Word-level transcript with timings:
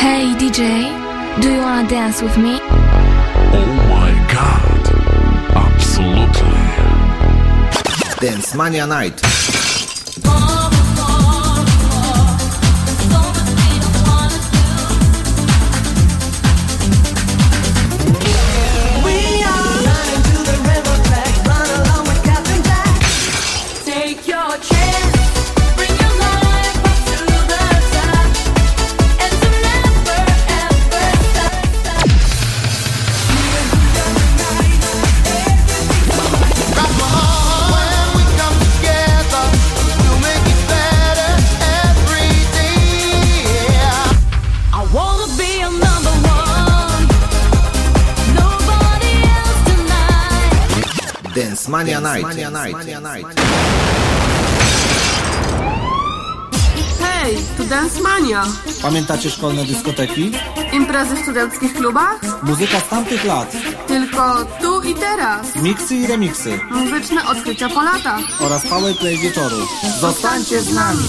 Hey 0.00 0.34
DJ, 0.34 0.62
do 1.42 1.52
you 1.52 1.60
wanna 1.60 1.86
dance 1.86 2.22
with 2.22 2.34
me? 2.38 2.58
Oh 3.52 3.70
my 3.90 4.10
god, 4.32 4.82
absolutely. 5.54 6.66
Dance 8.26 8.54
Mania 8.54 8.86
Night. 8.86 9.20
Mania 51.80 52.00
Night. 52.00 52.22
Mania 52.22 52.50
Night. 52.50 52.72
Mania 52.72 53.00
Night. 53.00 53.40
Hej, 57.00 57.36
tu 57.56 57.64
Dance 57.64 58.00
Mania. 58.00 58.44
Pamiętacie 58.82 59.30
szkolne 59.30 59.64
dyskoteki? 59.64 60.32
Imprezy 60.72 61.14
w 61.16 61.18
studenckich 61.18 61.74
klubach? 61.74 62.20
Muzyka 62.42 62.80
z 62.80 62.88
tamtych 62.88 63.24
lat. 63.24 63.52
Tylko 63.86 64.44
tu 64.60 64.82
i 64.82 64.94
teraz. 64.94 65.56
Miksy 65.56 65.96
i 65.96 66.06
remiksy. 66.06 66.60
Muzyczne 66.70 67.28
odkrycia 67.28 67.68
po 67.68 67.82
latach. 67.82 68.20
Oraz 68.40 68.66
powerplay 68.66 69.18
wieczoru. 69.18 69.56
Zostańcie 70.00 70.62
z 70.62 70.74
nami. 70.74 71.02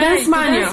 Dancemania. 0.00 0.68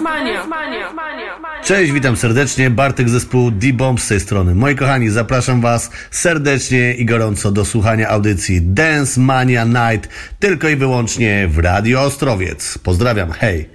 Cześć, 1.64 1.92
witam 1.92 2.18
serdecznie. 2.18 2.70
Bartek 2.70 3.09
zespół 3.09 3.52
D-Bomb 3.52 4.02
z 4.02 4.08
tej 4.08 4.20
strony. 4.20 4.56
Moi 4.56 4.76
kochani, 4.76 5.09
zapraszam 5.09 5.62
Was 5.62 5.92
serdecznie 6.12 6.94
i 6.94 7.06
gorąco 7.06 7.52
do 7.52 7.66
słuchania 7.66 8.09
audycji 8.09 8.62
Dance 8.62 9.22
Mania 9.22 9.66
Night 9.66 10.09
tylko 10.40 10.70
i 10.70 10.76
wyłącznie 10.76 11.48
w 11.48 11.58
Radio 11.58 12.02
Ostrowiec. 12.02 12.78
Pozdrawiam, 12.78 13.31
hej! 13.31 13.70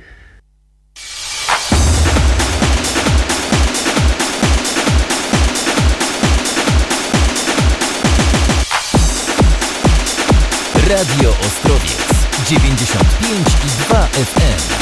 Radio 10.89 11.31
Ostrowiec 11.31 12.11
95 12.49 13.49
i 13.65 13.89
2 13.89 14.07
FM. 14.07 14.80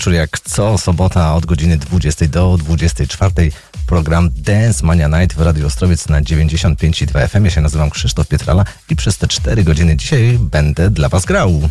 Wieczór, 0.00 0.12
jak 0.12 0.40
co 0.40 0.78
sobota 0.78 1.34
od 1.34 1.46
godziny 1.46 1.76
20 1.76 2.26
do 2.26 2.56
24. 2.58 3.52
Program 3.86 4.30
Dance 4.36 4.86
Mania 4.86 5.08
Night 5.08 5.36
w 5.36 5.40
Radio 5.40 5.66
Ostrowiec 5.66 6.08
na 6.08 6.22
95,2 6.22 7.28
FM. 7.28 7.44
Ja 7.44 7.50
się 7.50 7.60
nazywam 7.60 7.90
Krzysztof 7.90 8.28
Pietrala 8.28 8.64
i 8.90 8.96
przez 8.96 9.18
te 9.18 9.28
4 9.28 9.64
godziny 9.64 9.96
dzisiaj 9.96 10.38
będę 10.40 10.90
dla 10.90 11.08
Was 11.08 11.24
grał. 11.24 11.68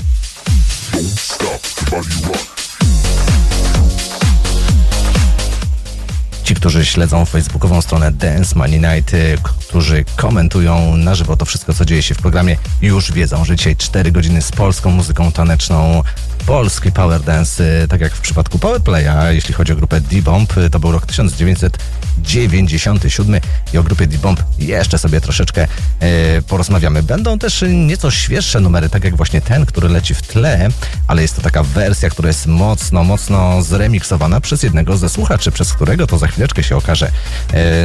Ci, 6.43 6.55
którzy 6.55 6.85
śledzą 6.85 7.25
facebookową 7.25 7.81
stronę 7.81 8.11
Dance 8.11 8.55
Money 8.55 8.79
Night, 8.79 9.13
y, 9.13 9.37
którzy 9.43 10.05
komentują 10.15 10.97
na 10.97 11.15
żywo 11.15 11.37
to 11.37 11.45
wszystko, 11.45 11.73
co 11.73 11.85
dzieje 11.85 12.03
się 12.03 12.15
w 12.15 12.17
programie, 12.17 12.57
już 12.81 13.11
wiedzą, 13.11 13.45
że 13.45 13.55
dzisiaj 13.55 13.75
4 13.75 14.11
godziny 14.11 14.41
z 14.41 14.51
polską 14.51 14.91
muzyką 14.91 15.31
taneczną, 15.31 16.03
polski 16.49 16.91
power 16.91 17.21
dance, 17.21 17.83
y, 17.83 17.87
tak 17.87 18.01
jak 18.01 18.13
w 18.13 18.21
przypadku 18.21 18.59
Powerplaya, 18.59 19.33
jeśli 19.33 19.53
chodzi 19.53 19.73
o 19.73 19.75
grupę 19.75 20.01
D-Bomb, 20.01 20.57
y, 20.57 20.69
to 20.69 20.79
był 20.79 20.91
rok 20.91 21.05
1997 21.05 23.41
i 23.73 23.77
o 23.77 23.83
grupie 23.83 24.07
D-Bomb 24.07 24.43
jeszcze 24.59 24.97
sobie 24.97 25.21
troszeczkę 25.21 25.67
e, 25.99 26.41
porozmawiamy. 26.41 27.03
Będą 27.03 27.39
też 27.39 27.65
nieco 27.67 28.11
świeższe 28.11 28.59
numery, 28.59 28.89
tak 28.89 29.03
jak 29.03 29.15
właśnie 29.15 29.41
ten, 29.41 29.65
który 29.65 29.89
leci 29.89 30.13
w 30.13 30.21
tle, 30.21 30.69
ale 31.07 31.21
jest 31.21 31.35
to 31.35 31.41
taka 31.41 31.63
wersja, 31.63 32.09
która 32.09 32.27
jest 32.27 32.47
mocno, 32.47 33.03
mocno 33.03 33.61
zremiksowana 33.61 34.41
przez 34.41 34.63
jednego 34.63 34.97
ze 34.97 35.09
słuchaczy, 35.09 35.51
przez 35.51 35.73
którego 35.73 36.07
to 36.07 36.17
za 36.17 36.27
chwileczkę 36.27 36.63
się 36.63 36.77
okaże. 36.77 37.11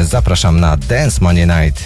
Zapraszam 0.03 0.61
na 0.61 0.77
Dance 0.77 1.19
Money 1.21 1.47
Night. 1.47 1.85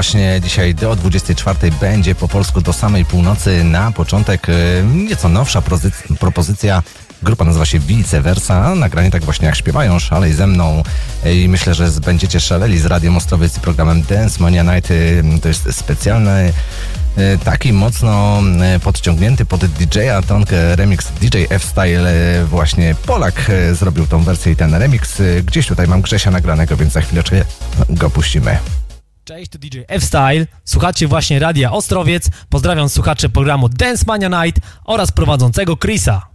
właśnie 0.00 0.40
dzisiaj 0.40 0.74
do 0.74 0.96
24 0.96 1.58
będzie 1.80 2.14
po 2.14 2.28
polsku 2.28 2.60
do 2.60 2.72
samej 2.72 3.04
północy. 3.04 3.64
Na 3.64 3.92
początek 3.92 4.48
y, 4.48 4.84
nieco 4.94 5.28
nowsza 5.28 5.62
propozycja. 6.18 6.82
Grupa 7.22 7.44
nazywa 7.44 7.66
się 7.66 7.78
Vice 7.78 8.20
Versa. 8.20 8.74
Nagranie 8.74 9.10
tak 9.10 9.24
właśnie 9.24 9.46
jak 9.46 9.56
śpiewają, 9.56 9.98
szalej 9.98 10.32
ze 10.32 10.46
mną. 10.46 10.82
Y, 11.26 11.34
I 11.34 11.48
myślę, 11.48 11.74
że 11.74 11.88
będziecie 12.04 12.40
szaleli 12.40 12.78
z 12.78 12.86
Radiem 12.86 13.16
Ostrowiec 13.16 13.56
i 13.56 13.60
programem 13.60 14.02
Dance 14.02 14.42
Mania 14.42 14.62
Night. 14.62 14.90
Y, 14.90 15.22
to 15.42 15.48
jest 15.48 15.72
specjalny 15.72 16.52
taki 17.44 17.72
mocno 17.72 18.42
podciągnięty 18.82 19.44
pod 19.44 19.66
DJ-a 19.66 20.22
Tonkę 20.22 20.76
remix 20.76 21.12
DJ 21.20 21.38
F-Style 21.50 22.12
właśnie 22.44 22.94
Polak 23.06 23.50
zrobił 23.72 24.06
tą 24.06 24.22
wersję 24.22 24.52
i 24.52 24.56
ten 24.56 24.74
remix. 24.74 25.22
Gdzieś 25.44 25.66
tutaj 25.66 25.88
mam 25.88 26.02
Grzesia 26.02 26.30
nagranego, 26.30 26.76
więc 26.76 26.92
za 26.92 27.00
chwileczkę 27.00 27.44
go 27.88 28.10
puścimy. 28.10 28.58
Cześć, 29.30 29.50
to 29.50 29.58
DJ 29.58 29.78
F-Style. 29.88 30.46
Słuchacie 30.64 31.06
właśnie 31.08 31.38
Radia 31.38 31.72
Ostrowiec. 31.72 32.30
Pozdrawiam 32.48 32.88
słuchacze 32.88 33.28
programu 33.28 33.68
Dance 33.68 34.04
Mania 34.06 34.44
Night 34.44 34.60
oraz 34.84 35.12
prowadzącego 35.12 35.76
Chrisa. 35.76 36.29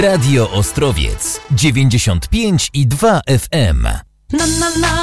Radio 0.00 0.50
Ostrowiec 0.50 1.40
95 1.50 2.70
i 2.72 2.86
2 2.86 3.20
FM. 3.26 3.82
Na, 4.32 4.46
na, 4.46 4.70
na, 4.80 4.96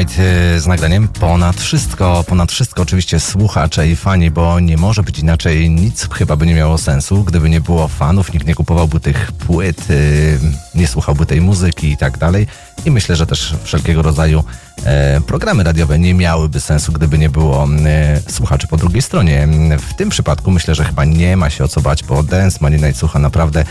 Inside 0.00 0.22
y, 0.56 0.60
z 0.60 0.66
nagraniem 0.66 1.08
Ponad 1.08 1.60
Wszystko. 1.60 2.24
Ponad 2.28 2.52
Wszystko 2.52 2.82
oczywiście 2.82 3.20
słuchacze 3.20 3.88
i 3.88 3.96
fani, 3.96 4.30
bo 4.30 4.60
nie 4.60 4.76
może 4.76 5.02
być 5.02 5.18
inaczej. 5.18 5.70
Nic 5.70 6.08
chyba 6.12 6.36
by 6.36 6.46
nie 6.46 6.54
miało 6.54 6.78
sensu, 6.78 7.24
gdyby 7.24 7.50
nie 7.50 7.60
było 7.60 7.88
fanów, 7.88 8.32
nikt 8.32 8.46
nie 8.46 8.54
kupowałby 8.54 9.00
tych 9.00 9.32
płyt, 9.32 9.90
y, 9.90 10.38
nie 10.74 10.86
słuchałby 10.86 11.26
tej 11.26 11.40
muzyki 11.40 11.92
i 11.92 11.96
tak 11.96 12.18
dalej. 12.18 12.46
I 12.84 12.90
myślę, 12.90 13.16
że 13.16 13.26
też 13.26 13.54
wszelkiego 13.64 14.02
rodzaju 14.02 14.44
e, 14.84 15.20
programy 15.20 15.64
radiowe 15.64 15.98
nie 15.98 16.14
miałyby 16.14 16.60
sensu, 16.60 16.92
gdyby 16.92 17.18
nie 17.18 17.28
było 17.28 17.68
e, 17.84 18.20
słuchaczy 18.28 18.66
po 18.66 18.76
drugiej 18.76 19.02
stronie. 19.02 19.48
W 19.90 19.94
tym 19.94 20.08
przypadku 20.08 20.50
myślę, 20.50 20.74
że 20.74 20.84
chyba 20.84 21.04
nie 21.04 21.36
ma 21.36 21.50
się 21.50 21.64
o 21.64 21.68
co 21.68 21.80
bać, 21.80 22.04
bo 22.04 22.22
Dance 22.22 22.58
Money 22.60 22.80
Night 22.80 22.96
słucha 22.96 23.18
naprawdę 23.18 23.64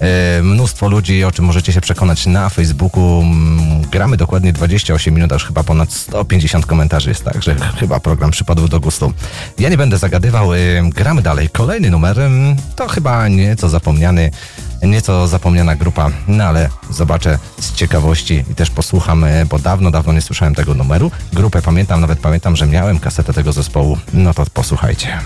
e, 0.00 0.42
mnóstwo 0.42 0.88
ludzi, 0.88 1.24
o 1.24 1.32
czym 1.32 1.44
możecie 1.44 1.72
się 1.72 1.80
przekonać 1.80 2.26
na 2.26 2.48
Facebooku 2.48 3.24
gramy 3.92 4.16
dokładnie 4.16 4.52
28 4.52 5.14
minut, 5.14 5.32
aż 5.32 5.44
chyba 5.44 5.62
ponad 5.62 5.92
150 5.92 6.66
komentarzy 6.66 7.08
jest, 7.08 7.24
także 7.24 7.56
chyba 7.80 8.00
program 8.00 8.30
przypadł 8.30 8.68
do 8.68 8.80
gustu. 8.80 9.12
Ja 9.58 9.68
nie 9.68 9.76
będę 9.76 9.98
zagadywał, 9.98 10.54
y, 10.54 10.82
gramy 10.94 11.22
dalej. 11.22 11.48
Kolejny 11.48 11.90
numer 11.90 12.20
y, 12.20 12.30
to 12.76 12.88
chyba 12.88 13.28
nieco 13.28 13.68
zapomniany, 13.68 14.30
nieco 14.82 15.28
zapomniana 15.28 15.76
grupa, 15.76 16.10
no 16.28 16.44
ale 16.44 16.68
zobaczę 16.90 17.38
z 17.60 17.72
ciekawości 17.74 18.44
i 18.50 18.54
też 18.54 18.70
posłucham, 18.70 19.24
y, 19.24 19.46
bo 19.46 19.58
dawno, 19.58 19.90
dawno 19.90 20.12
nie 20.12 20.22
słyszałem 20.22 20.54
tego 20.54 20.74
numeru. 20.74 21.10
Grupę 21.32 21.62
pamiętam, 21.62 22.00
nawet 22.00 22.18
pamiętam, 22.18 22.56
że 22.56 22.66
miałem 22.66 22.98
kasetę 22.98 23.32
tego 23.32 23.52
zespołu. 23.52 23.98
No 24.14 24.34
to 24.34 24.44
posłuchajcie. 24.54 25.18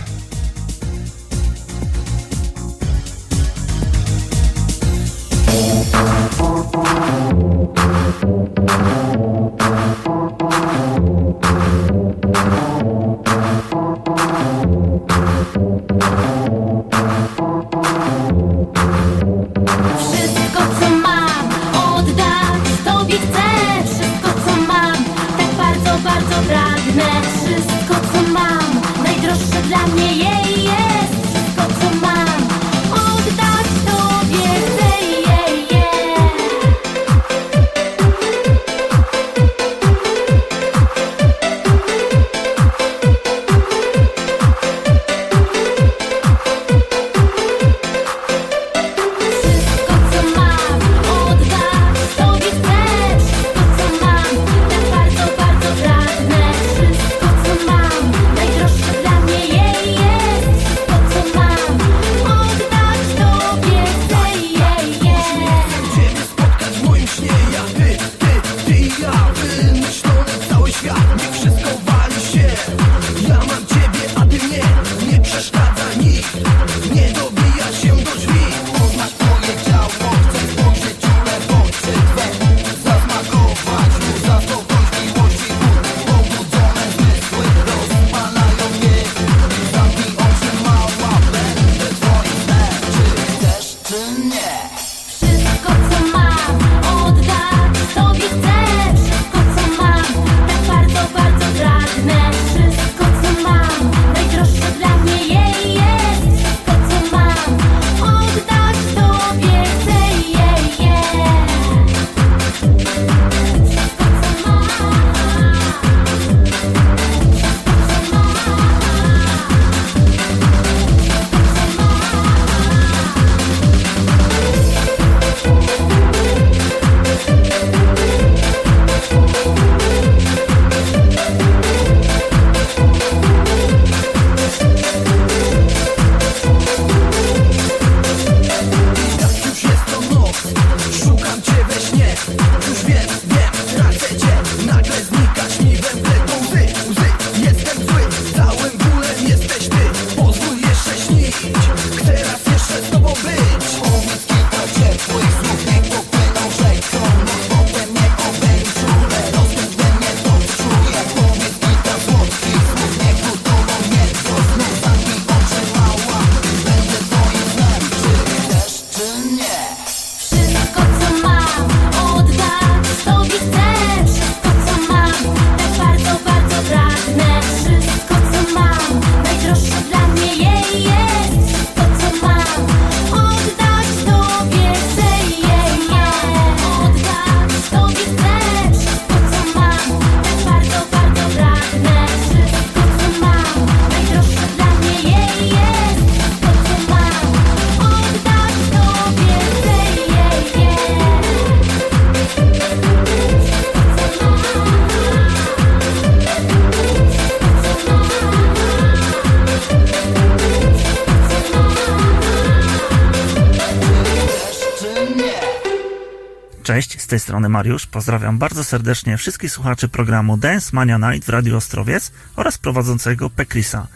strony 217.37 217.49
Mariusz. 217.49 217.87
Pozdrawiam 217.87 218.38
bardzo 218.38 218.64
serdecznie 218.64 219.16
wszystkich 219.16 219.51
słuchaczy 219.51 219.88
programu 219.88 220.37
Dance 220.37 220.70
Mania 220.72 220.99
Night 220.99 221.27
w 221.27 221.29
Radiu 221.29 221.57
Ostrowiec 221.57 222.12
oraz 222.37 222.59
prowadzącego 222.59 223.31
Pekrisa. 223.31 223.87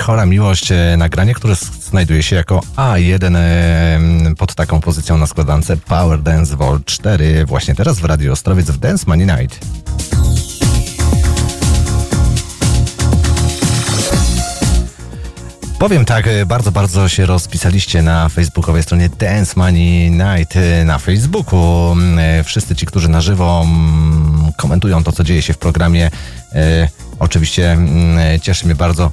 Chora 0.00 0.26
Miłość, 0.26 0.72
e, 0.72 0.96
nagranie, 0.98 1.34
które 1.34 1.54
znajduje 1.90 2.22
się 2.22 2.36
jako 2.36 2.60
A1 2.76 3.36
e, 3.36 4.00
pod 4.38 4.54
taką 4.54 4.80
pozycją 4.80 5.18
na 5.18 5.26
składance 5.26 5.76
Power 5.76 6.22
Dance 6.22 6.56
Vol 6.56 6.80
4 6.84 7.44
właśnie 7.46 7.74
teraz 7.74 8.00
w 8.00 8.04
Radio 8.04 8.32
Ostrowiec 8.32 8.70
w 8.70 8.78
Dance 8.78 9.04
Money 9.06 9.26
Night. 9.26 9.58
Powiem 15.78 16.04
tak, 16.04 16.26
e, 16.26 16.46
bardzo, 16.46 16.72
bardzo 16.72 17.08
się 17.08 17.26
rozpisaliście 17.26 18.02
na 18.02 18.28
facebookowej 18.28 18.82
stronie 18.82 19.08
Dance 19.08 19.52
Money 19.56 20.10
Night 20.10 20.54
na 20.84 20.98
Facebooku. 20.98 21.96
Wszyscy 22.44 22.76
ci, 22.76 22.86
którzy 22.86 23.08
na 23.08 23.20
żywo 23.20 23.66
komentują 24.56 25.04
to, 25.04 25.12
co 25.12 25.24
dzieje 25.24 25.42
się 25.42 25.52
w 25.52 25.58
programie. 25.58 26.10
Oczywiście 27.18 27.78
cieszy 28.42 28.66
mnie 28.66 28.74
bardzo, 28.74 29.10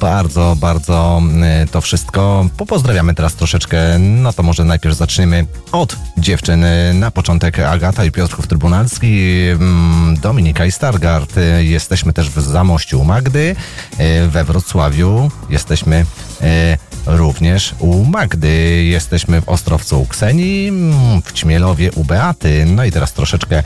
bardzo, 0.00 0.56
bardzo 0.60 1.22
e, 1.42 1.66
to 1.66 1.80
wszystko. 1.80 2.46
Popozdrawiamy 2.56 3.14
teraz 3.14 3.34
troszeczkę. 3.34 3.98
No 3.98 4.32
to 4.32 4.42
może 4.42 4.64
najpierw 4.64 4.96
zaczniemy 4.96 5.46
od 5.72 5.96
dziewczyn. 6.18 6.64
E, 6.64 6.94
Na 6.94 7.10
początek 7.10 7.58
Agata 7.58 8.04
i 8.04 8.10
Piotrków 8.10 8.46
Trybunalski, 8.46 9.30
mm, 9.52 10.16
Dominika 10.22 10.66
i 10.66 10.72
Stargard. 10.72 11.38
E, 11.38 11.64
Jesteśmy 11.64 12.12
też 12.12 12.30
w 12.30 12.40
Zamościu 12.40 13.04
Magdy, 13.04 13.56
e, 13.98 14.26
we 14.28 14.44
Wrocławiu. 14.44 15.30
Jesteśmy 15.50 16.04
e, 16.42 16.76
również 17.06 17.74
u 17.78 18.04
Magdy. 18.04 18.84
Jesteśmy 18.84 19.40
w 19.40 19.48
Ostrowcu 19.48 20.02
u 20.02 20.06
Ksenii, 20.06 20.68
mm, 20.68 21.22
w 21.24 21.32
Ćmielowie 21.32 21.92
u 21.92 22.04
Beaty. 22.04 22.66
No 22.66 22.84
i 22.84 22.92
teraz 22.92 23.12
troszeczkę 23.12 23.62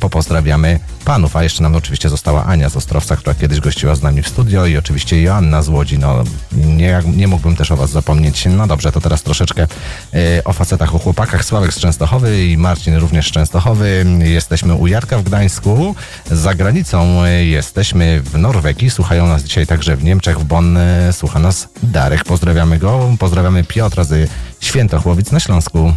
popozdrawiamy 0.00 0.80
panów, 1.04 1.36
a 1.36 1.42
jeszcze 1.42 1.62
nam 1.62 1.74
oczywiście 1.74 2.08
została 2.08 2.44
Ania 2.44 2.68
z 2.68 2.76
Ostrowca, 2.76 3.16
która 3.16 3.34
kiedyś 3.34 3.60
gościła 3.60 3.94
z 3.94 4.02
nami 4.02 4.22
w 4.22 4.28
studio 4.28 4.66
i 4.66 4.76
oczywiście 4.76 5.22
Joanna 5.22 5.62
z 5.62 5.68
Łodzi. 5.68 5.98
No 5.98 6.24
nie, 6.52 7.02
nie 7.16 7.28
mógłbym 7.28 7.56
też 7.56 7.70
o 7.70 7.76
was 7.76 7.90
zapomnieć. 7.90 8.44
No 8.50 8.66
dobrze, 8.66 8.92
to 8.92 9.00
teraz 9.00 9.22
troszeczkę 9.22 9.66
e, 10.14 10.44
o 10.44 10.52
facetach, 10.52 10.94
o 10.94 10.98
chłopakach. 10.98 11.44
Sławek 11.44 11.74
z 11.74 11.78
Częstochowy 11.78 12.46
i 12.46 12.56
Marcin 12.58 12.96
również 12.96 13.28
z 13.28 13.32
Częstochowy. 13.32 14.06
Jesteśmy 14.18 14.74
u 14.74 14.86
Jarka 14.86 15.18
w 15.18 15.22
Gdańsku. 15.22 15.94
Za 16.30 16.54
granicą 16.54 17.24
e, 17.24 17.44
jesteśmy 17.44 18.20
w 18.20 18.38
Norwegii. 18.38 18.90
Słuchają 18.90 19.26
nas 19.26 19.42
dzisiaj 19.42 19.66
także 19.66 19.96
w 19.96 20.04
Niemczech, 20.04 20.38
w 20.38 20.44
Bonn. 20.44 20.76
e, 20.76 21.12
Słucha 21.12 21.38
nas 21.38 21.68
Darek. 21.82 22.24
Pozdrawiamy 22.24 22.78
go. 22.78 23.16
Pozdrawiamy 23.18 23.64
Piotra 23.64 24.04
z 24.04 24.30
Świętochłowic 24.60 25.32
na 25.32 25.40
Śląsku. 25.40 25.92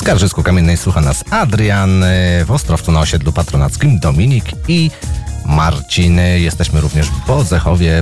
W 0.00 0.02
Skarżysku-Kamiennej 0.02 0.76
słucha 0.76 1.00
nas 1.00 1.24
Adrian, 1.30 2.04
e, 2.04 2.44
w 2.44 2.50
Ostrowcu 2.50 2.92
na 2.92 3.00
osiedlu 3.00 3.32
patronackim 3.32 3.98
Dominik 3.98 4.44
i 4.68 4.90
Marcin. 5.46 6.20
Jesteśmy 6.36 6.80
również 6.80 7.06
w 7.06 7.26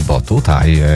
bo 0.07 0.21
tutaj 0.21 0.81
e, 0.81 0.87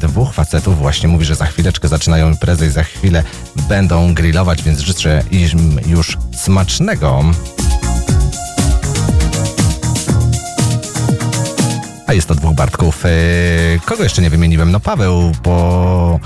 dwóch 0.00 0.32
facetów 0.32 0.78
właśnie 0.78 1.08
mówi, 1.08 1.24
że 1.24 1.34
za 1.34 1.46
chwileczkę 1.46 1.88
zaczynają 1.88 2.30
imprezę 2.30 2.66
i 2.66 2.70
za 2.70 2.82
chwilę 2.82 3.22
będą 3.68 4.14
grillować, 4.14 4.62
więc 4.62 4.80
życzę 4.80 5.22
im 5.30 5.80
już 5.86 6.18
smacznego. 6.34 7.24
A 12.06 12.12
jest 12.12 12.28
to 12.28 12.34
dwóch 12.34 12.54
Bartków. 12.54 13.04
E, 13.06 13.08
Kogo 13.84 14.02
jeszcze 14.02 14.22
nie 14.22 14.30
wymieniłem? 14.30 14.72
No 14.72 14.80
Paweł, 14.80 15.32
bo 15.42 16.20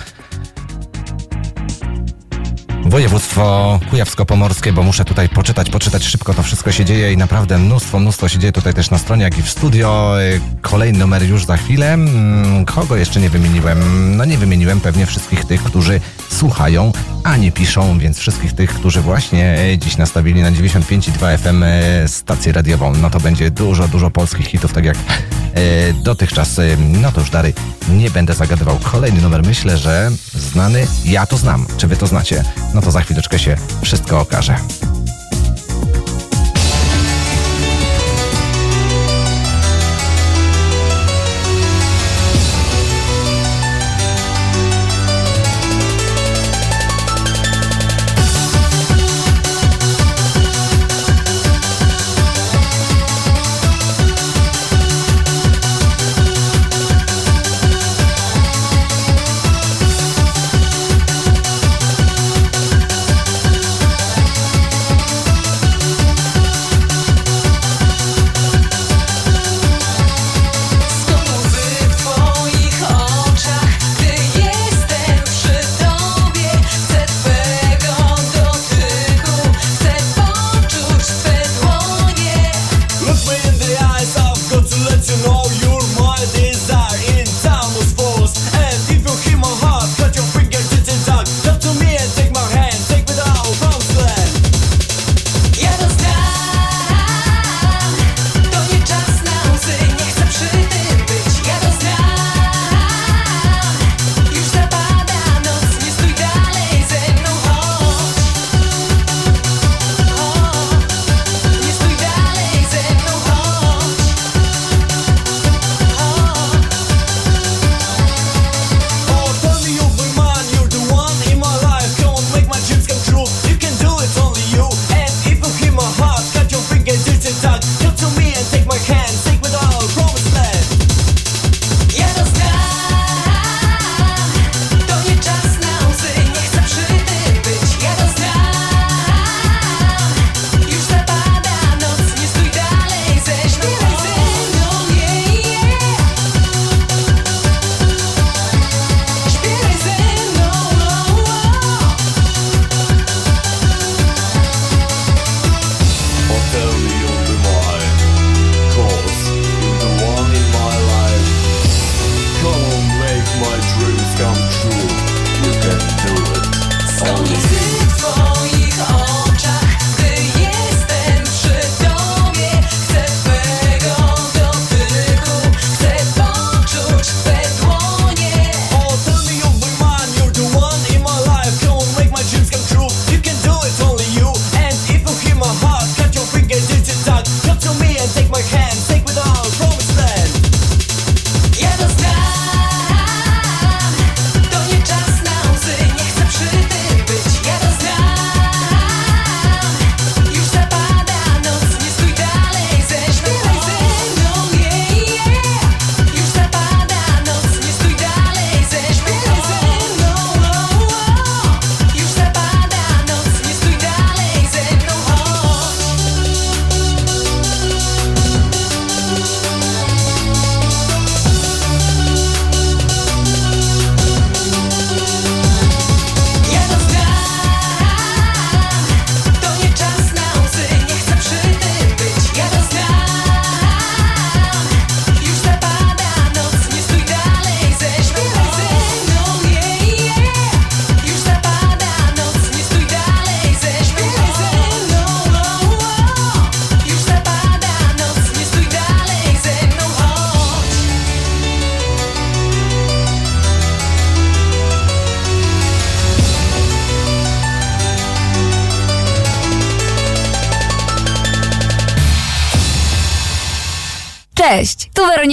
Województwo 2.90 3.80
kujawsko-pomorskie, 3.90 4.72
bo 4.72 4.82
muszę 4.82 5.04
tutaj 5.04 5.28
poczytać, 5.28 5.70
poczytać 5.70 6.04
szybko, 6.04 6.34
to 6.34 6.42
wszystko 6.42 6.72
się 6.72 6.84
dzieje 6.84 7.12
i 7.12 7.16
naprawdę 7.16 7.58
mnóstwo, 7.58 8.00
mnóstwo 8.00 8.28
się 8.28 8.38
dzieje 8.38 8.52
tutaj 8.52 8.74
też 8.74 8.90
na 8.90 8.98
stronie, 8.98 9.22
jak 9.22 9.38
i 9.38 9.42
w 9.42 9.50
studio. 9.50 10.14
Kolejny 10.60 10.98
numer 10.98 11.22
już 11.22 11.44
za 11.44 11.56
chwilę. 11.56 11.92
Mm, 11.92 12.64
Kogo 12.64 12.96
jeszcze 12.96 13.20
nie 13.20 13.30
wymieniłem? 13.30 14.16
No 14.16 14.24
nie 14.24 14.38
wymieniłem 14.38 14.80
pewnie 14.80 15.06
wszystkich 15.06 15.44
tych, 15.44 15.62
którzy 15.62 16.00
słuchają, 16.30 16.92
a 17.24 17.36
nie 17.36 17.52
piszą, 17.52 17.98
więc 17.98 18.18
wszystkich 18.18 18.52
tych, 18.52 18.70
którzy 18.70 19.00
właśnie 19.00 19.58
e, 19.58 19.78
dziś 19.78 19.96
nastawili 19.96 20.42
na 20.42 20.52
95,2 20.52 21.38
FM 21.38 21.62
e, 21.62 22.08
stację 22.08 22.52
radiową. 22.52 22.92
No 22.94 23.10
to 23.10 23.20
będzie 23.20 23.50
dużo, 23.50 23.88
dużo 23.88 24.10
polskich 24.10 24.46
hitów, 24.46 24.72
tak 24.72 24.84
jak 24.84 24.96
dotychczas. 26.02 26.58
E, 26.58 26.76
No 26.76 27.12
to 27.12 27.20
już 27.20 27.30
dalej 27.30 27.54
nie 27.88 28.10
będę 28.10 28.34
zagadywał. 28.34 28.78
Kolejny 28.92 29.20
numer 29.20 29.42
myślę, 29.42 29.78
że 29.78 30.10
znany. 30.34 30.86
Ja 31.04 31.26
to 31.26 31.36
znam. 31.36 31.66
Czy 31.76 31.86
wy 31.86 31.96
to 31.96 32.06
znacie? 32.06 32.44
No 32.74 32.80
to 32.80 32.90
za 32.90 33.00
chwileczkę 33.00 33.38
się 33.38 33.56
wszystko 33.82 34.20
okaże. 34.20 34.56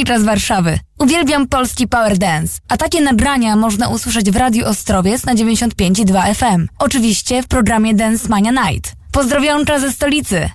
Z 0.07 0.23
Warszawy. 0.23 0.79
Uwielbiam 0.99 1.47
polski 1.47 1.87
power 1.87 2.17
dance, 2.17 2.59
a 2.67 2.77
takie 2.77 3.01
nagrania 3.01 3.55
można 3.55 3.89
usłyszeć 3.89 4.31
w 4.31 4.35
Radiu 4.35 4.65
Ostrowiec 4.65 5.25
na 5.25 5.35
95,2 5.35 6.35
FM. 6.35 6.67
Oczywiście 6.79 7.43
w 7.43 7.47
programie 7.47 7.93
Dance 7.93 8.29
Mania 8.29 8.51
Night. 8.51 8.93
Pozdrowionka 9.11 9.79
ze 9.79 9.91
stolicy. 9.91 10.49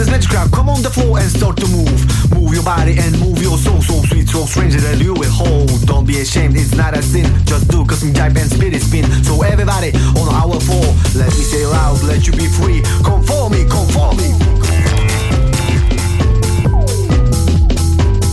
This 0.00 0.10
magic 0.10 0.30
crowd. 0.30 0.50
Come 0.50 0.68
on 0.70 0.80
the 0.82 0.88
floor 0.88 1.18
and 1.18 1.30
start 1.30 1.56
to 1.58 1.68
move. 1.68 2.00
Move 2.32 2.54
your 2.54 2.64
body 2.64 2.96
and 2.96 3.12
move 3.20 3.36
your 3.42 3.58
soul, 3.58 3.82
so 3.82 4.00
sweet, 4.08 4.28
so 4.28 4.46
strange 4.46 4.74
that 4.74 4.96
you 4.96 5.12
will 5.12 5.30
hold. 5.30 5.68
Don't 5.84 6.06
be 6.06 6.20
ashamed, 6.20 6.56
it's 6.56 6.74
not 6.74 6.96
a 6.96 7.02
sin. 7.02 7.28
Just 7.44 7.68
do 7.68 7.84
custom 7.84 8.12
jive 8.16 8.36
and 8.40 8.50
spirit 8.50 8.80
spin. 8.80 9.04
So 9.22 9.42
everybody 9.42 9.92
on 10.16 10.28
our 10.32 10.58
floor, 10.60 10.88
let 11.20 11.28
me 11.36 11.44
say 11.44 11.66
loud, 11.66 12.02
let 12.04 12.26
you 12.26 12.32
be 12.32 12.48
free. 12.48 12.80
Come 13.04 13.22
for 13.28 13.50
me, 13.52 13.68
come 13.68 13.88
for 13.92 14.16
me. 14.16 14.32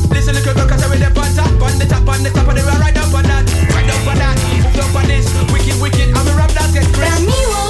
Listen, 0.08 0.40
little 0.40 0.56
girl, 0.56 0.68
cause 0.72 0.84
I'm 0.84 0.90
with 0.90 1.04
the 1.04 1.12
on 1.12 1.32
top, 1.36 1.52
on 1.60 1.76
the 1.76 1.86
top, 1.86 2.08
on 2.08 2.24
the 2.24 2.32
top, 2.32 2.48
and 2.48 2.64
we're 2.64 2.80
right 2.80 2.96
up 2.96 3.12
on 3.12 3.28
that, 3.28 3.44
right 3.76 3.90
up 3.92 4.08
on 4.08 4.18
that, 4.24 4.36
moved 4.56 4.80
up 4.80 4.96
on 4.96 5.06
this, 5.12 5.28
wicked, 5.52 5.76
wicked, 5.84 6.16
I'm 6.16 6.28
a 6.28 6.34
rap 6.40 6.52
that 6.56 6.72
get 6.72 6.88
Ta 6.96 7.12
crazy. 7.12 7.67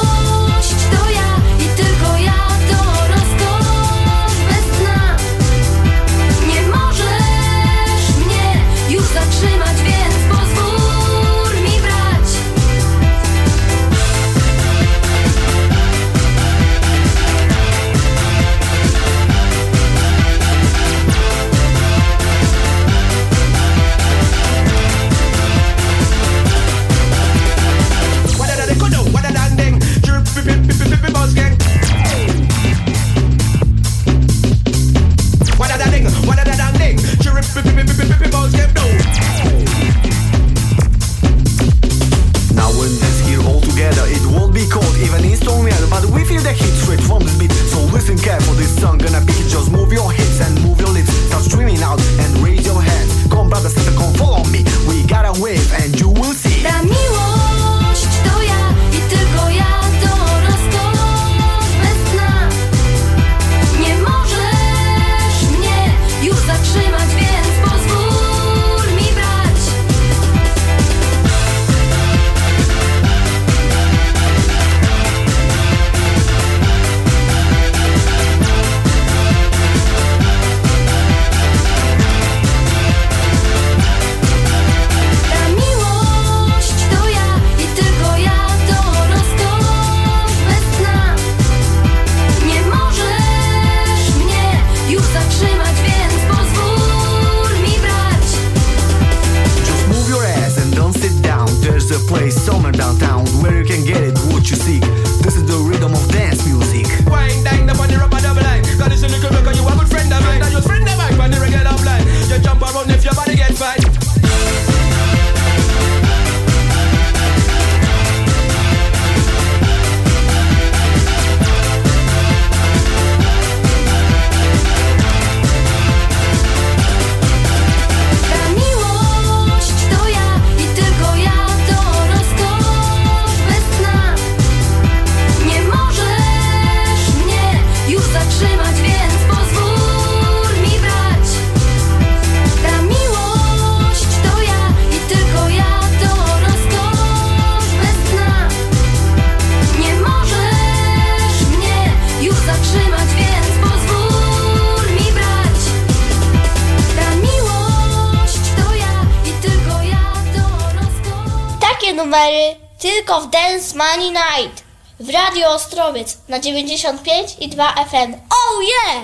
Na 166.37 166.43
95 166.43 167.37
i 167.39 167.49
2 167.49 167.73
FM. 167.89 168.13
Oh 168.29 168.61
yeah! 168.61 169.03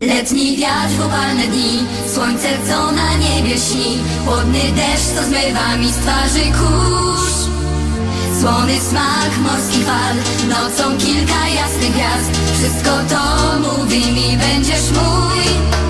Letni 0.00 0.56
wiatr 0.56 0.94
w 0.98 1.06
upalne 1.06 1.46
dni, 1.46 1.78
słońce 2.14 2.48
co 2.68 2.92
na 2.92 3.14
niebie 3.14 3.58
śni, 3.58 3.98
chłodny 4.24 4.60
deszcz 4.72 5.06
co 5.16 5.22
zmywa 5.22 5.76
mi 5.76 5.92
z 5.92 5.96
twarzy 5.96 6.40
kurz. 6.40 7.34
Słony 8.40 8.80
smak 8.80 9.38
morskich 9.38 9.86
fal, 9.86 10.16
nocą 10.48 10.98
kilka 10.98 11.48
jasnych 11.48 11.92
gwiazd, 11.92 12.30
wszystko 12.58 12.90
to 13.08 13.22
mówi 13.58 14.12
mi 14.12 14.36
będziesz 14.36 14.90
mój. 14.90 15.89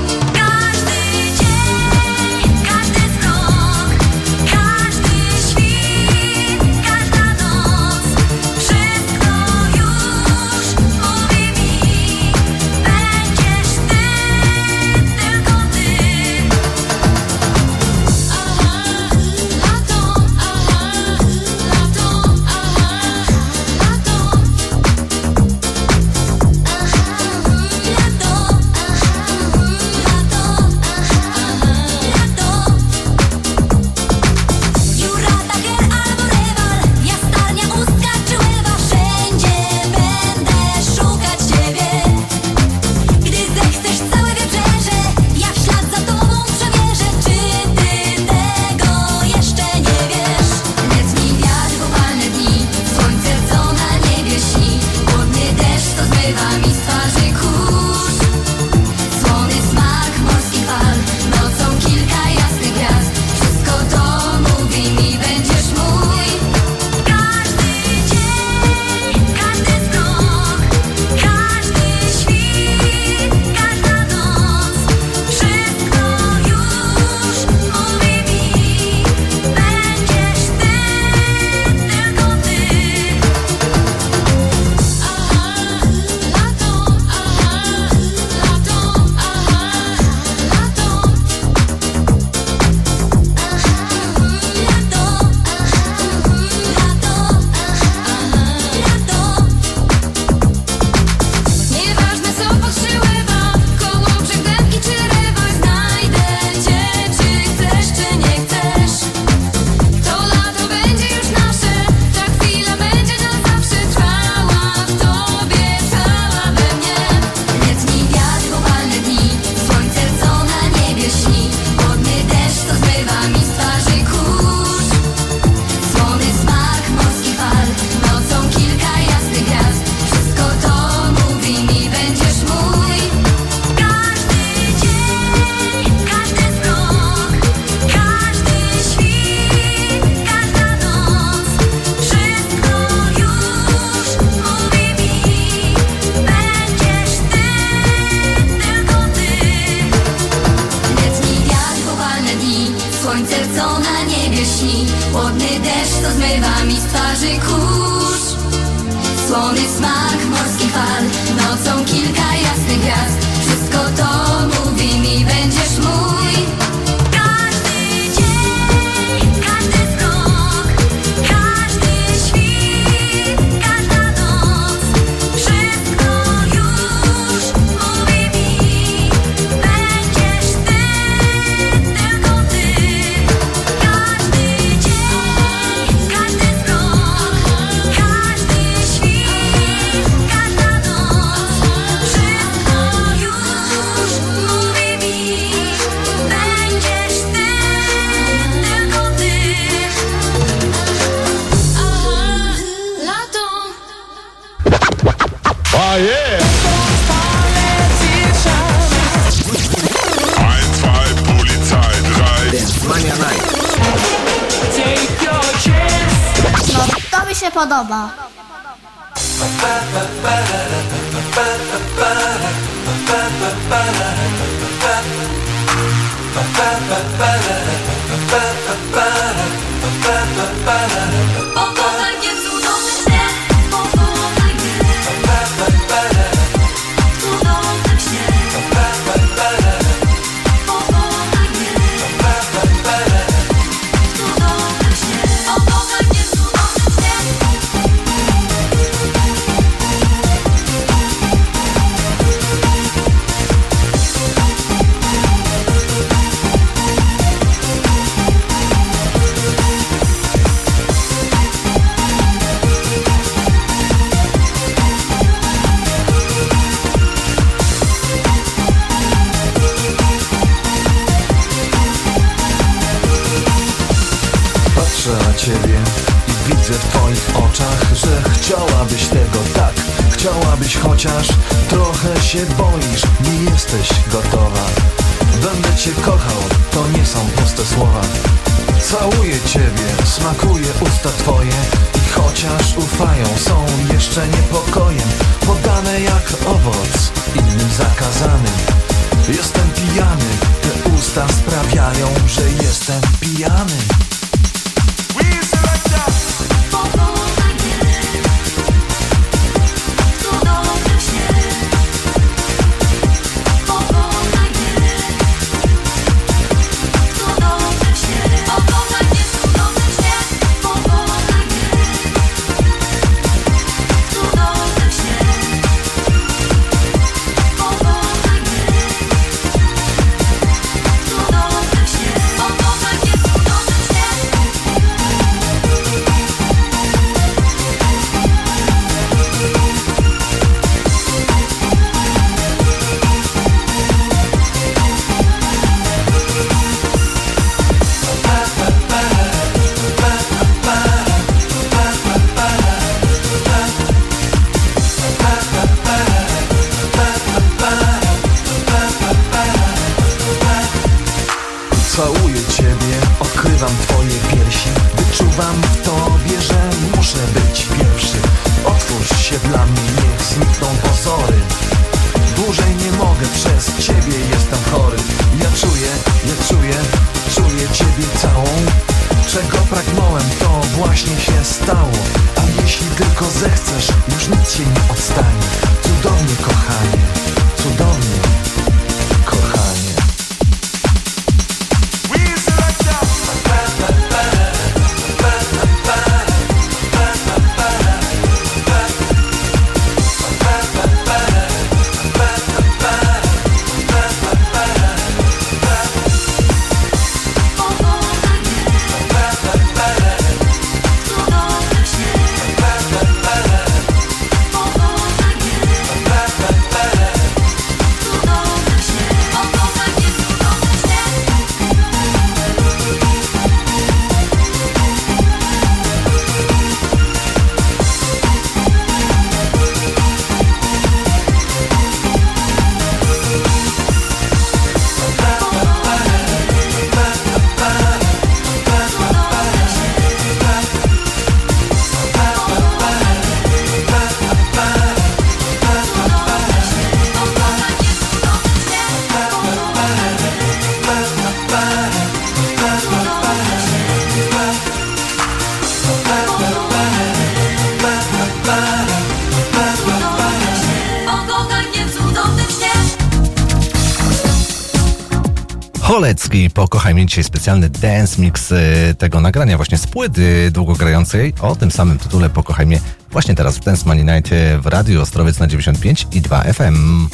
Mnie 467.01 467.07
dzisiaj 467.07 467.25
specjalny 467.25 467.69
dance 467.69 468.23
mix 468.23 468.53
e, 468.53 468.95
tego 468.95 469.21
nagrania 469.21 469.57
właśnie 469.57 469.79
z 469.79 469.87
płyty 469.87 470.51
długogrającej 470.51 471.35
o 471.41 471.57
tym 471.57 471.71
samym 471.71 471.99
tytule 471.99 472.31
Pokochaj 472.31 472.67
mnie 472.67 472.81
właśnie 473.11 473.35
teraz 473.35 473.59
w 473.59 473.65
Dance 473.65 473.83
Money 473.87 474.05
Night 474.05 474.33
e, 474.33 474.59
w 474.59 474.67
Radiu 474.67 475.03
Ostrowiec 475.03 475.39
na 475.39 475.47
95 475.47 476.07
i 476.13 476.21
2 476.21 476.43
FM. 476.43 477.09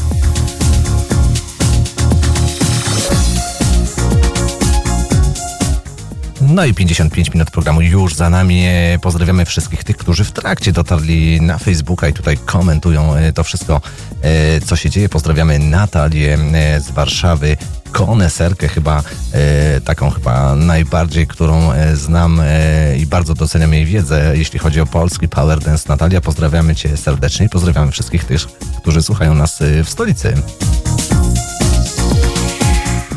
No 6.41 6.65
i 6.65 6.75
55 6.75 7.35
minut 7.35 7.51
programu 7.51 7.81
już 7.81 8.15
za 8.15 8.31
nami. 8.31 8.65
E, 8.67 8.99
Pozdrawiamy 9.03 9.45
wszystkich 9.45 9.85
tych, 9.85 9.97
którzy 9.97 10.25
w 10.25 10.33
trakcie 10.33 10.73
dotarli 10.73 11.41
na 11.41 11.59
Facebooka 11.59 12.09
i 12.09 12.13
tutaj 12.13 12.39
komentują 12.39 13.15
to 13.35 13.45
wszystko, 13.45 13.81
co 14.67 14.77
się 14.77 14.91
dzieje. 14.91 15.09
Pozdrawiamy 15.09 15.59
Natalię 15.59 16.39
z 16.79 16.91
Warszawy, 16.91 17.57
koneserkę 17.97 18.69
chyba, 18.69 19.03
e, 19.33 19.81
taką 19.81 20.11
chyba 20.11 20.55
najbardziej, 20.55 21.27
którą 21.27 21.73
e, 21.73 21.97
znam 21.97 22.41
e, 22.41 22.97
i 22.99 23.07
bardzo 23.07 23.35
doceniam 23.35 23.73
jej 23.73 23.85
wiedzę, 23.85 24.33
jeśli 24.35 24.59
chodzi 24.59 24.81
o 24.81 24.87
polski 24.87 25.29
Power 25.29 25.59
Dance. 25.59 25.85
Natalia, 25.89 26.21
pozdrawiamy 26.21 26.75
Cię 26.75 26.97
serdecznie 26.97 27.47
i 27.47 27.49
pozdrawiamy 27.49 27.93
wszystkich 27.93 28.25
tych, 28.25 28.41
którzy 28.83 29.03
słuchają 29.03 29.35
nas 29.35 29.59
w 29.85 29.91
stolicy. 29.91 30.35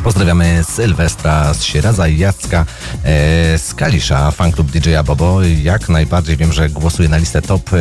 Pozdrawiamy 0.04 0.64
Sylwestra 0.64 1.54
z 1.54 1.64
Sieradza 1.64 2.08
i 2.08 2.18
Jacka 2.18 2.66
e, 3.04 3.58
z 3.58 3.74
Kalisza, 3.74 4.32
fanklub 4.32 4.72
DJ-a 4.72 5.04
Bobo. 5.04 5.44
Jak 5.44 5.90
najbardziej 5.90 6.38
wiem, 6.38 6.54
że 6.54 6.70
głosuje 6.70 7.10
na 7.10 7.18
listę 7.18 7.42
top 7.42 7.70
e, 7.74 7.78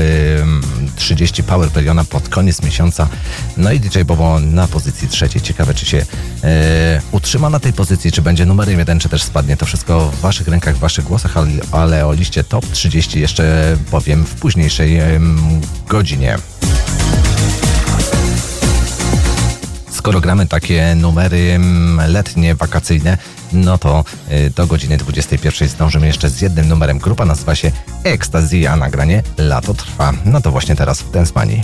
30 0.96 1.42
Power 1.42 1.70
Peliona 1.70 2.04
pod 2.04 2.28
koniec 2.28 2.62
miesiąca. 2.62 3.08
No 3.56 3.72
i 3.72 3.80
DJ 3.80 4.02
Bobo 4.02 4.40
na 4.40 4.68
pozycji 4.68 5.08
trzeciej. 5.08 5.42
Ciekawe, 5.42 5.74
czy 5.74 5.86
się 5.86 6.06
e, 6.44 7.00
utrzyma 7.12 7.50
na 7.50 7.60
tej 7.60 7.72
pozycji, 7.72 8.12
czy 8.12 8.22
będzie 8.22 8.46
numerem 8.46 8.78
jeden, 8.78 9.00
czy 9.00 9.08
też 9.08 9.22
spadnie. 9.22 9.56
To 9.56 9.66
wszystko 9.66 10.10
w 10.10 10.20
Waszych 10.20 10.48
rękach, 10.48 10.76
w 10.76 10.80
Waszych 10.80 11.04
głosach, 11.04 11.36
ale, 11.36 11.50
ale 11.72 12.06
o 12.06 12.12
liście 12.12 12.44
top 12.44 12.66
30 12.72 13.20
jeszcze 13.20 13.76
powiem 13.90 14.24
w 14.24 14.34
późniejszej 14.34 15.00
godzinie. 15.88 16.38
Skoro 20.08 20.20
gramy 20.20 20.46
takie 20.46 20.94
numery 20.94 21.52
mm, 21.54 22.10
letnie, 22.12 22.54
wakacyjne, 22.54 23.18
no 23.52 23.78
to 23.78 24.04
y, 24.30 24.50
do 24.50 24.66
godziny 24.66 24.96
21 24.96 25.68
zdążymy 25.68 26.06
jeszcze 26.06 26.30
z 26.30 26.40
jednym 26.40 26.68
numerem. 26.68 26.98
Grupa 26.98 27.24
nazywa 27.24 27.54
się 27.54 27.72
Ecstasy, 28.04 28.68
a 28.68 28.76
nagranie 28.76 29.22
Lato 29.38 29.74
trwa. 29.74 30.12
No 30.24 30.40
to 30.40 30.50
właśnie 30.50 30.76
teraz 30.76 31.02
w 31.02 31.10
Dance 31.10 31.32
Money. 31.34 31.62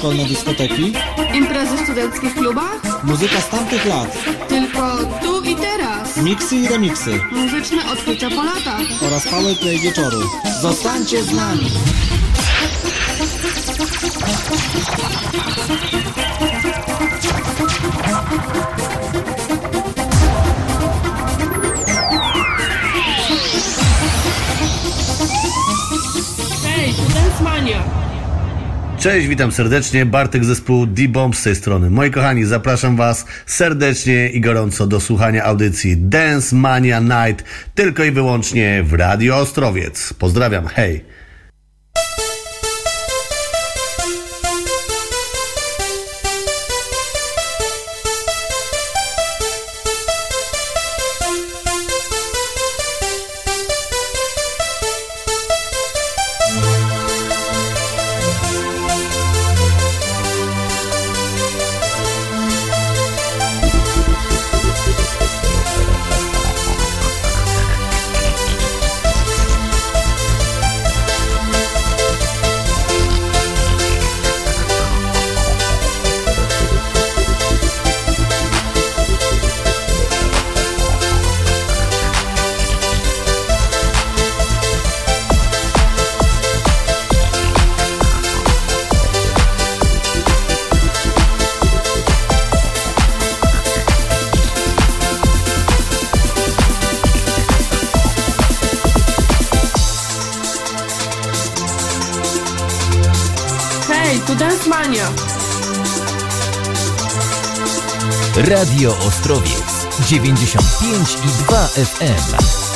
szkolne 0.00 0.24
dyskoteki? 0.24 0.92
Imprezy 1.34 1.76
w 1.76 1.80
studenckich 1.80 2.34
klubach? 2.34 3.04
Muzyka 3.04 3.40
z 3.40 3.48
tamtych 3.48 3.86
lat. 3.86 4.24
Tylko 4.48 4.96
tu 5.22 5.42
i 5.44 5.56
teraz. 5.56 6.16
Miksy 6.16 6.56
i 6.56 6.68
remiksy. 6.68 7.20
Muzyczne 7.32 7.92
odkrycia 7.92 8.30
po 8.30 8.42
latach. 8.42 8.80
Oraz 9.06 9.28
powerplay 9.28 9.78
wieczoru. 9.78 10.20
Zostańcie 10.62 11.22
z 11.22 11.32
nami! 11.32 11.70
Cześć, 29.00 29.26
witam 29.26 29.52
serdecznie. 29.52 30.06
Bartek 30.06 30.44
zespół 30.44 30.86
D-Bomb 30.86 31.36
z 31.36 31.42
tej 31.42 31.56
strony. 31.56 31.90
Moi 31.90 32.10
kochani, 32.10 32.44
zapraszam 32.44 32.96
Was 32.96 33.26
serdecznie 33.46 34.28
i 34.28 34.40
gorąco 34.40 34.86
do 34.86 35.00
słuchania 35.00 35.44
audycji 35.44 35.96
Dance 35.96 36.56
Mania 36.56 37.00
Night 37.00 37.44
tylko 37.74 38.04
i 38.04 38.10
wyłącznie 38.10 38.82
w 38.82 38.92
Radio 38.92 39.36
Ostrowiec. 39.36 40.12
Pozdrawiam, 40.12 40.66
hej! 40.66 41.04
Radio 108.80 108.96
Ostrowiec 109.06 109.86
95 110.08 111.16
i 111.24 111.28
2 111.44 111.84
FM. 111.84 112.69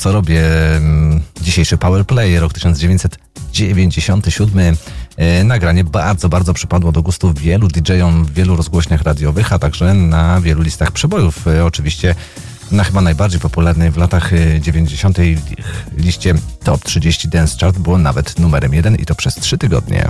Co 0.00 0.12
robię. 0.12 0.42
Mm, 0.76 1.20
Dzisiejszy 1.42 1.78
Powerplay, 1.78 2.38
rok 2.38 2.52
1997. 2.52 4.76
E, 5.16 5.44
Nagranie 5.44 5.84
bardzo, 5.84 6.28
bardzo 6.28 6.54
przypadło 6.54 6.92
do 6.92 7.02
gustu 7.02 7.34
wielu 7.34 7.68
DJ-om 7.68 8.24
w 8.24 8.34
wielu 8.34 8.56
rozgłośniach 8.56 9.02
radiowych, 9.02 9.52
a 9.52 9.58
także 9.58 9.94
na 9.94 10.40
wielu 10.40 10.62
listach 10.62 10.92
przebojów. 10.92 11.46
E, 11.46 11.64
Oczywiście 11.64 12.14
na 12.70 12.84
chyba 12.84 13.00
najbardziej 13.00 13.40
popularnej 13.40 13.90
w 13.90 13.96
latach 13.96 14.32
e, 14.32 14.60
90. 14.60 15.18
liście 15.96 16.34
Top 16.64 16.84
30 16.84 17.28
Dance 17.28 17.56
Chart 17.60 17.78
było 17.78 17.98
nawet 17.98 18.38
numerem 18.38 18.74
jeden 18.74 18.96
i 18.96 19.06
to 19.06 19.14
przez 19.14 19.34
trzy 19.34 19.58
tygodnie. 19.58 20.08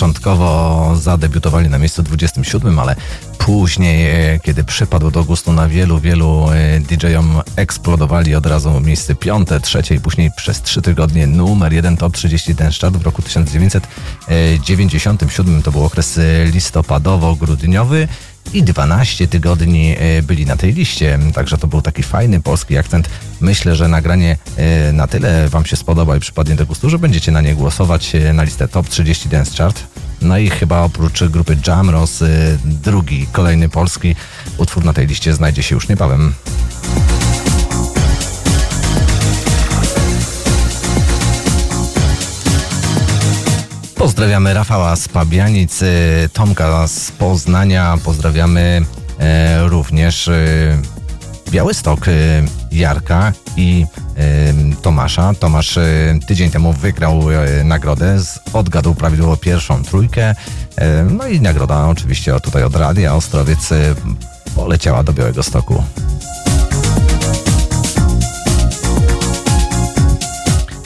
Początkowo 0.00 0.92
zadebiutowali 0.96 1.68
na 1.68 1.78
miejscu 1.78 2.02
27, 2.02 2.78
ale 2.78 2.96
później, 3.38 4.32
e, 4.34 4.38
kiedy 4.38 4.64
przypadł 4.64 5.10
do 5.10 5.24
gustu 5.24 5.52
na 5.52 5.68
wielu, 5.68 5.98
wielu 5.98 6.46
e, 6.50 6.80
DJ-om, 6.80 7.40
eksplodowali 7.56 8.34
od 8.34 8.46
razu 8.46 8.80
miejsce 8.80 9.14
piąte, 9.14 9.60
trzecie 9.60 9.94
i 9.94 10.00
później 10.00 10.30
przez 10.36 10.62
trzy 10.62 10.82
tygodnie 10.82 11.26
numer 11.26 11.72
jeden 11.72 11.96
top 11.96 12.12
30 12.12 12.54
ten 12.54 12.70
chart 12.80 12.96
w 12.96 13.02
roku 13.02 13.22
1997. 13.22 15.62
To 15.62 15.72
był 15.72 15.84
okres 15.84 16.18
e, 16.18 16.46
listopadowo-grudniowy 16.46 18.08
i 18.52 18.62
12 18.62 19.28
tygodni 19.28 19.96
e, 19.98 20.22
byli 20.22 20.46
na 20.46 20.56
tej 20.56 20.72
liście, 20.72 21.18
także 21.34 21.58
to 21.58 21.66
był 21.66 21.82
taki 21.82 22.02
fajny 22.02 22.40
polski 22.40 22.78
akcent. 22.78 23.08
Myślę, 23.40 23.76
że 23.76 23.88
nagranie 23.88 24.36
e, 24.56 24.92
na 24.92 25.06
tyle 25.06 25.48
Wam 25.48 25.66
się 25.66 25.76
spodoba 25.76 26.16
i 26.16 26.20
przypadnie 26.20 26.54
do 26.54 26.66
gustu, 26.66 26.90
że 26.90 26.98
będziecie 26.98 27.32
na 27.32 27.40
nie 27.40 27.54
głosować 27.54 28.14
e, 28.14 28.32
na 28.32 28.42
listę 28.42 28.68
Top 28.68 28.88
30 28.88 29.28
Dance 29.28 29.56
Chart. 29.56 29.82
No 30.30 30.38
i 30.38 30.50
chyba 30.50 30.82
oprócz 30.82 31.24
grupy 31.24 31.56
Jamros, 31.66 32.22
e, 32.22 32.28
drugi, 32.64 33.26
kolejny 33.32 33.68
polski 33.68 34.16
utwór 34.58 34.84
na 34.84 34.92
tej 34.92 35.06
liście 35.06 35.34
znajdzie 35.34 35.62
się 35.62 35.74
już 35.74 35.88
niebawem. 35.88 36.34
Pozdrawiamy 43.94 44.54
Rafała 44.54 44.96
z 44.96 45.08
Pabianic, 45.08 45.82
y, 45.82 46.28
Tomka 46.32 46.86
z 46.86 47.10
Poznania, 47.10 47.98
pozdrawiamy 48.04 48.82
e, 49.18 49.68
również 49.68 50.28
e, 50.28 50.42
Białystok, 51.50 52.08
e, 52.08 52.12
Jarka 52.72 53.32
i 53.56 53.86
e, 54.16 54.69
Tomasza. 54.82 55.34
Tomasz 55.40 55.76
e, 55.76 56.18
tydzień 56.26 56.50
temu 56.50 56.72
wygrał 56.72 57.30
e, 57.30 57.64
nagrodę, 57.64 58.18
odgadł 58.52 58.94
prawidłowo 58.94 59.36
pierwszą 59.36 59.82
trójkę. 59.82 60.34
E, 60.76 61.04
no 61.04 61.26
i 61.26 61.40
nagroda 61.40 61.88
oczywiście 61.88 62.40
tutaj 62.40 62.62
od 62.62 62.76
Radia 62.76 63.14
Ostrowiec 63.14 63.68
poleciała 64.56 65.02
do 65.02 65.12
Białego 65.12 65.42
Stoku. 65.42 65.84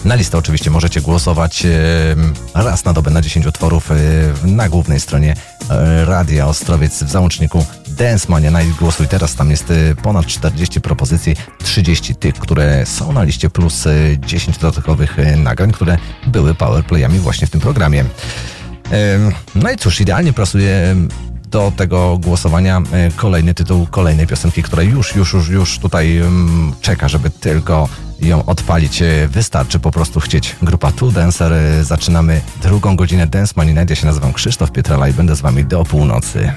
Na 0.05 0.15
listę 0.15 0.39
oczywiście 0.39 0.71
możecie 0.71 1.01
głosować 1.01 1.67
raz 2.55 2.85
na 2.85 2.93
dobę 2.93 3.11
na 3.11 3.23
10 3.23 3.47
utworów 3.47 3.91
na 4.45 4.69
głównej 4.69 5.01
stronie 5.01 5.35
Radia 6.05 6.47
Ostrowiec 6.47 7.03
w 7.03 7.11
załączniku 7.11 7.67
Dance 7.89 8.27
Mania 8.29 8.51
Night. 8.51 8.79
Głosuj 8.79 9.09
teraz, 9.09 9.35
tam 9.35 9.51
jest 9.51 9.73
ponad 10.03 10.27
40 10.27 10.81
propozycji, 10.81 11.37
30 11.75 12.15
tych, 12.15 12.35
które 12.35 12.87
są 12.87 13.13
na 13.13 13.23
liście, 13.23 13.51
plus 13.51 13.87
e, 13.87 13.93
10 14.27 14.59
dodatkowych 14.59 15.19
e, 15.19 15.37
nagrań, 15.37 15.73
które 15.73 15.99
były 16.27 16.55
powerplayami 16.55 17.19
właśnie 17.19 17.47
w 17.47 17.51
tym 17.51 17.61
programie. 17.61 18.05
No 19.55 19.71
i 19.71 19.77
cóż, 19.77 20.01
idealnie 20.01 20.33
pasuje 20.33 20.97
do 21.51 21.73
tego 21.77 22.19
głosowania 22.19 22.83
e, 22.93 23.11
kolejny 23.17 23.55
tytuł 23.55 23.87
kolejnej 23.91 24.27
piosenki, 24.27 24.63
która 24.63 24.83
już, 24.83 25.15
już, 25.15 25.33
już, 25.33 25.49
już 25.49 25.79
tutaj 25.79 26.23
czeka, 26.81 27.09
żeby 27.09 27.31
tylko 27.31 27.89
ją 28.21 28.45
odpalić. 28.45 29.03
E, 29.03 29.29
Wystarczy 29.29 29.79
po 29.79 29.91
prostu 29.91 30.21
chcieć. 30.21 30.57
Grupa 30.63 30.93
Two 30.93 31.11
Dancer. 31.11 31.53
e, 31.53 31.85
Zaczynamy 31.85 32.41
drugą 32.63 32.97
godzinę 32.97 33.27
Dance 33.27 33.53
Money 33.57 33.75
Night. 33.75 33.91
Ja 33.91 33.97
się 33.97 34.07
nazywam 34.07 34.33
Krzysztof 34.33 34.73
Pietrala 34.73 35.09
i 35.09 35.13
będę 35.13 35.37
z 35.37 35.41
wami 35.41 35.65
do 35.65 35.85
północy. 35.85 36.53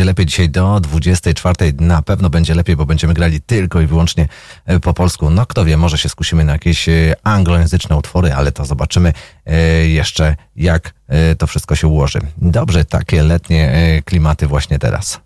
Będzie 0.00 0.10
lepiej 0.10 0.26
dzisiaj 0.26 0.50
do 0.50 0.80
24. 0.80 1.72
Na 1.80 2.02
pewno 2.02 2.30
będzie 2.30 2.54
lepiej, 2.54 2.76
bo 2.76 2.86
będziemy 2.86 3.14
grali 3.14 3.40
tylko 3.40 3.80
i 3.80 3.86
wyłącznie 3.86 4.28
e, 4.66 4.80
po 4.80 4.94
polsku. 4.94 5.30
No 5.30 5.46
kto 5.46 5.64
wie, 5.64 5.76
może 5.76 5.98
się 5.98 6.08
skusimy 6.08 6.44
na 6.44 6.52
jakieś 6.52 6.88
e, 6.88 7.14
anglojęzyczne 7.22 7.96
utwory, 7.96 8.32
ale 8.32 8.52
to 8.52 8.64
zobaczymy 8.64 9.12
e, 9.46 9.56
jeszcze, 9.88 10.36
jak 10.56 10.94
to 11.38 11.46
wszystko 11.46 11.76
się 11.76 11.88
ułoży. 11.88 12.20
Dobrze, 12.36 12.84
takie 12.84 13.22
letnie 13.22 14.02
klimaty 14.04 14.46
właśnie 14.46 14.78
teraz. 14.78 15.20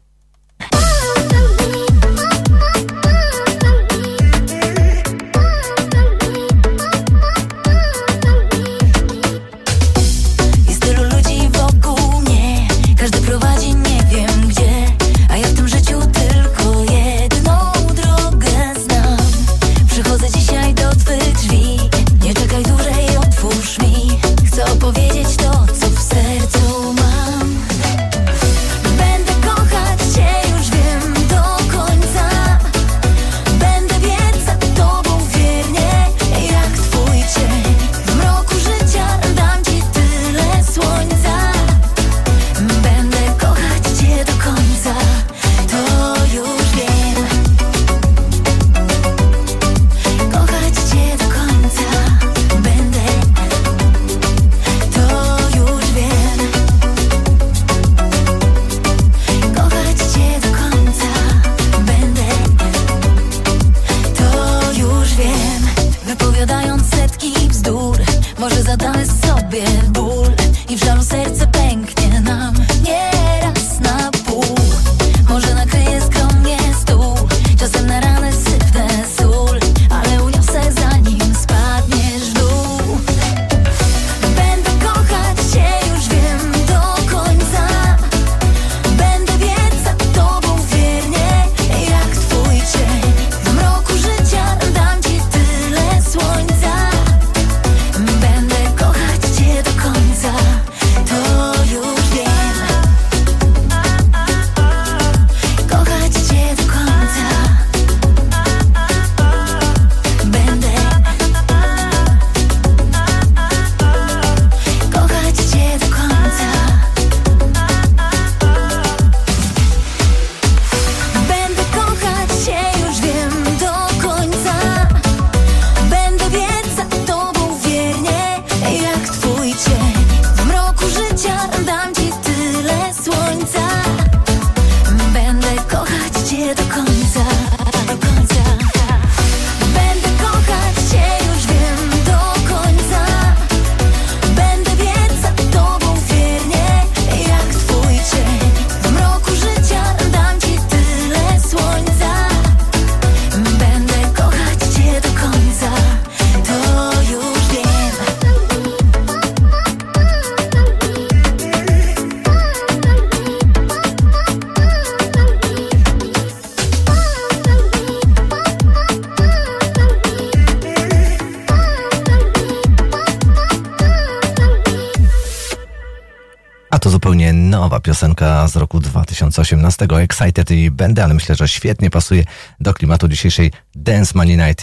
2018, 179.70 180.04
Excited 180.04 180.50
i 180.50 180.70
będę, 180.70 181.04
ale 181.04 181.14
myślę, 181.14 181.34
że 181.34 181.48
świetnie 181.48 181.90
pasuje 181.90 182.24
do 182.60 182.74
klimatu 182.74 183.08
dzisiejszej 183.08 183.52
Dance 183.74 184.12
Money 184.14 184.36
Night. 184.36 184.62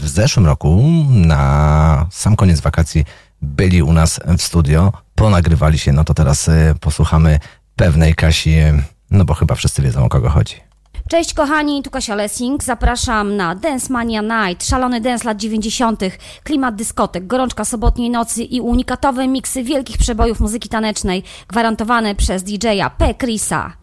W 0.00 0.08
zeszłym 0.08 0.46
roku 0.46 0.82
na 1.10 2.06
sam 2.10 2.36
koniec 2.36 2.60
wakacji 2.60 3.04
byli 3.42 3.82
u 3.82 3.92
nas 3.92 4.20
w 4.38 4.42
studio, 4.42 4.92
ponagrywali 5.14 5.78
się, 5.78 5.92
no 5.92 6.04
to 6.04 6.14
teraz 6.14 6.48
y, 6.48 6.74
posłuchamy 6.80 7.40
pewnej 7.76 8.14
Kasi, 8.14 8.50
y, 8.50 8.82
no 9.10 9.24
bo 9.24 9.34
chyba 9.34 9.54
wszyscy 9.54 9.82
wiedzą 9.82 10.04
o 10.04 10.08
kogo 10.08 10.28
chodzi. 10.28 10.68
Cześć 11.08 11.34
kochani, 11.34 11.82
tu 11.82 11.90
Kasia 11.90 12.14
Lessing. 12.14 12.64
Zapraszam 12.64 13.36
na 13.36 13.54
Dance 13.54 13.92
Mania 13.92 14.22
Night, 14.22 14.68
szalony 14.68 15.00
dance 15.00 15.24
lat 15.24 15.36
90., 15.36 16.00
klimat 16.42 16.74
dyskotek, 16.74 17.26
gorączka 17.26 17.64
sobotniej 17.64 18.10
nocy 18.10 18.42
i 18.42 18.60
unikatowe 18.60 19.28
miksy 19.28 19.62
wielkich 19.62 19.98
przebojów 19.98 20.40
muzyki 20.40 20.68
tanecznej, 20.68 21.22
gwarantowane 21.48 22.14
przez 22.14 22.42
DJ-a 22.42 22.90
P. 22.90 23.14
Chrisa. 23.14 23.77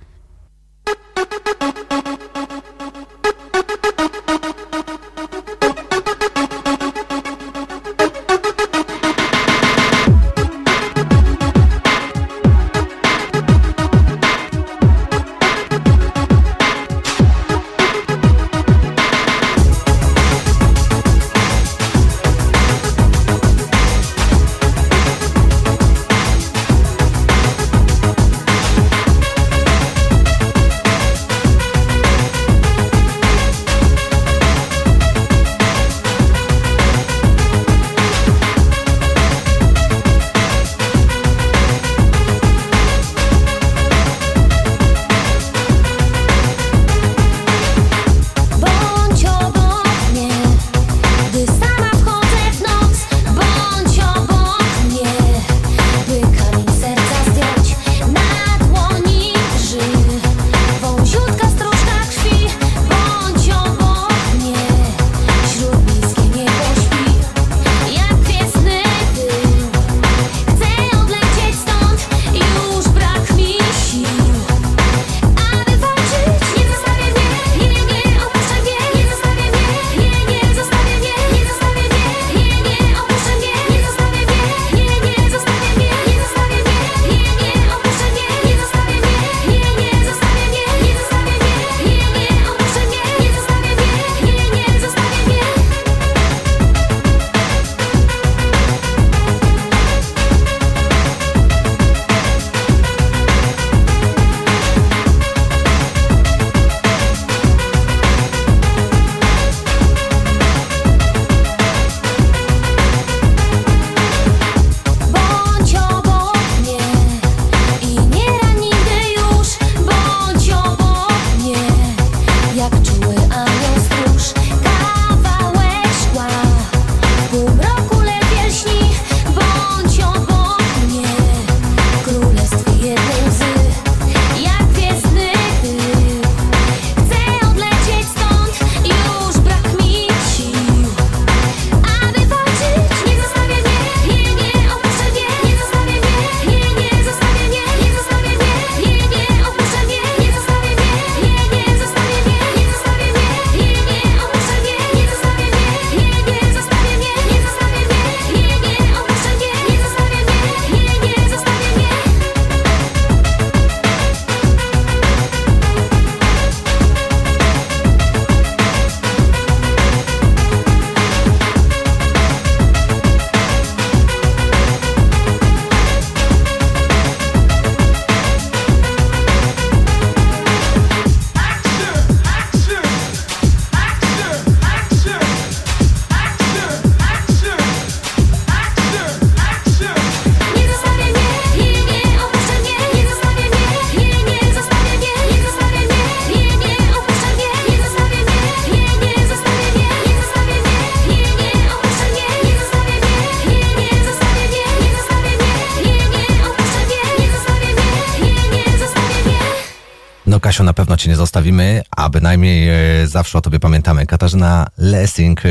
pewno 210.96 211.04
Cię 211.04 211.10
nie 211.10 211.16
zostawimy, 211.16 211.82
a 211.98 212.10
bynajmniej 212.10 212.70
e, 212.70 213.08
zawsze 213.08 213.38
o 213.38 213.42
Tobie 213.42 213.60
pamiętamy. 213.60 214.06
Katarzyna 214.06 214.68
Lessing 214.78 215.42
e, 215.46 215.50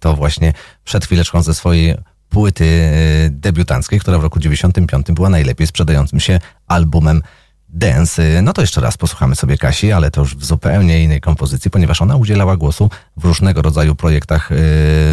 to 0.00 0.14
właśnie 0.14 0.52
przed 0.84 1.04
chwileczką 1.04 1.42
ze 1.42 1.54
swojej 1.54 1.94
płyty 2.28 2.64
e, 2.64 3.30
debiutanckiej, 3.30 4.00
która 4.00 4.18
w 4.18 4.22
roku 4.22 4.38
95 4.38 5.06
była 5.12 5.28
najlepiej 5.28 5.66
sprzedającym 5.66 6.20
się 6.20 6.40
albumem 6.66 7.22
dance. 7.68 8.42
No 8.42 8.52
to 8.52 8.60
jeszcze 8.60 8.80
raz 8.80 8.96
posłuchamy 8.96 9.34
sobie 9.34 9.58
Kasi, 9.58 9.92
ale 9.92 10.10
to 10.10 10.20
już 10.20 10.36
w 10.36 10.44
zupełnie 10.44 11.04
innej 11.04 11.20
kompozycji, 11.20 11.70
ponieważ 11.70 12.02
ona 12.02 12.16
udzielała 12.16 12.56
głosu 12.56 12.90
w 13.16 13.24
różnego 13.24 13.62
rodzaju 13.62 13.94
projektach 13.94 14.50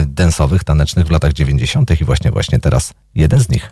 densowych, 0.05 0.63
tanecznych 0.63 1.07
w 1.07 1.11
latach 1.11 1.33
90. 1.33 2.01
i 2.01 2.05
właśnie 2.05 2.31
właśnie 2.31 2.59
teraz 2.59 2.93
jeden 3.15 3.39
z 3.39 3.49
nich. 3.49 3.71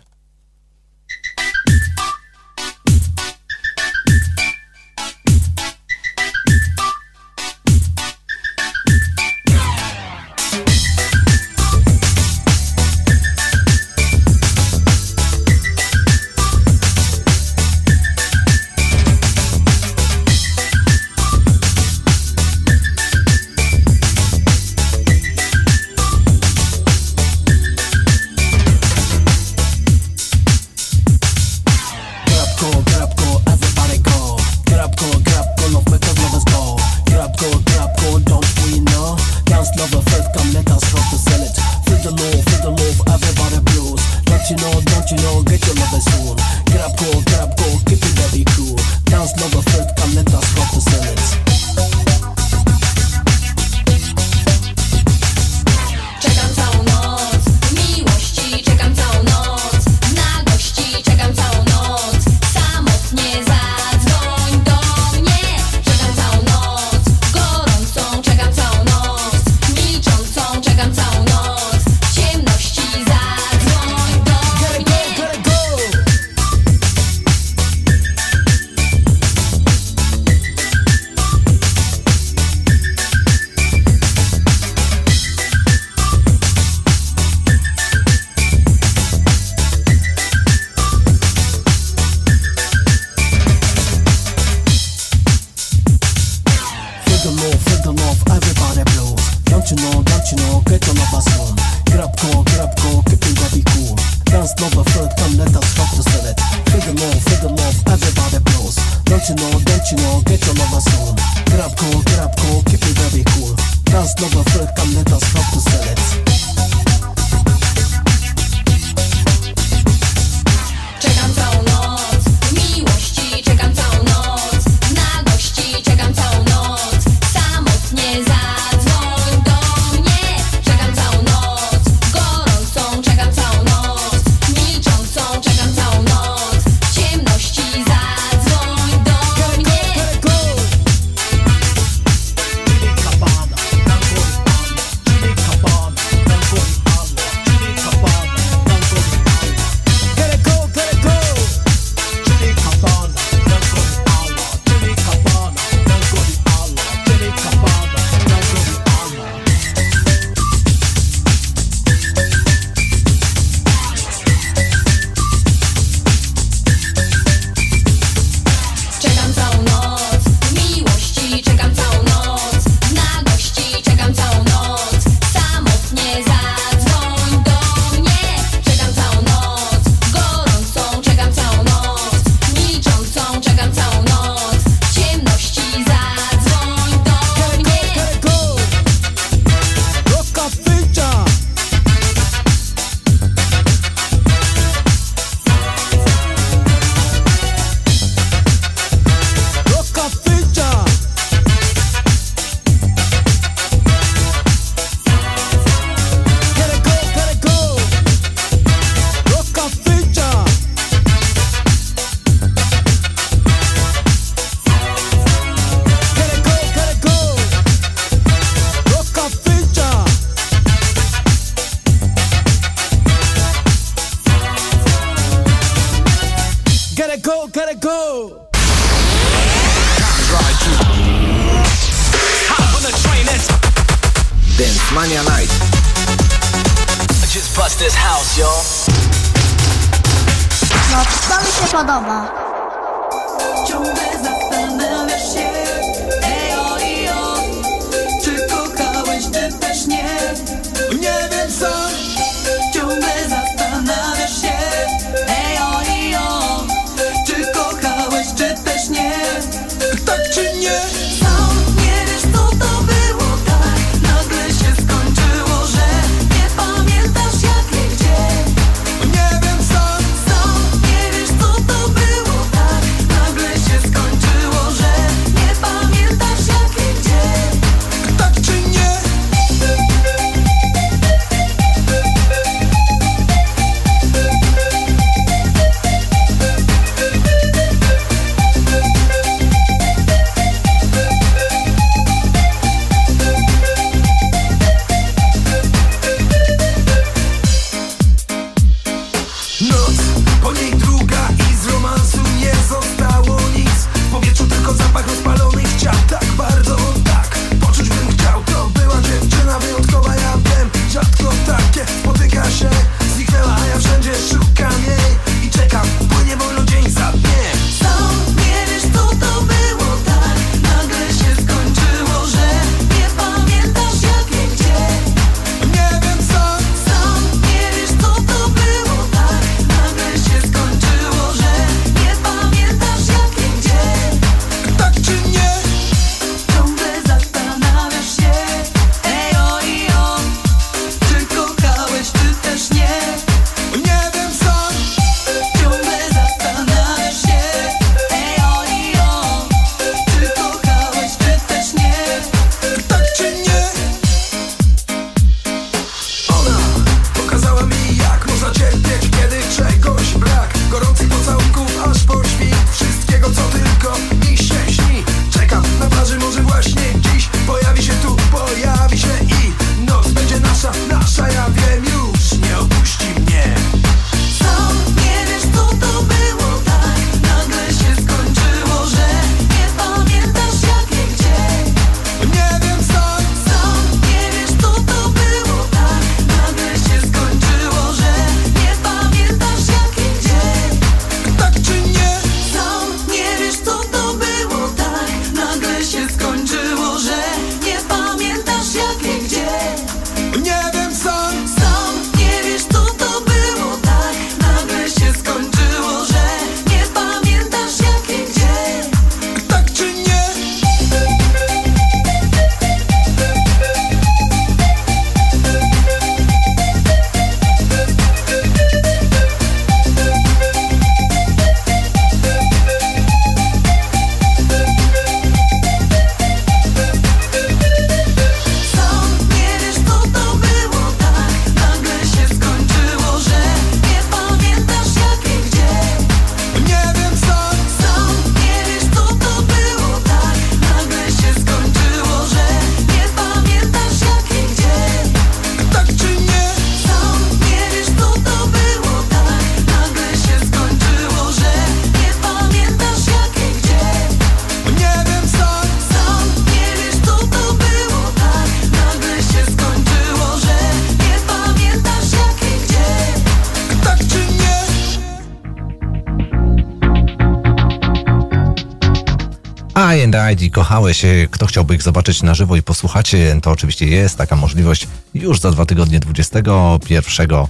And 470.22 470.42
I 470.42 470.50
kochałeś, 470.50 471.04
e, 471.04 471.28
kto 471.30 471.46
chciałby 471.46 471.74
ich 471.74 471.82
zobaczyć 471.82 472.22
na 472.22 472.34
żywo 472.34 472.56
i 472.56 472.62
posłuchać, 472.62 473.14
e, 473.14 473.40
to 473.42 473.50
oczywiście 473.50 473.86
jest 473.86 474.18
taka 474.18 474.36
możliwość 474.36 474.88
już 475.14 475.40
za 475.40 475.50
dwa 475.50 475.66
tygodnie, 475.66 476.00
21 476.00 477.46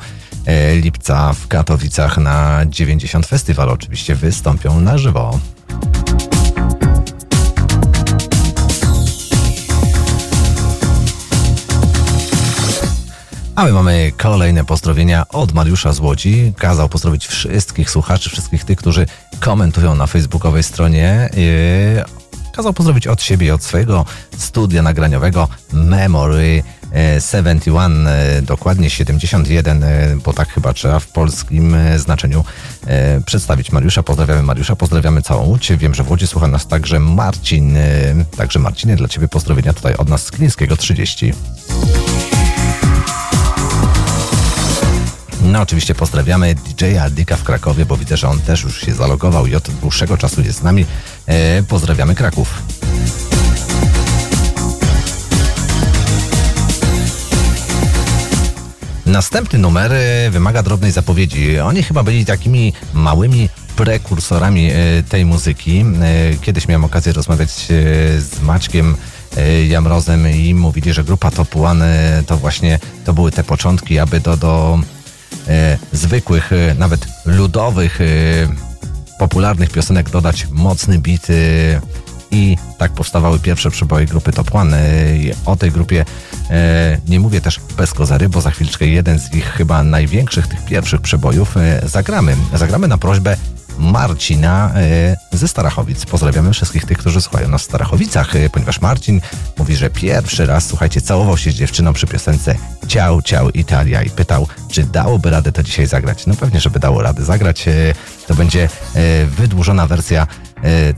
e, 0.46 0.76
lipca 0.76 1.32
w 1.32 1.48
Katowicach 1.48 2.18
na 2.18 2.60
90 2.68 3.26
Festiwal 3.26 3.68
oczywiście 3.68 4.14
wystąpią 4.14 4.80
na 4.80 4.98
żywo. 4.98 5.38
A 13.56 13.64
my 13.64 13.72
mamy 13.72 14.12
kolejne 14.16 14.64
pozdrowienia 14.64 15.28
od 15.28 15.52
Mariusza 15.52 15.92
z 15.92 16.00
Łodzi. 16.00 16.52
Kazał 16.58 16.88
pozdrowić 16.88 17.26
wszystkich 17.26 17.90
słuchaczy, 17.90 18.30
wszystkich 18.30 18.64
tych, 18.64 18.78
którzy 18.78 19.06
komentują 19.40 19.94
na 19.94 20.06
facebookowej 20.06 20.62
stronie. 20.62 21.30
Kazał 22.56 22.72
pozdrowić 22.72 23.06
od 23.06 23.22
siebie 23.22 23.54
od 23.54 23.62
swojego 23.62 24.04
studia 24.38 24.82
nagraniowego 24.82 25.48
Memory 25.72 26.62
e, 26.94 27.20
71, 27.20 28.06
e, 28.06 28.42
dokładnie 28.42 28.90
71, 28.90 29.82
e, 29.84 30.16
bo 30.24 30.32
tak 30.32 30.48
chyba 30.48 30.72
trzeba 30.72 30.98
w 30.98 31.06
polskim 31.06 31.74
e, 31.74 31.98
znaczeniu 31.98 32.44
e, 32.86 33.20
przedstawić 33.20 33.72
Mariusza. 33.72 34.02
Pozdrawiamy 34.02 34.42
Mariusza, 34.42 34.76
pozdrawiamy 34.76 35.22
całą 35.22 35.42
Łódź. 35.46 35.72
Wiem, 35.72 35.94
że 35.94 36.02
w 36.02 36.10
Łodzi 36.10 36.26
słucha 36.26 36.46
nas 36.46 36.66
także 36.66 37.00
Marcin. 37.00 37.76
e, 37.76 37.80
Także 38.36 38.58
Marcinie, 38.58 38.96
dla 38.96 39.08
Ciebie 39.08 39.28
pozdrowienia 39.28 39.72
tutaj 39.72 39.94
od 39.94 40.08
nas 40.08 40.24
z 40.24 40.30
Klińskiego 40.30 40.76
30. 40.76 41.32
No 45.44 45.60
oczywiście 45.60 45.94
pozdrawiamy 45.94 46.54
DJ-a 46.54 47.10
Dika 47.10 47.36
w 47.36 47.44
Krakowie, 47.44 47.86
bo 47.86 47.96
widzę, 47.96 48.16
że 48.16 48.28
on 48.28 48.40
też 48.40 48.62
już 48.62 48.80
się 48.80 48.94
zalogował 48.94 49.46
i 49.46 49.54
od 49.54 49.70
dłuższego 49.70 50.16
czasu 50.16 50.42
jest 50.42 50.58
z 50.58 50.62
nami. 50.62 50.86
E, 51.26 51.62
pozdrawiamy 51.62 52.14
Kraków. 52.14 52.62
Następny 59.06 59.58
numer 59.58 59.92
e, 59.92 60.30
wymaga 60.30 60.62
drobnej 60.62 60.92
zapowiedzi. 60.92 61.58
Oni 61.58 61.82
chyba 61.82 62.02
byli 62.02 62.24
takimi 62.24 62.72
małymi 62.94 63.48
prekursorami 63.76 64.70
e, 64.70 64.74
tej 65.08 65.24
muzyki. 65.24 65.84
E, 66.02 66.36
Kiedyś 66.36 66.68
miałem 66.68 66.84
okazję 66.84 67.12
rozmawiać 67.12 67.50
z 68.18 68.42
Maćkiem 68.42 68.96
Jamrozem 69.68 70.28
i 70.28 70.54
mówili, 70.54 70.92
że 70.92 71.04
grupa 71.04 71.30
Top 71.30 71.56
One 71.56 72.22
to 72.26 72.36
właśnie 72.36 72.78
to 73.04 73.12
były 73.12 73.30
te 73.30 73.44
początki, 73.44 73.98
aby 73.98 74.20
do, 74.20 74.36
do 74.36 74.78
zwykłych, 75.92 76.52
e, 76.52 76.74
nawet 76.78 77.06
ludowych, 77.26 78.00
e, 78.00 78.04
popularnych 79.18 79.70
piosenek 79.70 80.10
dodać 80.10 80.46
mocny 80.50 80.98
e, 81.30 81.34
i 82.34 82.58
tak 82.78 82.92
powstawały 82.92 83.38
pierwsze 83.38 83.70
przeboje 83.70 84.06
grupy 84.06 84.32
Top 84.32 84.54
One. 84.54 84.82
O 85.46 85.56
tej 85.56 85.70
grupie 85.70 86.04
e, 86.50 86.98
nie 87.08 87.20
mówię 87.20 87.40
też 87.40 87.60
bez 87.76 87.92
kozary, 87.92 88.28
bo 88.28 88.40
za 88.40 88.50
chwileczkę 88.50 88.86
jeden 88.86 89.18
z 89.18 89.34
ich 89.34 89.44
chyba 89.44 89.84
największych, 89.84 90.46
tych 90.46 90.64
pierwszych 90.64 91.00
przebojów 91.00 91.56
e, 91.56 91.80
zagramy. 91.84 92.36
Zagramy 92.54 92.88
na 92.88 92.98
prośbę 92.98 93.36
Marcina 93.78 94.72
e, 94.74 95.16
ze 95.32 95.48
Starachowic. 95.48 96.06
Pozdrawiamy 96.06 96.52
wszystkich 96.52 96.84
tych, 96.84 96.98
którzy 96.98 97.20
słuchają 97.20 97.48
nas 97.48 97.62
w 97.62 97.64
Starachowicach, 97.64 98.32
ponieważ 98.52 98.80
Marcin 98.80 99.20
mówi, 99.58 99.76
że 99.76 99.90
pierwszy 99.90 100.46
raz, 100.46 100.66
słuchajcie, 100.66 101.00
całował 101.00 101.36
się 101.36 101.50
z 101.50 101.54
dziewczyną 101.54 101.92
przy 101.92 102.06
piosence 102.06 102.54
Ciao, 102.88 103.22
ciao 103.22 103.50
Italia 103.50 104.02
i 104.02 104.10
pytał, 104.10 104.48
czy 104.70 104.84
dałoby 104.84 105.30
radę 105.30 105.52
to 105.52 105.62
dzisiaj 105.62 105.86
zagrać. 105.86 106.26
No 106.26 106.34
pewnie, 106.34 106.60
żeby 106.60 106.80
dało 106.80 107.02
radę 107.02 107.24
zagrać. 107.24 107.64
To 108.26 108.34
będzie 108.34 108.68
wydłużona 109.26 109.86
wersja 109.86 110.26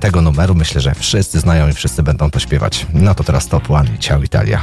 tego 0.01 0.23
numeru. 0.23 0.55
Myślę, 0.55 0.81
że 0.81 0.95
wszyscy 0.95 1.41
znają 1.41 1.69
i 1.69 1.73
wszyscy 1.73 2.03
będą 2.03 2.31
to 2.31 2.39
śpiewać. 2.39 2.87
No 2.95 3.15
to 3.15 3.25
teraz 3.25 3.49
Top 3.49 3.71
One 3.71 3.91
i 3.95 3.99
Ciao 3.99 4.23
Italia. 4.23 4.61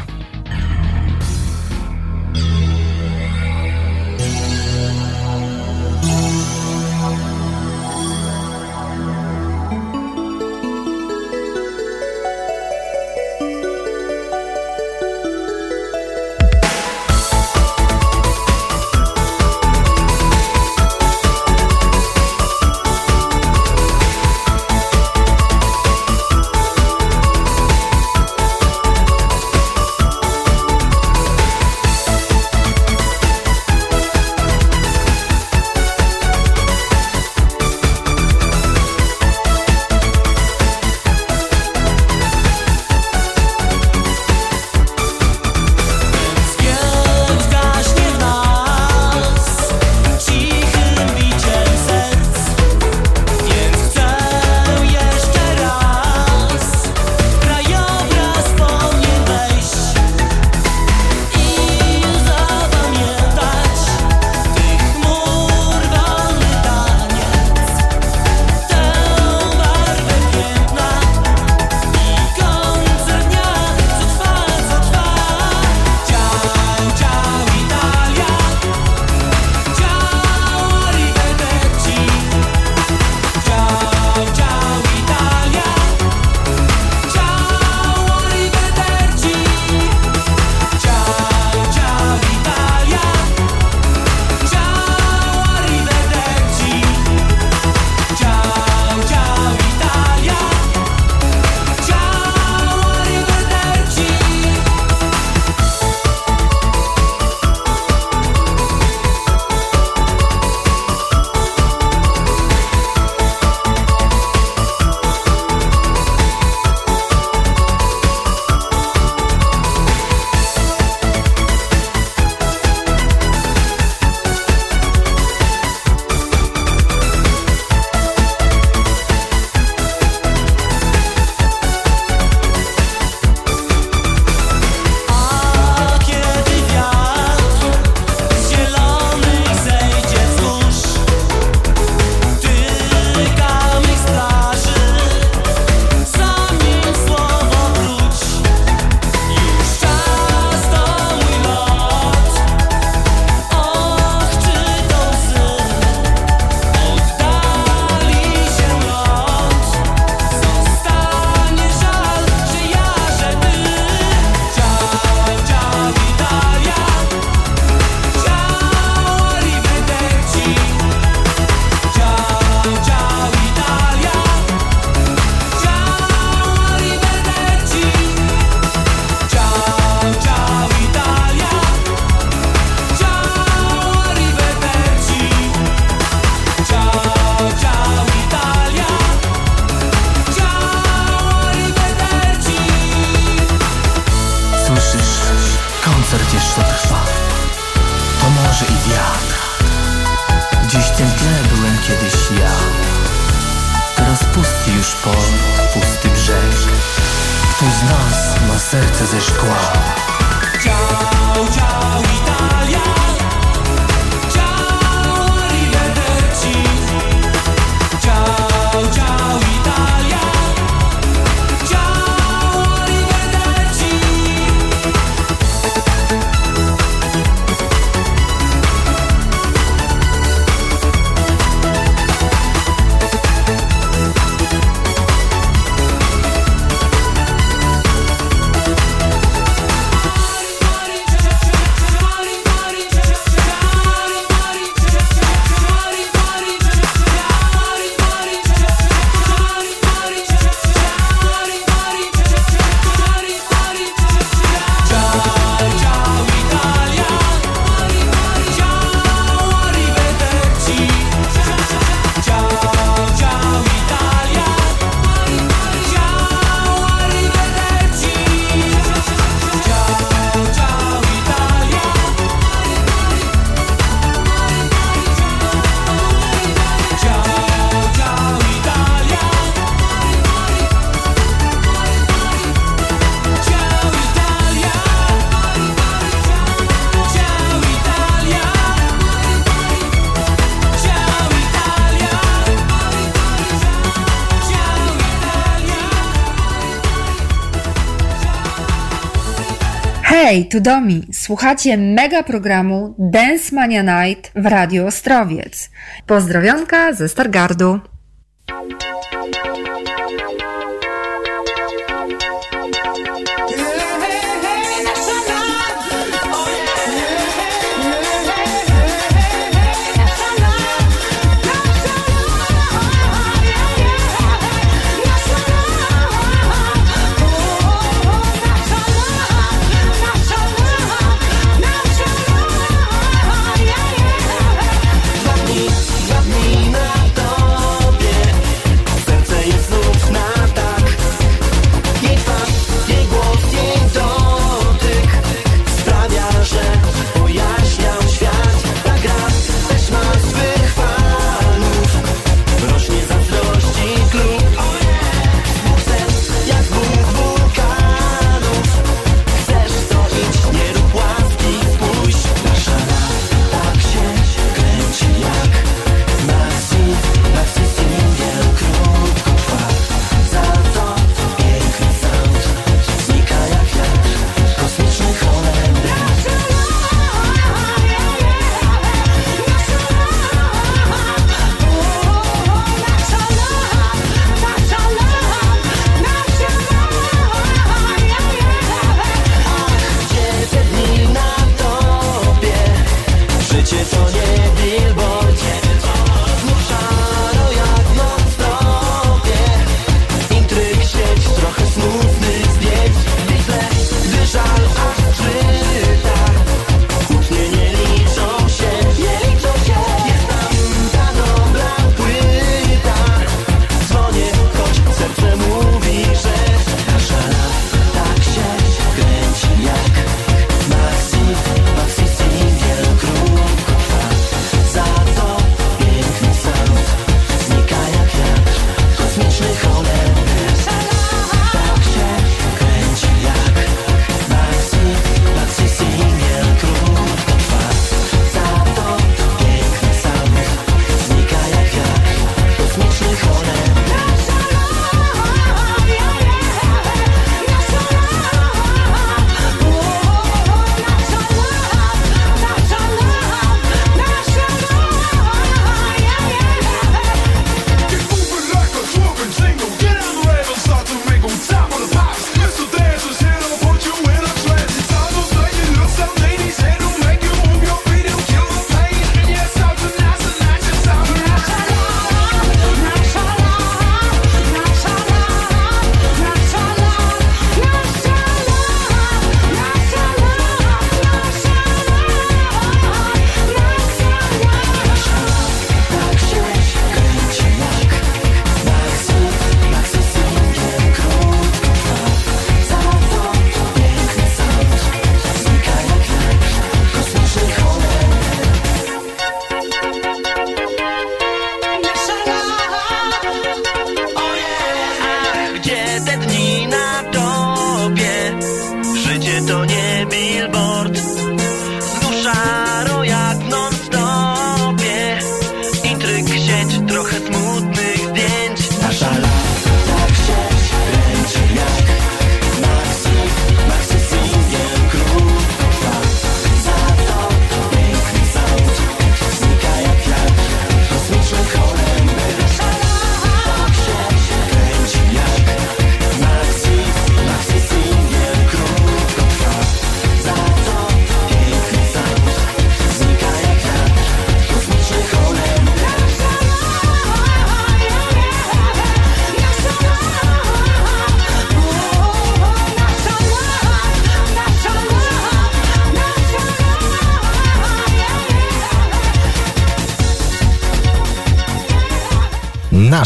Hej, 300.33 300.45
tu 300.45 300.61
Domi. 300.61 301.07
Słuchacie 301.11 301.77
mega 301.77 302.23
programu 302.23 302.95
Dance 302.99 303.55
Mania 303.55 303.83
Night 303.83 304.31
w 304.35 304.45
Radio 304.45 304.85
Ostrowiec. 304.85 305.69
Pozdrowionka 306.07 306.93
ze 306.93 307.09
Stargardu. 307.09 307.79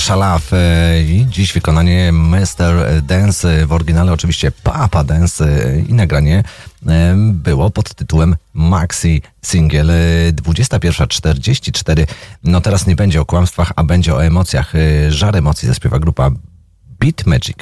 Szalaf. 0.08 0.52
I 1.08 1.26
dziś 1.30 1.54
wykonanie 1.54 2.12
Mr. 2.12 3.02
Dance 3.04 3.66
w 3.66 3.72
oryginale 3.72 4.12
oczywiście 4.12 4.52
Papa 4.52 5.04
Dance 5.04 5.48
i 5.88 5.94
nagranie 5.94 6.44
było 7.32 7.70
pod 7.70 7.96
tytułem 7.96 8.36
Maxi 8.54 9.22
Single 9.46 9.94
y, 10.28 10.34
21.44. 10.34 12.08
No 12.44 12.62
teraz 12.62 12.88
nie 12.88 12.96
będzie 12.96 13.22
o 13.22 13.26
kłamstwach, 13.26 13.72
a 13.76 13.84
będzie 13.84 14.16
o 14.16 14.26
emocjach. 14.26 14.76
Y, 14.76 15.12
żar 15.12 15.38
emocji 15.38 15.68
zaśpiewa 15.68 16.00
grupa 16.00 16.32
Beat 17.00 17.26
Magic. 17.26 17.58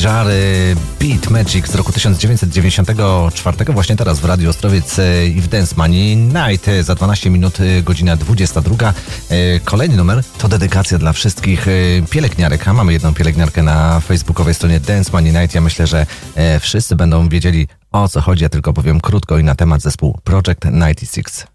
Bizarre 0.00 0.74
Beat 1.00 1.30
Magic 1.30 1.66
z 1.66 1.74
roku 1.74 1.92
1994, 1.92 3.72
właśnie 3.72 3.96
teraz 3.96 4.20
w 4.20 4.24
Radio 4.24 4.50
Ostrowiec 4.50 4.98
e, 4.98 5.26
i 5.26 5.40
w 5.40 5.48
Dance 5.48 5.74
Money 5.76 6.16
Night. 6.16 6.68
E, 6.68 6.82
za 6.82 6.94
12 6.94 7.30
minut, 7.30 7.60
e, 7.60 7.82
godzina 7.82 8.16
22. 8.16 8.94
Kolejny 9.64 9.96
numer 9.96 10.22
to 10.38 10.48
dedykacja 10.48 10.98
dla 10.98 11.12
wszystkich 11.12 11.66
pielęgniarek, 12.10 12.68
a 12.68 12.72
mamy 12.72 12.92
jedną 12.92 13.14
pielęgniarkę 13.14 13.62
na 13.62 14.00
facebookowej 14.00 14.54
stronie 14.54 14.80
Dance 14.80 15.12
Money 15.12 15.32
Night. 15.32 15.54
Ja 15.54 15.60
myślę, 15.60 15.86
że 15.86 16.06
wszyscy 16.60 16.96
będą 16.96 17.28
wiedzieli 17.28 17.68
o 17.92 18.08
co 18.08 18.20
chodzi, 18.20 18.42
ja 18.42 18.48
tylko 18.48 18.72
powiem 18.72 19.00
krótko 19.00 19.38
i 19.38 19.44
na 19.44 19.54
temat 19.54 19.82
zespół 19.82 20.18
Project 20.24 20.60
96. 20.64 21.46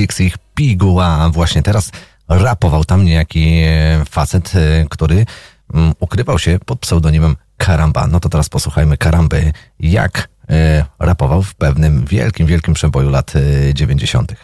XXX 0.00 0.36
Piguła. 0.54 1.30
Właśnie 1.30 1.62
teraz 1.62 1.90
rapował 2.28 2.84
tam 2.84 3.04
niejaki 3.04 3.62
e, 3.64 4.04
facet, 4.10 4.52
e, 4.54 4.86
który 4.90 5.26
mm, 5.74 5.94
ukrywał 6.00 6.38
się 6.38 6.58
pod 6.66 6.78
pseudonimem 6.78 7.36
Karamba. 7.56 8.06
No 8.06 8.20
to 8.20 8.28
teraz 8.28 8.48
posłuchajmy 8.48 8.96
Karamby, 8.96 9.52
jak 9.80 10.28
e, 10.50 10.84
rapował 10.98 11.42
w 11.42 11.54
pewnym 11.54 12.04
wielkim, 12.04 12.46
wielkim 12.46 12.74
przeboju 12.74 13.10
lat 13.10 13.32
90. 13.74 14.34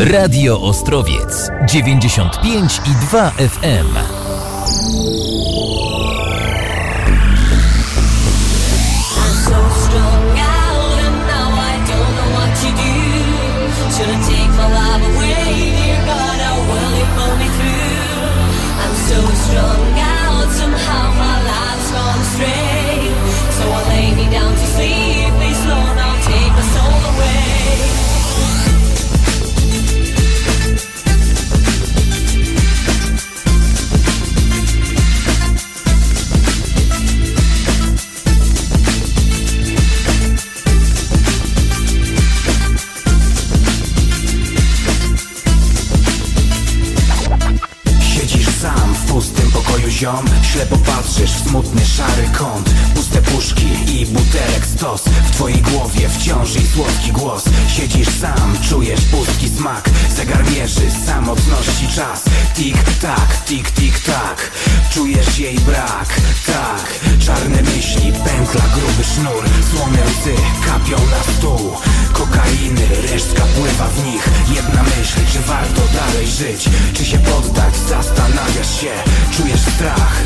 Radio 0.00 0.56
Ostrowiec 0.56 1.50
95 1.66 2.80
i 2.86 2.94
2 3.10 3.30
FM. 3.36 4.19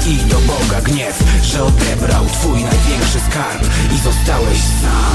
i 0.06 0.16
do 0.28 0.38
Boga 0.40 0.80
gniew 0.80 1.24
Że 1.42 1.64
odebrał 1.64 2.24
twój 2.26 2.64
największy 2.64 3.20
skarb 3.30 3.64
i 3.94 3.98
zostałeś 3.98 4.58
sam. 4.58 5.14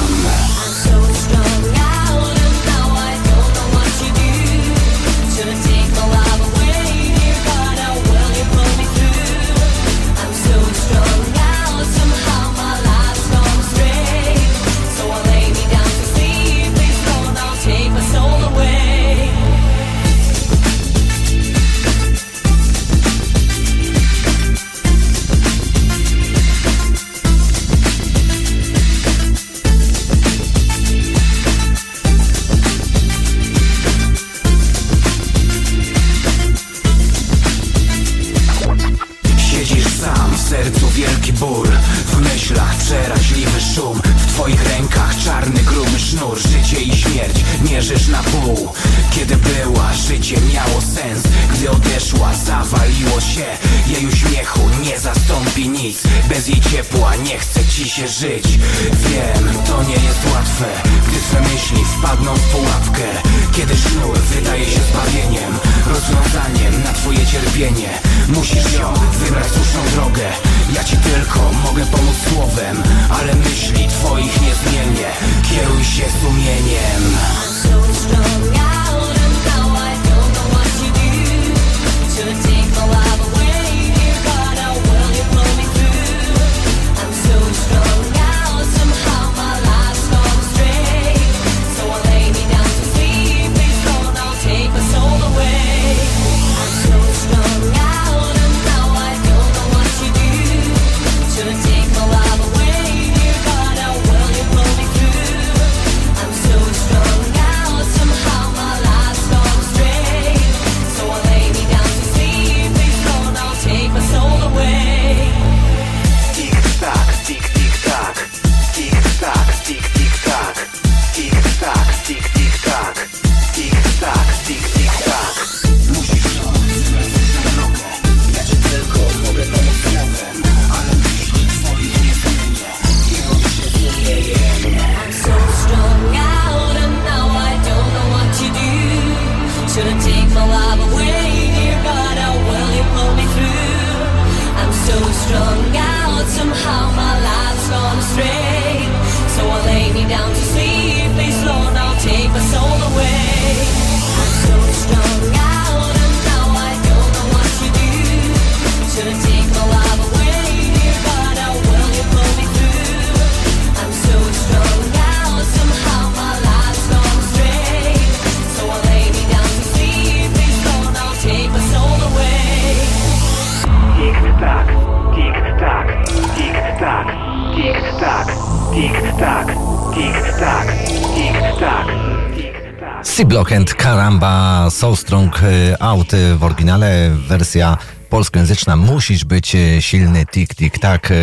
oryginale 186.50 187.10
wersja 187.28 187.78
polskojęzyczna 188.10 188.76
Musisz 188.76 189.26
być 189.26 189.56
e, 189.56 189.82
silny, 189.82 190.26
tik, 190.26 190.56
tik, 190.56 190.80
tak. 190.80 191.12
E, 191.12 191.16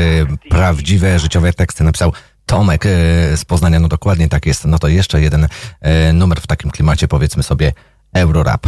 prawdziwe 0.51 1.19
życiowe 1.19 1.53
teksty 1.53 1.85
napisał 1.85 2.12
Tomek 2.47 2.86
e, 2.86 2.89
z 3.36 3.44
Poznania. 3.44 3.81
No 3.81 3.89
dokładnie 3.89 4.28
tak 4.28 4.47
jest. 4.47 4.65
No 4.65 4.78
to 4.78 4.89
jeszcze 4.89 5.20
jeden 5.20 5.48
numer 6.12 6.40
w 6.40 6.47
takim 6.47 6.70
klimacie, 6.70 7.09
powiedzmy 7.09 7.43
sobie, 7.43 7.73
Eurorap. 8.15 8.66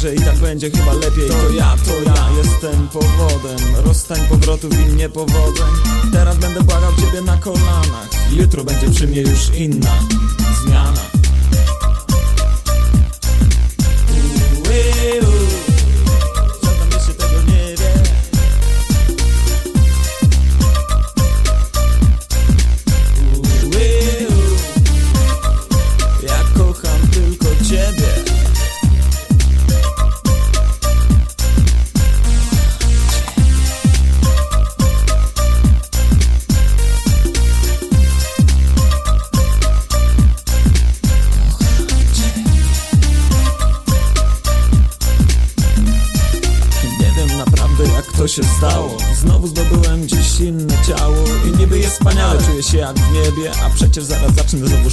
że 0.00 0.14
i 0.14 0.18
tak 0.18 0.36
będzie 0.36 0.70
chyba 0.70 0.92
lepiej. 0.92 1.28
To 1.28 1.50
ja, 1.50 1.76
to 1.84 2.02
ja 2.02 2.30
jestem 2.38 2.88
powodem 2.88 3.58
Rozstań 3.84 4.18
powrotów 4.28 4.80
i 4.80 4.94
niepowodzeń 4.94 5.66
Teraz 6.12 6.38
będę 6.38 6.62
błagał 6.62 6.92
ciebie 6.96 7.22
na 7.22 7.36
kolanach. 7.36 8.08
Jutro 8.32 8.64
będzie 8.64 8.90
przy 8.90 9.06
mnie 9.06 9.20
już 9.20 9.54
inna. 9.54 9.98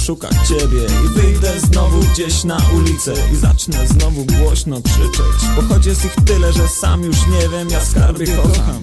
Szukać 0.08 0.32
ciebie. 0.48 0.86
I 1.04 1.08
wyjdę 1.20 1.60
znowu 1.60 1.98
gdzieś 2.12 2.44
na 2.44 2.58
ulicę 2.76 3.14
I 3.32 3.36
zacznę 3.36 3.86
znowu 3.86 4.24
głośno 4.24 4.82
krzyczeć. 4.82 5.56
Bo 5.56 5.62
choć 5.62 5.86
jest 5.86 6.04
ich 6.04 6.14
tyle, 6.24 6.52
że 6.52 6.68
sam 6.68 7.02
już 7.02 7.16
nie 7.26 7.48
wiem 7.48 7.70
Ja 7.70 7.80
skarbie 7.84 8.26
kocham. 8.26 8.80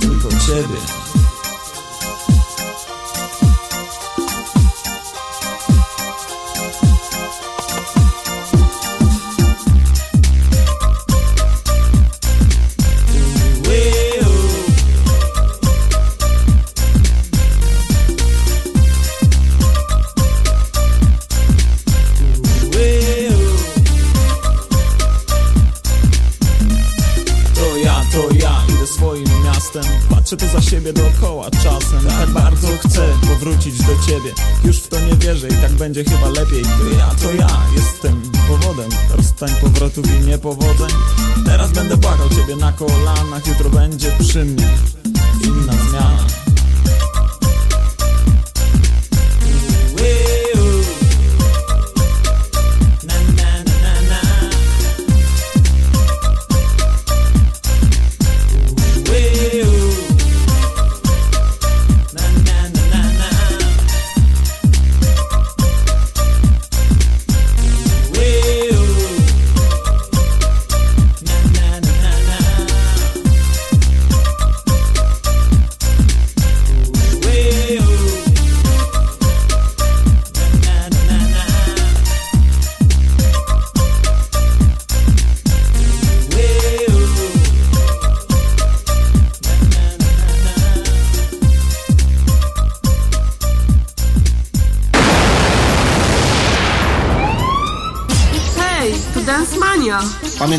Tylko 0.00 0.28
ciebie 0.28 1.11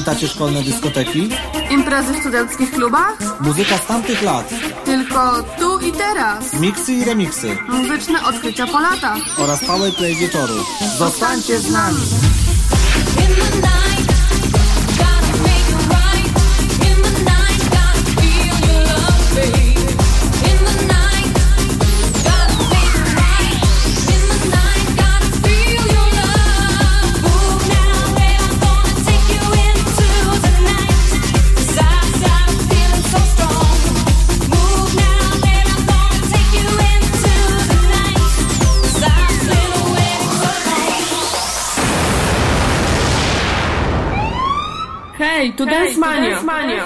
Pamiętacie 0.06 0.28
szkolne 0.28 0.64
dyskoteki? 0.64 1.30
Imprezy 1.70 2.14
w 2.14 2.20
studenckich 2.20 2.72
klubach? 2.72 3.18
Muzyka 3.40 3.78
z 3.78 3.86
tamtych 3.86 4.22
lat. 4.22 4.54
Tylko 4.86 5.44
tu 5.60 5.80
i 5.80 5.92
teraz. 5.92 6.54
Miksy 6.54 6.94
i 6.94 7.06
remiksy. 7.06 7.58
Muzyczne 7.70 8.24
odkrycia 8.26 8.68
po 8.68 8.80
latach. 8.80 9.18
Oraz 9.38 9.66
powerplay 9.66 10.16
wieczoru. 10.16 10.54
Zostańcie 10.98 11.60
z 11.60 11.72
nami! 11.72 12.02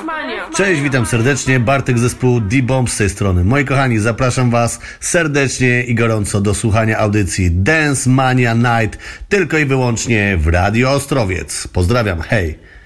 Mania. 0.06 0.50
Cześć, 0.56 0.82
witam 0.82 1.06
serdecznie. 1.06 1.60
Bartek 1.60 2.00
zespół 2.00 2.42
D-Bomb 2.42 2.90
z 2.90 2.98
tej 2.98 3.10
strony. 3.10 3.44
Moi 3.44 3.66
kochani, 3.66 4.00
zapraszam 4.00 4.50
Was 4.50 4.80
serdecznie 5.00 5.84
i 5.84 5.96
gorąco 5.96 6.42
do 6.42 6.54
słuchania 6.54 6.98
audycji 6.98 7.52
Dance 7.52 8.10
Mania 8.10 8.54
Night 8.54 9.00
tylko 9.30 9.58
i 9.58 9.66
wyłącznie 9.66 10.38
w 10.38 10.48
Radio 10.48 10.92
Ostrowiec. 10.92 11.68
Pozdrawiam, 11.68 12.22
hej! 12.22 12.77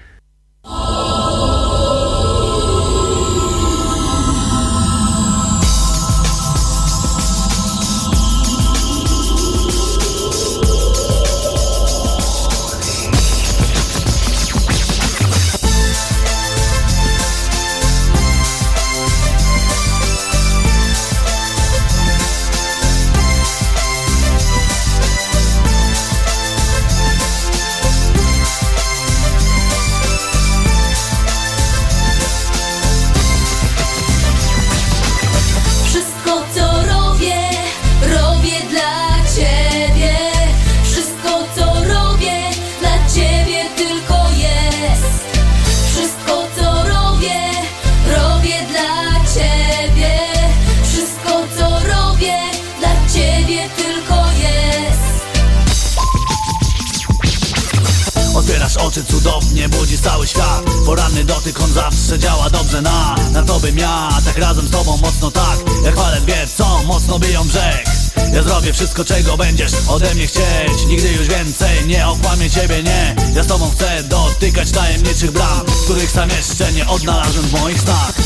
Tajemniczych 75.22 75.30
bram 75.30 75.66
Których 75.84 76.10
sam 76.10 76.28
jeszcze 76.28 76.72
nie 76.72 76.86
odnalazłem 76.86 77.44
w 77.44 77.60
moich 77.60 77.80
snach 77.80 78.21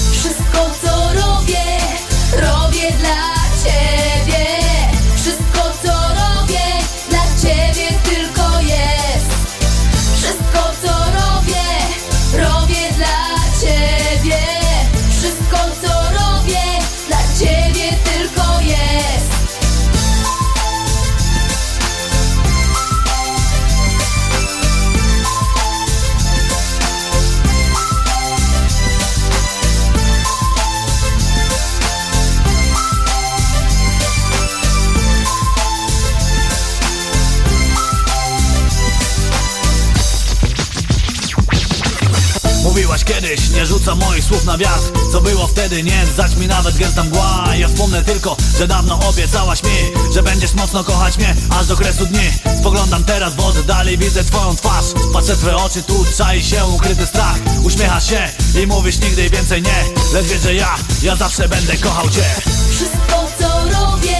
nie 45.82 46.06
zdać 46.06 46.36
mi 46.36 46.46
nawet 46.46 46.76
gęsta 46.76 47.04
mgła 47.04 47.44
Ja 47.58 47.68
wspomnę 47.68 48.04
tylko, 48.04 48.36
że 48.58 48.66
dawno 48.66 48.98
obiecałaś 49.08 49.62
mi 49.62 49.70
Że 50.14 50.22
będziesz 50.22 50.54
mocno 50.54 50.84
kochać 50.84 51.18
mnie 51.18 51.34
Aż 51.50 51.66
do 51.66 51.76
kresu 51.76 52.06
dni. 52.06 52.30
Spoglądam 52.60 53.04
teraz 53.04 53.34
w 53.34 53.40
oddali 53.40 53.98
Widzę 53.98 54.24
twoją 54.24 54.56
twarz. 54.56 54.84
Patrzę 55.12 55.36
twoje 55.36 55.56
oczy, 55.56 55.82
tu 55.82 56.04
czai 56.16 56.42
się 56.42 56.64
ukryty 56.64 57.06
strach. 57.06 57.36
Uśmiechasz 57.62 58.08
się 58.08 58.28
i 58.62 58.66
mówisz 58.66 58.98
nigdy 59.00 59.30
więcej 59.30 59.62
nie. 59.62 59.84
Lecz 60.12 60.26
wiesz, 60.26 60.42
że 60.42 60.54
ja, 60.54 60.74
ja 61.02 61.16
zawsze 61.16 61.48
będę 61.48 61.76
kochał 61.76 62.10
cię. 62.10 62.24
Wszystko 62.70 63.26
co 63.38 63.64
robię, 63.64 64.18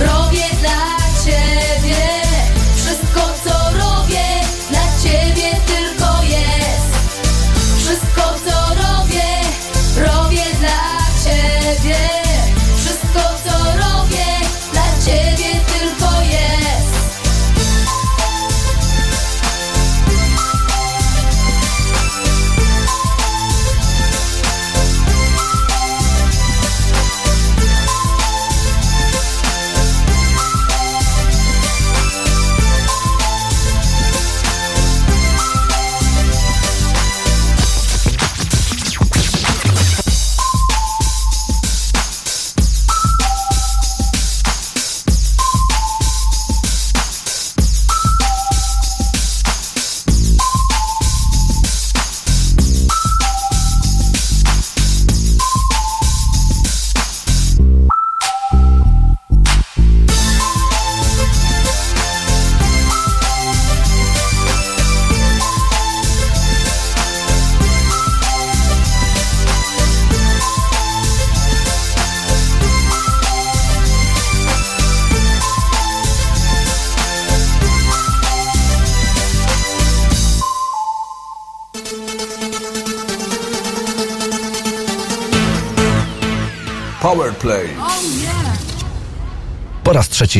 robię 0.00 0.44
dla 0.60 0.96
ciebie 1.24 1.53
ciebie 11.84 12.23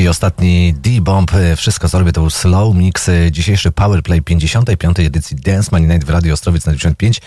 i 0.04 0.08
ostatni 0.08 0.74
D-Bomb. 0.74 1.30
Wszystko 1.56 1.88
co 1.88 1.98
robię 1.98 2.12
to 2.12 2.20
był 2.20 2.30
slow 2.30 2.74
mix. 2.76 3.10
Dzisiejszy 3.30 3.72
Powerplay 3.72 4.22
55. 4.22 5.00
edycji 5.00 5.36
Dance 5.36 5.68
Money 5.72 5.88
Night 5.88 6.06
w 6.06 6.10
Radio 6.10 6.34
Ostrowiec 6.34 6.66
na 6.66 6.72
95 6.72 7.20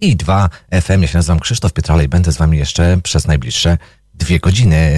i 0.00 0.16
2 0.16 0.48
FM. 0.82 1.02
Ja 1.02 1.08
się 1.08 1.18
nazywam 1.18 1.40
Krzysztof 1.40 1.72
Pietrala 1.72 2.02
i 2.02 2.08
będę 2.08 2.32
z 2.32 2.36
wami 2.36 2.58
jeszcze 2.58 2.98
przez 3.02 3.26
najbliższe 3.26 3.78
dwie 4.14 4.40
godziny. 4.40 4.92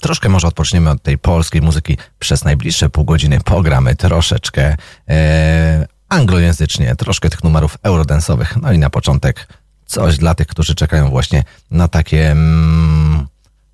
Troszkę 0.00 0.28
może 0.28 0.48
odpoczniemy 0.48 0.90
od 0.90 1.02
tej 1.02 1.18
polskiej 1.18 1.62
muzyki 1.62 1.96
przez 2.18 2.44
najbliższe 2.44 2.90
pół 2.90 3.04
godziny. 3.04 3.40
Pogramy 3.40 3.96
troszeczkę 3.96 4.76
e, 5.08 5.86
anglojęzycznie, 6.08 6.96
troszkę 6.96 7.30
tych 7.30 7.44
numerów 7.44 7.78
eurodensowych. 7.82 8.56
No 8.62 8.72
i 8.72 8.78
na 8.78 8.90
początek 8.90 9.48
coś 9.86 10.18
dla 10.18 10.34
tych, 10.34 10.46
którzy 10.46 10.74
czekają 10.74 11.10
właśnie 11.10 11.44
na 11.70 11.88
takie 11.88 12.30
mm, 12.30 13.26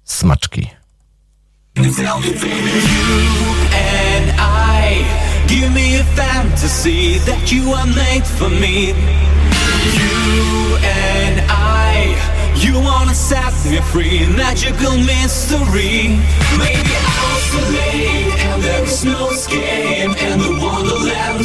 smaczki. 0.05 0.71
You 1.77 1.83
and 1.85 1.93
I 4.41 5.45
Give 5.47 5.71
me 5.75 5.99
a 6.01 6.05
fantasy 6.17 7.19
that 7.29 7.53
you 7.53 7.73
are 7.73 7.85
made 7.85 8.25
for 8.25 8.49
me 8.49 8.97
You 9.93 10.79
and 10.81 11.45
I 11.53 12.17
You 12.57 12.81
wanna 12.81 13.13
set 13.13 13.53
me 13.69 13.83
free 13.93 14.25
Magical 14.25 14.97
mystery 14.97 16.17
Maybe 16.57 16.97
I'll 16.97 17.37
oscillate 17.37 18.41
And 18.41 18.63
there 18.63 18.85
is 18.85 19.05
no 19.05 19.29
escape 19.29 20.17
In 20.17 20.39
the 20.41 20.57
wonderland 20.57 21.45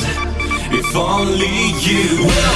If 0.72 0.96
only 0.96 1.76
you 1.84 2.24
will 2.24 2.56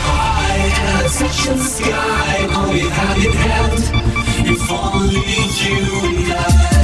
high 0.00 0.72
And 0.96 1.12
touch 1.12 1.44
the 1.44 1.58
sky 1.58 2.48
Only 2.56 2.88
hand 2.88 3.22
in 3.22 3.32
hand 3.32 3.84
If 4.48 4.64
only 4.72 5.20
you 5.60 6.24
and 6.24 6.32
I 6.32 6.75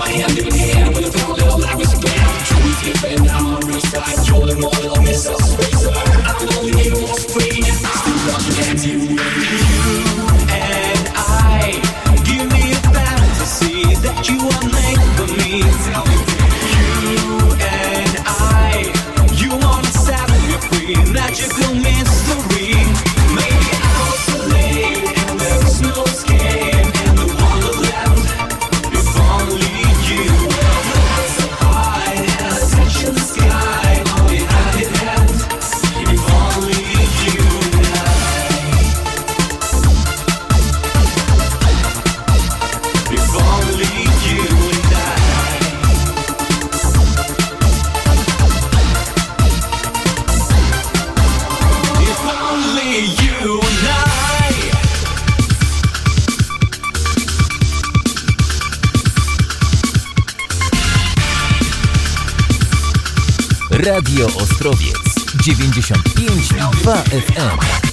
I 0.00 0.08
hand 0.10 0.38
in 0.38 0.52
hand 0.52 0.94
with 0.94 1.14
a 1.14 1.18
pound 1.18 1.42
of 1.42 1.58
life 1.58 1.80
is 1.80 1.94
bad. 2.00 2.46
Truth 2.46 2.88
is, 2.88 3.04
and 3.04 3.28
I'm 3.30 3.46
on 3.46 3.66
your 3.68 3.80
side. 3.80 4.28
You're 4.28 4.46
the 4.46 4.56
model 4.60 4.92
of 4.92 5.04
myself. 5.04 5.75
95 65.46 66.02
i 66.18 66.26
2 66.82 67.04
FM. 67.12 67.85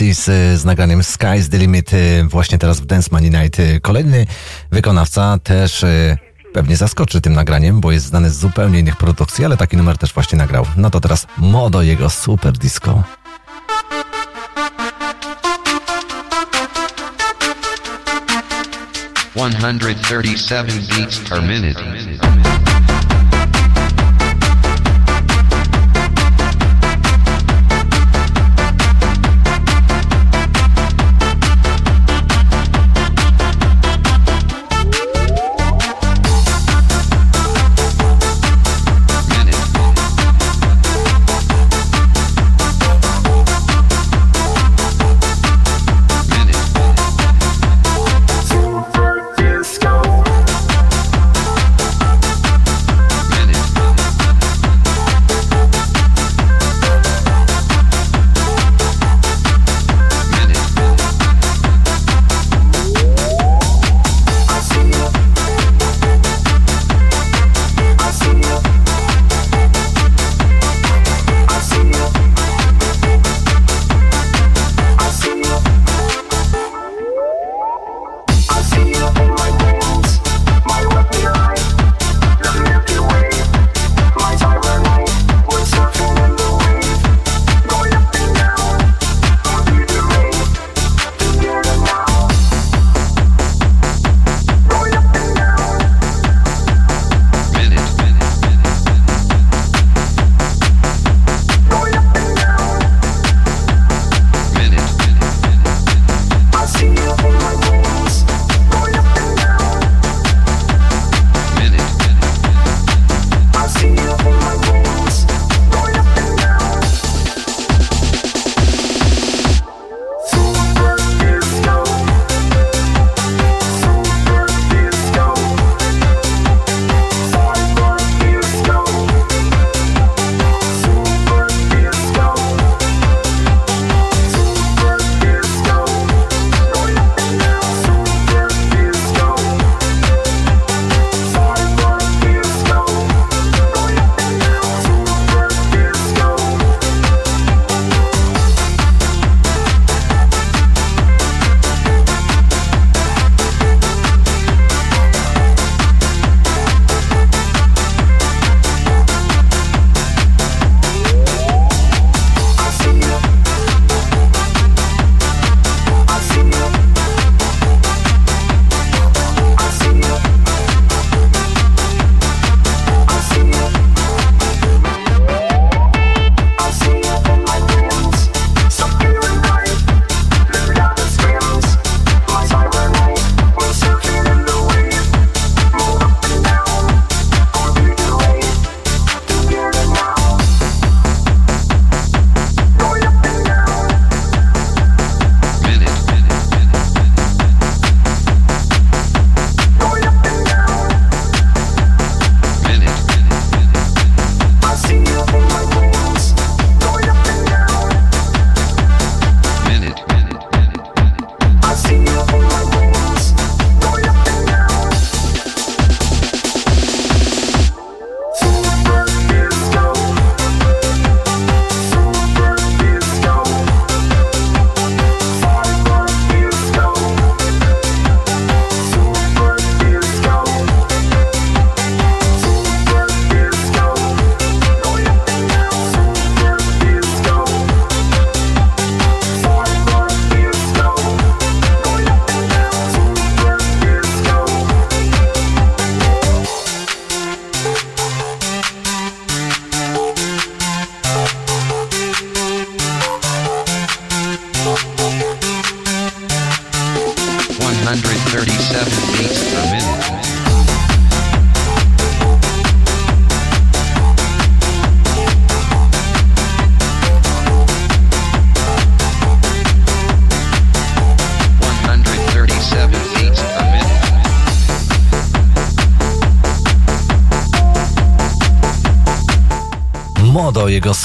Z, 0.00 0.24
z 0.60 0.64
nagraniem 0.64 1.00
Sky's 1.00 1.48
the 1.48 1.58
Limit 1.58 1.92
y, 1.92 2.24
właśnie 2.24 2.58
teraz 2.58 2.80
w 2.80 2.86
Dance 2.86 3.08
Money 3.12 3.30
Night. 3.30 3.60
Y, 3.60 3.80
kolejny 3.80 4.26
wykonawca 4.70 5.38
też 5.38 5.82
y, 5.82 6.16
pewnie 6.52 6.76
zaskoczy 6.76 7.20
tym 7.20 7.32
nagraniem, 7.32 7.80
bo 7.80 7.92
jest 7.92 8.06
znany 8.06 8.30
z 8.30 8.38
zupełnie 8.38 8.78
innych 8.78 8.96
produkcji, 8.96 9.44
ale 9.44 9.56
taki 9.56 9.76
numer 9.76 9.98
też 9.98 10.14
właśnie 10.14 10.38
nagrał. 10.38 10.66
No 10.76 10.90
to 10.90 11.00
teraz 11.00 11.26
Modo, 11.38 11.82
jego 11.82 12.10
super 12.10 12.52
disco. 12.52 13.02
One 19.34 19.56
hundred 19.56 20.08
thirty-seven 20.08 20.80
beats 20.80 21.18
per 21.18 21.42
minute. 21.42 22.39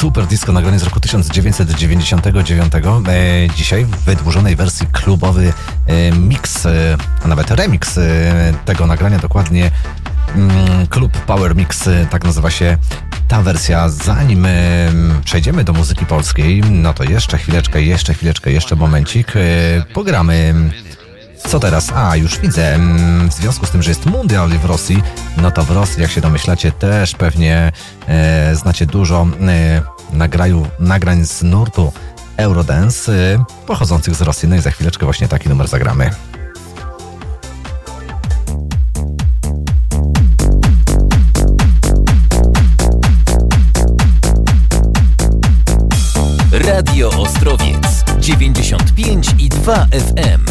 Super 0.05 0.25
disco 0.27 0.51
nagranie 0.51 0.79
z 0.79 0.83
roku 0.83 0.99
1999. 0.99 2.73
E, 2.75 2.81
dzisiaj 3.55 3.85
w 3.85 3.89
wydłużonej 3.89 4.55
wersji 4.55 4.87
klubowy 4.91 5.53
e, 5.87 6.11
mix, 6.11 6.65
e, 6.65 6.97
a 7.23 7.27
nawet 7.27 7.51
remix 7.51 7.97
e, 7.97 8.01
tego 8.65 8.87
nagrania, 8.87 9.19
dokładnie 9.19 9.71
mm, 10.35 10.87
Klub 10.87 11.11
Power 11.11 11.55
Mix, 11.55 11.87
e, 11.87 12.07
tak 12.09 12.23
nazywa 12.23 12.51
się 12.51 12.77
ta 13.27 13.41
wersja. 13.41 13.89
Zanim 13.89 14.45
e, 14.45 14.49
przejdziemy 15.23 15.63
do 15.63 15.73
muzyki 15.73 16.05
polskiej, 16.05 16.61
no 16.61 16.93
to 16.93 17.03
jeszcze 17.03 17.37
chwileczkę, 17.37 17.81
jeszcze 17.81 18.13
chwileczkę, 18.13 18.51
jeszcze 18.51 18.75
momencik. 18.75 19.33
Pogramy 19.93 20.53
co 21.47 21.59
teraz? 21.59 21.91
A, 21.95 22.15
już 22.15 22.39
widzę. 22.39 22.73
mm, 22.75 23.29
W 23.29 23.33
związku 23.33 23.65
z 23.65 23.69
tym, 23.69 23.83
że 23.83 23.91
jest 23.91 24.05
mundial 24.05 24.49
w 24.49 24.65
Rosji, 24.65 25.03
no 25.37 25.51
to 25.51 25.63
w 25.63 25.71
Rosji, 25.71 26.01
jak 26.01 26.11
się 26.11 26.21
domyślacie, 26.21 26.71
też 26.71 27.15
pewnie 27.15 27.71
e, 28.07 28.55
znacie 28.55 28.85
dużo 28.85 29.27
e, 29.47 29.94
nagraju, 30.15 30.67
nagrań 30.79 31.25
z 31.25 31.43
nurtu 31.43 31.91
Eurodance 32.37 33.11
e, 33.11 33.45
pochodzących 33.67 34.15
z 34.15 34.21
Rosji. 34.21 34.49
No 34.49 34.55
i 34.55 34.61
za 34.61 34.71
chwileczkę 34.71 35.05
właśnie 35.05 35.27
taki 35.27 35.49
numer 35.49 35.67
zagramy. 35.67 36.09
Radio 46.51 47.09
Ostrowiec 47.09 48.03
95 48.19 49.27
i 49.39 49.49
2 49.49 49.85
FM. 49.85 50.44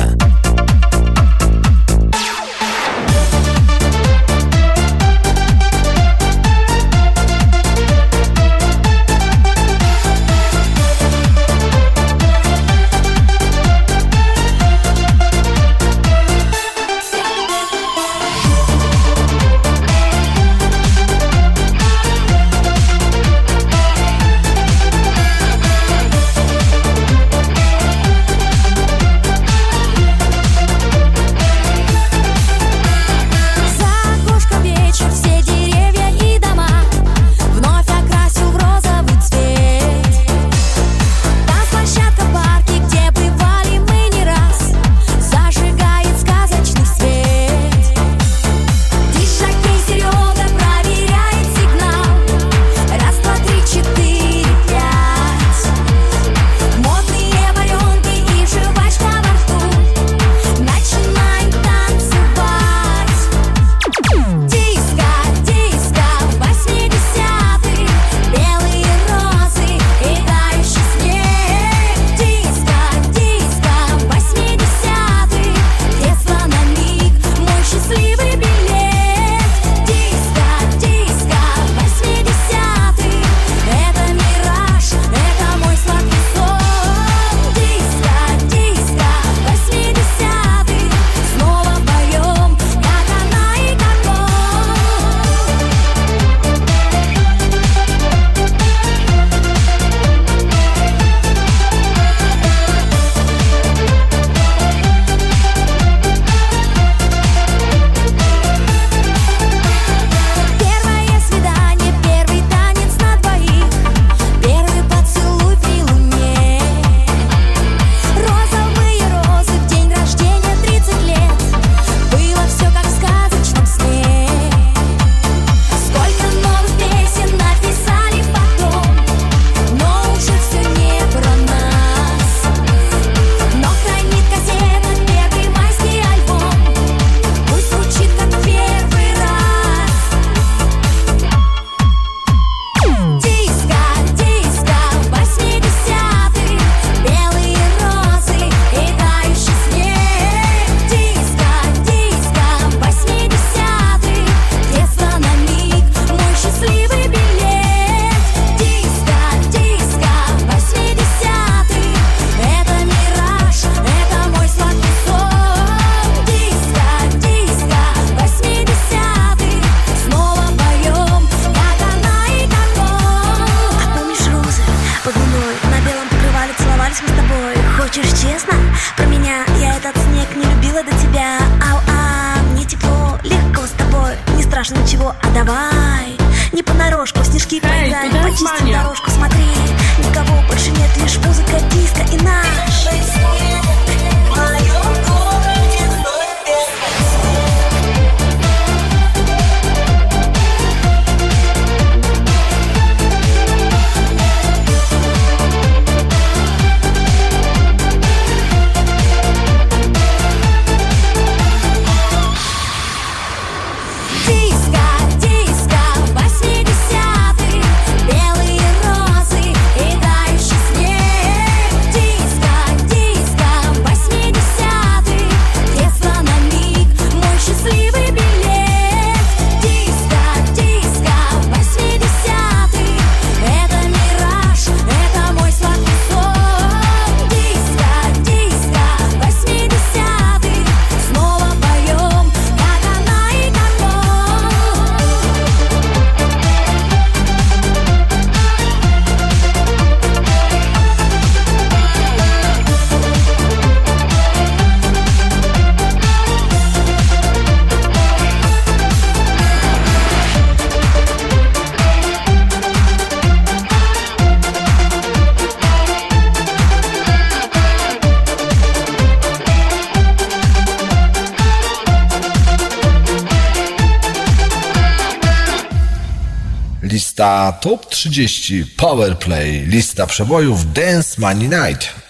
Lista 277.25 277.53
Top 277.61 277.87
30 277.87 278.65
Powerplay. 278.77 279.67
Lista 279.67 280.07
przebojów 280.07 280.73
Dance 280.73 281.21
Money 281.21 281.49
Night. 281.49 282.04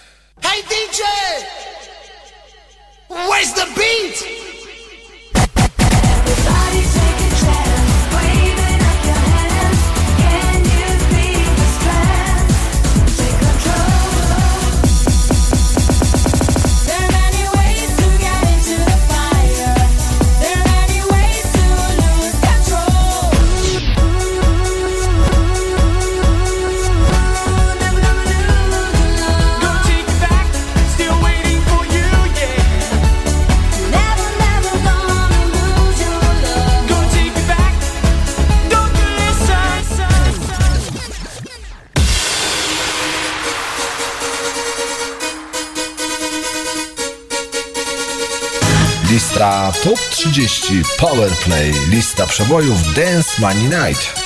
20.30 50.25 50.83
Powerplay. 50.97 51.73
Lista 51.89 52.27
przebojów 52.27 52.93
Dance 52.93 53.41
Money 53.41 53.63
Night. 53.63 54.25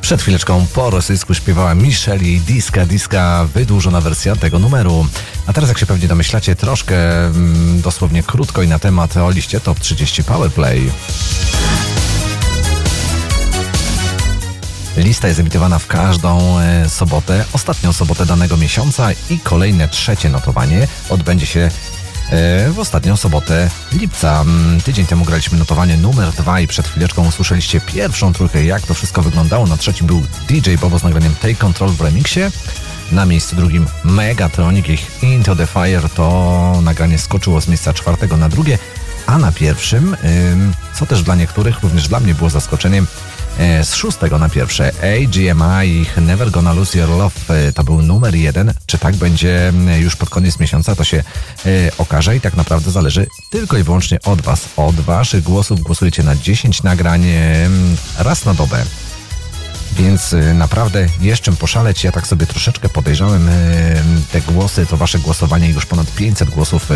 Przed 0.00 0.22
chwileczką 0.22 0.66
po 0.74 0.90
rosyjsku 0.90 1.34
śpiewała 1.34 1.74
Michelle 1.74 2.24
i 2.24 2.40
Diska 2.40 2.86
Diska, 2.86 3.48
wydłużona 3.54 4.00
wersja 4.00 4.36
tego 4.36 4.58
numeru. 4.58 5.06
A 5.46 5.52
teraz, 5.52 5.68
jak 5.68 5.78
się 5.78 5.86
pewnie 5.86 6.08
domyślacie, 6.08 6.56
troszkę 6.56 7.26
mm, 7.26 7.80
dosłownie 7.80 8.22
krótko 8.22 8.62
i 8.62 8.68
na 8.68 8.78
temat 8.78 9.16
o 9.16 9.30
liście 9.30 9.60
Top 9.60 9.80
30 9.80 10.24
Powerplay. 10.24 10.90
Lista 14.96 15.28
jest 15.28 15.40
emitowana 15.40 15.78
w 15.78 15.86
każdą 15.86 16.58
e, 16.58 16.88
sobotę, 16.88 17.44
ostatnią 17.52 17.92
sobotę 17.92 18.26
danego 18.26 18.56
miesiąca 18.56 19.08
i 19.30 19.38
kolejne 19.38 19.88
trzecie 19.88 20.28
notowanie 20.28 20.88
odbędzie 21.08 21.46
się 21.46 21.60
e, 21.60 22.70
w 22.70 22.78
ostatnią 22.78 23.16
sobotę 23.16 23.70
lipca. 23.92 24.40
Mm, 24.40 24.80
Tydzień 24.80 25.06
temu 25.06 25.24
graliśmy 25.24 25.58
notowanie 25.58 25.96
numer 25.96 26.32
dwa 26.32 26.60
i 26.60 26.66
przed 26.66 26.88
chwileczką 26.88 27.26
usłyszeliście 27.28 27.80
pierwszą 27.80 28.32
trójkę, 28.32 28.64
jak 28.64 28.82
to 28.82 28.94
wszystko 28.94 29.22
wyglądało. 29.22 29.66
Na 29.66 29.76
trzecim 29.76 30.06
był 30.06 30.22
DJ 30.48 30.74
Bobo 30.80 30.98
z 30.98 31.02
nagraniem 31.02 31.34
Take 31.34 31.54
Control 31.54 31.90
w 31.90 32.00
remixie. 32.00 32.50
Na 33.12 33.26
miejscu 33.26 33.56
drugim 33.56 33.86
Megatronic, 34.04 34.88
ich 34.88 35.22
Into 35.22 35.56
the 35.56 35.66
Fire, 35.66 36.08
to 36.08 36.80
nagranie 36.82 37.18
skoczyło 37.18 37.60
z 37.60 37.68
miejsca 37.68 37.92
czwartego 37.92 38.36
na 38.36 38.48
drugie, 38.48 38.78
a 39.26 39.38
na 39.38 39.52
pierwszym, 39.52 40.16
ym, 40.52 40.74
co 40.94 41.06
też 41.06 41.22
dla 41.22 41.34
niektórych, 41.34 41.82
również 41.82 42.08
dla 42.08 42.20
mnie 42.20 42.34
było 42.34 42.50
zaskoczeniem, 42.50 43.06
z 43.58 43.94
szóstego 43.94 44.38
na 44.38 44.48
pierwsze 44.48 44.92
AGMI 44.98 45.88
ich 45.88 46.16
Never 46.16 46.50
Gonna 46.50 46.72
Lose 46.72 46.98
Your 46.98 47.08
Love 47.08 47.34
e, 47.48 47.72
to 47.72 47.84
był 47.84 48.02
numer 48.02 48.34
jeden. 48.34 48.74
Czy 48.86 48.98
tak 48.98 49.16
będzie 49.16 49.68
m, 49.68 49.88
już 49.88 50.16
pod 50.16 50.30
koniec 50.30 50.60
miesiąca, 50.60 50.96
to 50.96 51.04
się 51.04 51.16
e, 51.16 51.70
okaże 51.98 52.36
i 52.36 52.40
tak 52.40 52.56
naprawdę 52.56 52.90
zależy 52.90 53.26
tylko 53.50 53.78
i 53.78 53.82
wyłącznie 53.82 54.18
od 54.24 54.40
Was. 54.40 54.68
Od 54.76 54.94
Waszych 54.94 55.42
głosów 55.42 55.80
głosujecie 55.80 56.22
na 56.22 56.36
10 56.36 56.82
nagrań 56.82 57.24
e, 57.26 57.68
raz 58.18 58.44
na 58.44 58.54
dobę. 58.54 58.84
Więc 59.92 60.34
naprawdę 60.54 61.06
jest 61.20 61.42
czym 61.42 61.56
poszaleć. 61.56 62.04
Ja 62.04 62.12
tak 62.12 62.26
sobie 62.26 62.46
troszeczkę 62.46 62.88
podejrzałem 62.88 63.48
y, 63.48 63.52
te 64.32 64.40
głosy, 64.40 64.86
to 64.86 64.96
wasze 64.96 65.18
głosowanie, 65.18 65.70
już 65.70 65.86
ponad 65.86 66.14
500 66.14 66.50
głosów 66.50 66.88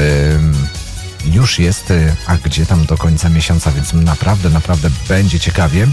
już 1.25 1.59
jest, 1.59 1.93
a 2.27 2.37
gdzie 2.37 2.67
tam 2.67 2.87
do 2.87 2.97
końca 2.97 3.29
miesiąca, 3.29 3.73
więc 3.73 3.93
naprawdę, 3.93 4.51
naprawdę 4.51 4.91
będzie 5.09 5.41
ciekawie. 5.41 5.87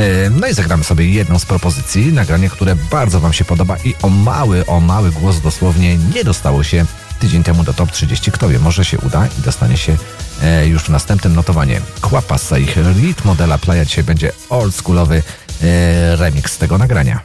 Y, 0.00 0.30
No 0.30 0.46
i 0.46 0.54
zagramy 0.54 0.84
sobie 0.84 1.08
jedną 1.10 1.38
z 1.38 1.46
propozycji, 1.46 2.12
nagranie, 2.12 2.50
które 2.50 2.76
bardzo 2.76 3.20
wam 3.20 3.32
się 3.32 3.44
podoba 3.44 3.76
i 3.84 3.94
o 4.02 4.08
mały, 4.08 4.66
o 4.66 4.80
mały 4.80 5.10
głos 5.10 5.40
dosłownie 5.40 5.96
nie 5.96 6.24
dostało 6.24 6.62
się 6.62 6.84
tydzień 7.18 7.42
temu 7.42 7.64
do 7.64 7.72
top 7.74 7.90
30. 7.90 8.32
Kto 8.32 8.48
wie, 8.48 8.58
może 8.58 8.84
się 8.84 8.98
uda 8.98 9.28
i 9.38 9.42
dostanie 9.42 9.76
się 9.76 9.96
e, 10.42 10.66
już 10.66 10.82
w 10.82 10.88
następnym 10.88 11.34
notowanie. 11.34 11.80
Kłapasa 12.00 12.58
ich 12.58 12.76
Rit 12.76 13.24
modela 13.24 13.58
Playa 13.58 13.86
dzisiaj 13.86 14.04
będzie 14.04 14.32
oldschoolowy 14.48 15.22
e, 15.62 16.16
remix 16.16 16.58
tego 16.58 16.78
nagrania. 16.78 17.20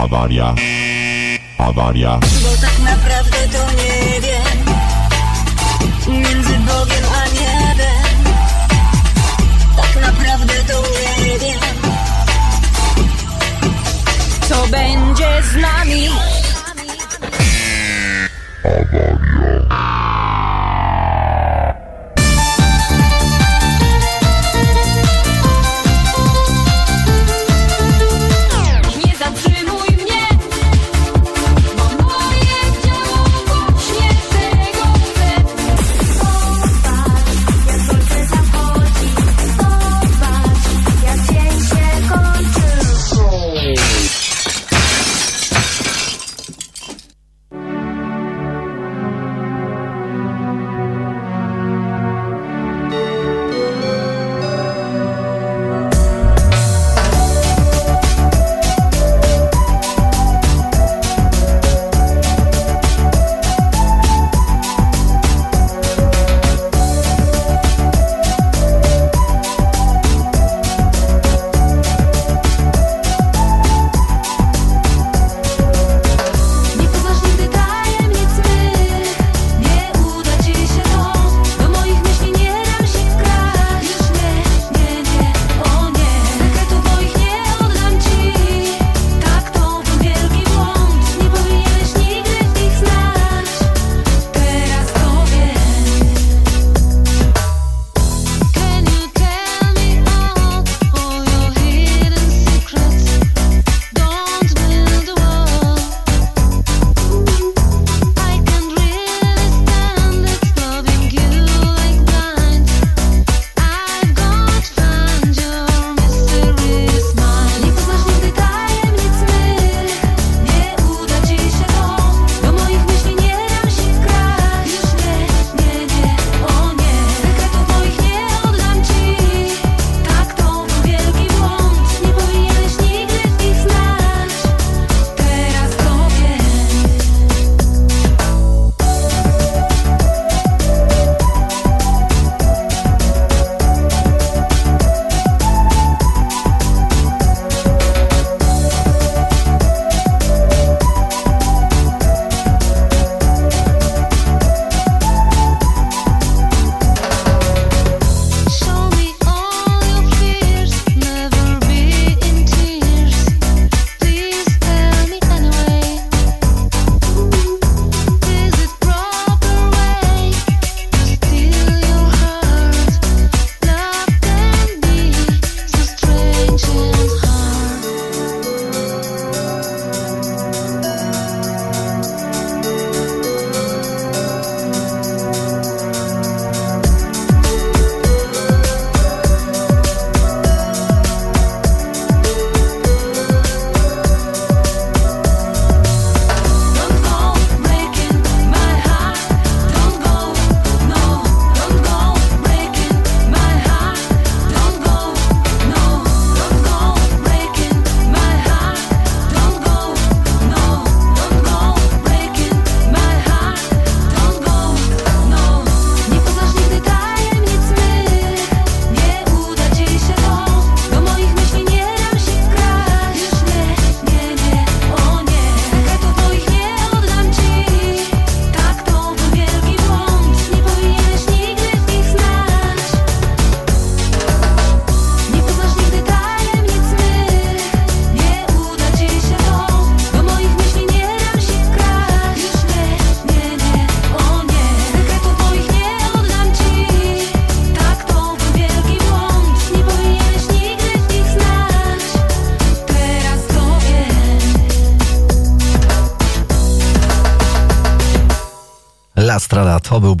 Avaria. 0.00 0.54
Avaria. 1.58 2.18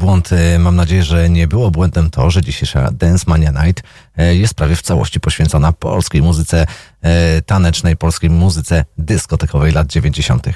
błąd. 0.00 0.32
E, 0.32 0.58
mam 0.58 0.76
nadzieję, 0.76 1.02
że 1.02 1.30
nie 1.30 1.48
było 1.48 1.70
błędem 1.70 2.10
to, 2.10 2.30
że 2.30 2.42
dzisiejsza 2.42 2.90
Dance 2.92 3.24
Mania 3.26 3.50
Night 3.50 3.82
e, 4.16 4.34
jest 4.34 4.54
prawie 4.54 4.76
w 4.76 4.82
całości 4.82 5.20
poświęcona 5.20 5.72
polskiej 5.72 6.22
muzyce 6.22 6.66
e, 7.02 7.42
tanecznej, 7.42 7.96
polskiej 7.96 8.30
muzyce 8.30 8.84
dyskotekowej 8.98 9.72
lat 9.72 9.86
90. 9.86 10.46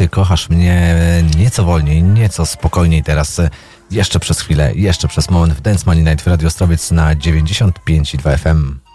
ty 0.00 0.08
kochasz 0.08 0.48
mnie 0.48 0.94
nieco 1.36 1.64
wolniej, 1.64 2.02
nieco 2.02 2.46
spokojniej 2.46 3.02
teraz. 3.02 3.38
E, 3.38 3.50
jeszcze 3.90 4.20
przez 4.20 4.40
chwilę, 4.40 4.74
jeszcze 4.74 5.08
przez 5.08 5.30
moment 5.30 5.54
w 5.54 5.60
Dance 5.60 5.84
Money 5.86 6.04
Night 6.04 6.22
w 6.22 6.26
Radio 6.26 6.50
Strowiec 6.50 6.90
na 6.90 7.14
95,2 7.14 8.38
FM. 8.38 8.89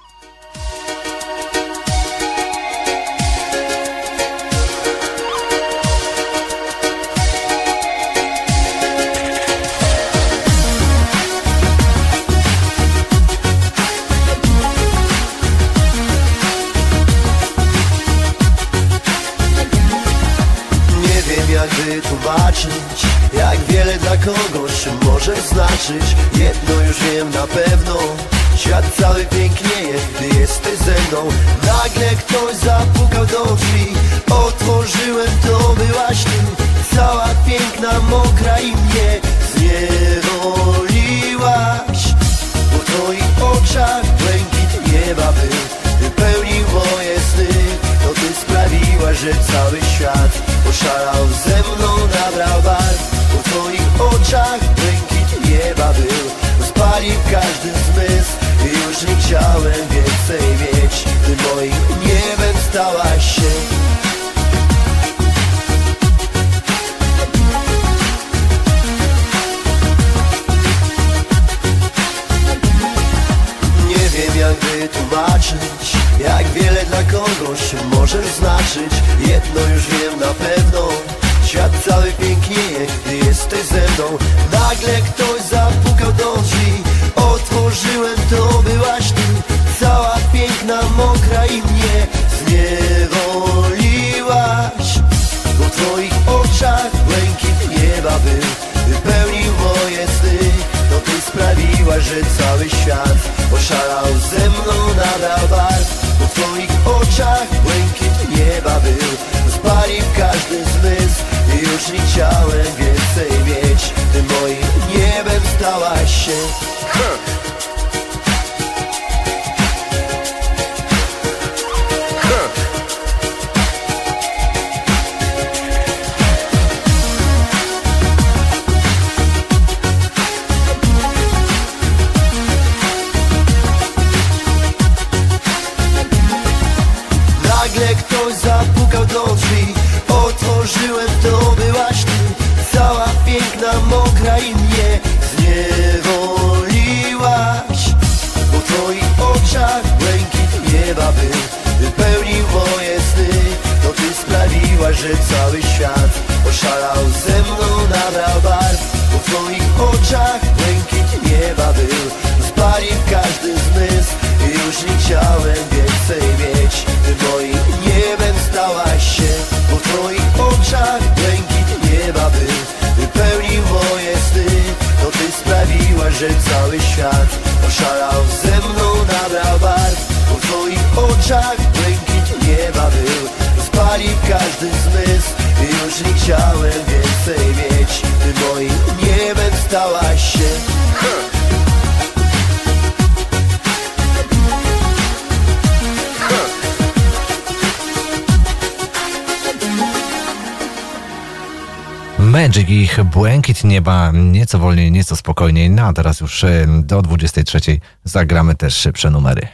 nieba 203.65 204.11
nieco 204.11 204.59
wolniej, 204.59 204.91
nieco 204.91 205.15
spokojniej. 205.15 205.69
No 205.69 205.83
a 205.83 205.93
teraz 205.93 206.19
już 206.19 206.45
do 206.83 207.01
23 207.01 207.59
zagramy 208.03 208.55
też 208.55 208.75
szybsze 208.75 209.09
numery. 209.09 209.47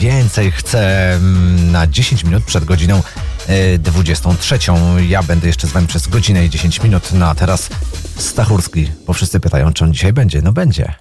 więcej 0.00 0.52
chcę 0.52 1.12
mm, 1.14 1.72
na 1.72 1.86
10 1.86 2.24
minut 2.24 2.44
przed 2.44 2.64
godziną 2.64 3.02
y, 3.74 3.78
23. 3.78 4.58
Ja 5.08 5.22
będę 5.22 5.46
jeszcze 5.46 5.66
z 5.66 5.70
Wami 5.70 5.86
przez 5.86 6.08
godzinę 6.08 6.44
i 6.44 6.50
10 6.50 6.82
minut, 6.82 7.08
no 7.12 7.28
a 7.28 7.34
teraz 7.34 7.68
Stachurski, 8.16 8.90
bo 9.06 9.12
wszyscy 9.12 9.40
pytają, 9.40 9.72
czy 9.72 9.84
on 9.84 9.92
dzisiaj 9.92 10.12
będzie. 10.12 10.42
No 10.42 10.52
będzie. 10.52 10.94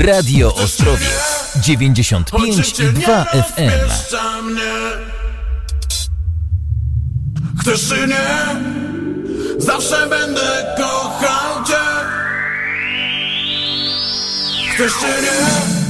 Radio 0.00 0.54
Ostrowiec 0.54 1.52
95 1.56 2.78
i 2.78 2.84
2 2.84 3.24
FM. 3.24 3.90
Chcesz 7.60 7.88
czy 7.88 8.06
nie? 8.06 8.26
Zawsze 9.58 10.06
będę 10.06 10.74
kochał 10.76 11.64
cię 11.64 11.74
Chcesz 14.74 14.92
czy 15.00 15.22
nie? 15.22 15.80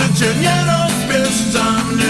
Życie 0.00 0.34
nie 0.40 0.64
rozpieszcza 0.66 1.64
mnie 1.64 2.04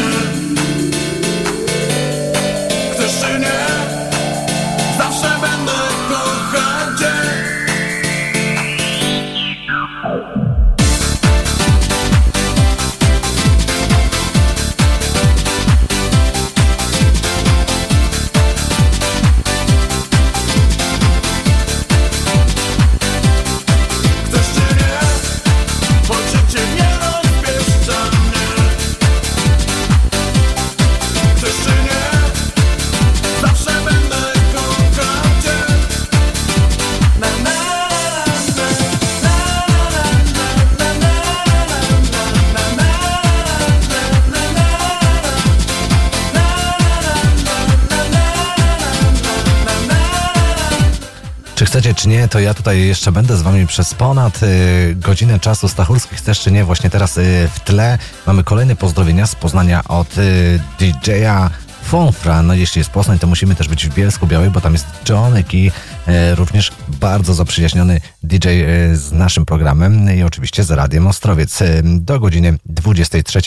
Czy 52.01 52.09
nie, 52.09 52.29
to 52.29 52.41
ja 52.41 52.55
tutaj 52.55 52.87
jeszcze 52.87 53.13
będę 53.13 53.37
z 53.37 53.43
wami 53.43 53.67
przez 53.67 53.95
ponad 53.95 54.43
y, 54.43 54.95
godzinę 54.95 55.41
czasu. 55.41 55.69
Stachurski, 55.69 56.17
chcesz, 56.17 56.41
czy 56.41 56.53
nie, 56.53 56.65
właśnie 56.65 56.91
teraz 56.91 57.19
y, 57.19 57.49
w 57.55 57.61
tle 57.61 57.99
mamy 58.27 58.45
kolejne 58.45 58.77
pozdrowienia 58.77 59.27
z 59.27 59.35
Poznania 59.35 59.85
od 59.85 60.19
y, 60.19 60.61
DJ-a 60.79 61.51
Fonfra. 61.83 62.43
No 62.43 62.55
jeśli 62.55 62.79
jest 62.79 62.91
Poznań, 62.91 63.19
to 63.19 63.27
musimy 63.27 63.55
też 63.55 63.69
być 63.69 63.87
w 63.87 63.95
Bielsku 63.95 64.27
Białej, 64.27 64.51
bo 64.51 64.61
tam 64.61 64.73
jest 64.73 64.87
Johnek 65.09 65.55
i 65.55 65.69
y, 65.69 66.35
również 66.35 66.73
bardzo 66.89 67.35
zaprzyjaźniony 67.35 68.01
DJ 68.23 68.49
y, 68.49 68.97
z 68.97 69.13
naszym 69.13 69.47
programem 69.47 70.17
i 70.17 70.23
oczywiście 70.23 70.65
z 70.65 70.71
Radiem 70.71 71.07
Ostrowiec. 71.07 71.61
Y, 71.63 71.83
do 71.85 72.21
godziny 72.21 72.59
23 72.67 73.41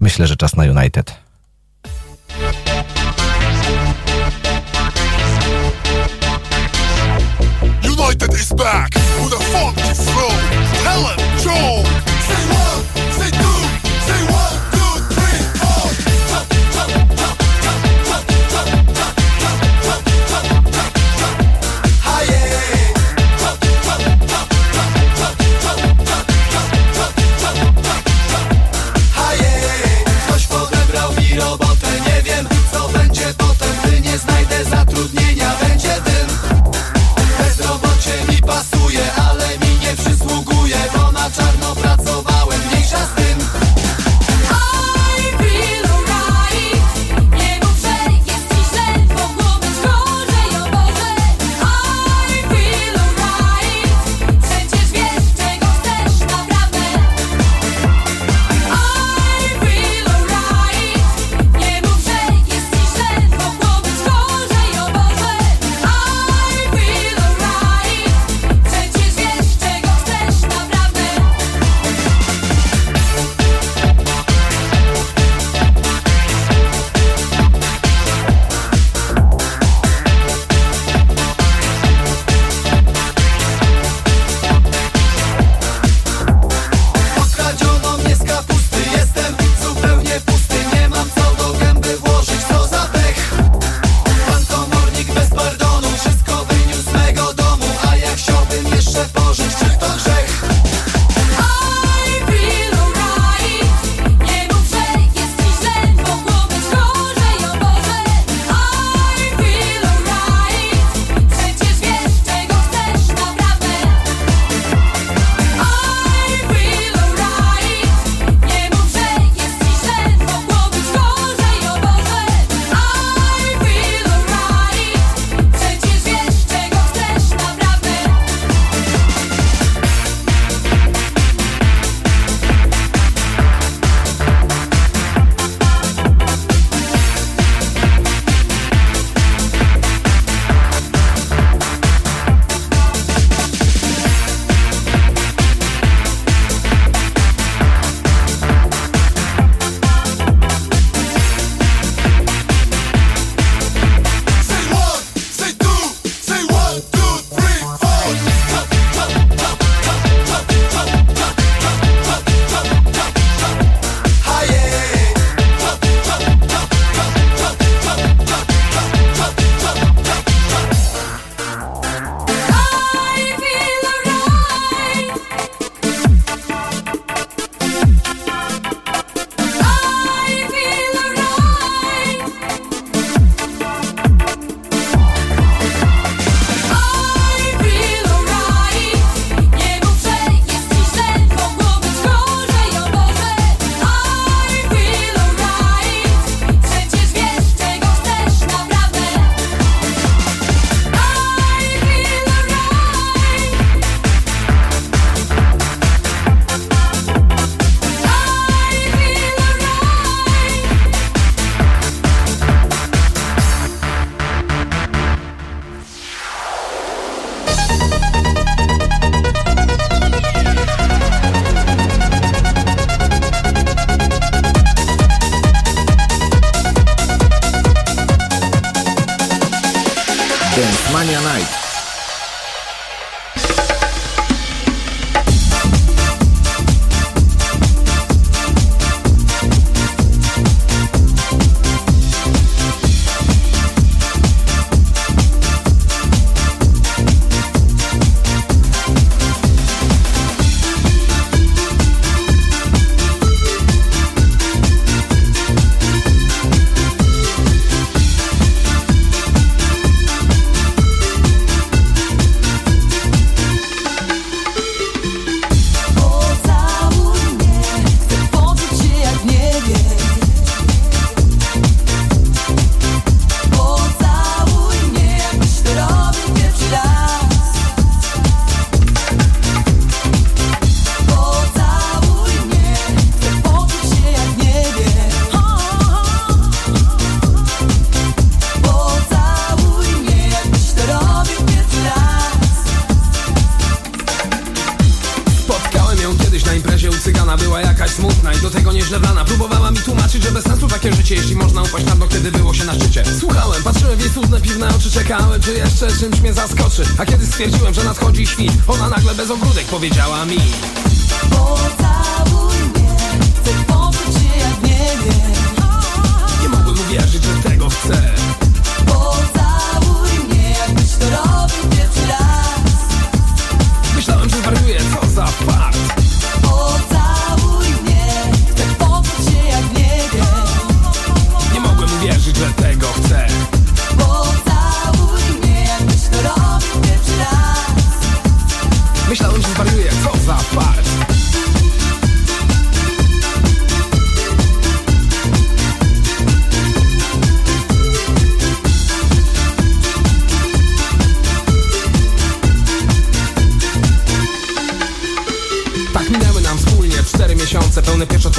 myślę, 0.00 0.26
że 0.26 0.36
czas 0.36 0.56
na 0.56 0.64
United. 0.64 1.25
Back 8.56 8.94
with 9.22 9.32
a 9.34 9.42
funky 9.52 9.92
flow. 9.94 10.30
Helen 10.82 11.18
Joe. 11.38 12.15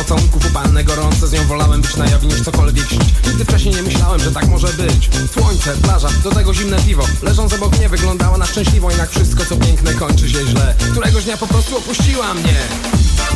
Pocałunków, 0.08 0.46
upalne, 0.46 0.84
gorące. 0.84 1.28
Z 1.28 1.32
nią 1.32 1.48
wolałem 1.48 1.82
być 1.82 1.96
na 1.96 2.06
jawie 2.08 2.28
niż 2.28 2.42
cokolwiek 2.42 2.90
śnić. 2.90 3.14
Nigdy 3.28 3.46
wcześniej 3.46 3.76
nie 3.76 3.84
myślałem, 3.84 4.20
że 4.20 4.32
tak 4.32 4.48
może 4.48 4.68
być. 4.68 5.10
Słońce, 5.34 5.76
plaża, 5.76 6.08
do 6.24 6.32
tego 6.32 6.54
zimne 6.54 6.78
piwo. 6.78 7.04
Leżąc 7.24 7.54
obok 7.54 7.78
mnie 7.78 7.90
wyglądała 7.90 8.38
na 8.38 8.46
szczęśliwą 8.46 8.90
Jednak 8.90 9.10
wszystko 9.10 9.46
co 9.46 9.58
piękne 9.58 9.94
kończy 9.94 10.30
się 10.30 10.46
źle. 10.46 10.76
Któregoś 10.92 11.24
dnia 11.26 11.38
po 11.38 11.48
prostu 11.48 11.78
opuściła 11.78 12.34
mnie. 12.34 12.56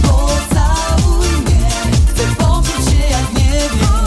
Pocałuj 0.01 1.27
mnie, 1.27 1.69
chcę 2.13 2.35
poczuć 2.35 2.85
się 2.91 3.07
jak 3.09 3.33
nie 3.33 4.00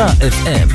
95 0.00 0.08
i 0.08 0.20
2 0.20 0.30
FM. 0.30 0.70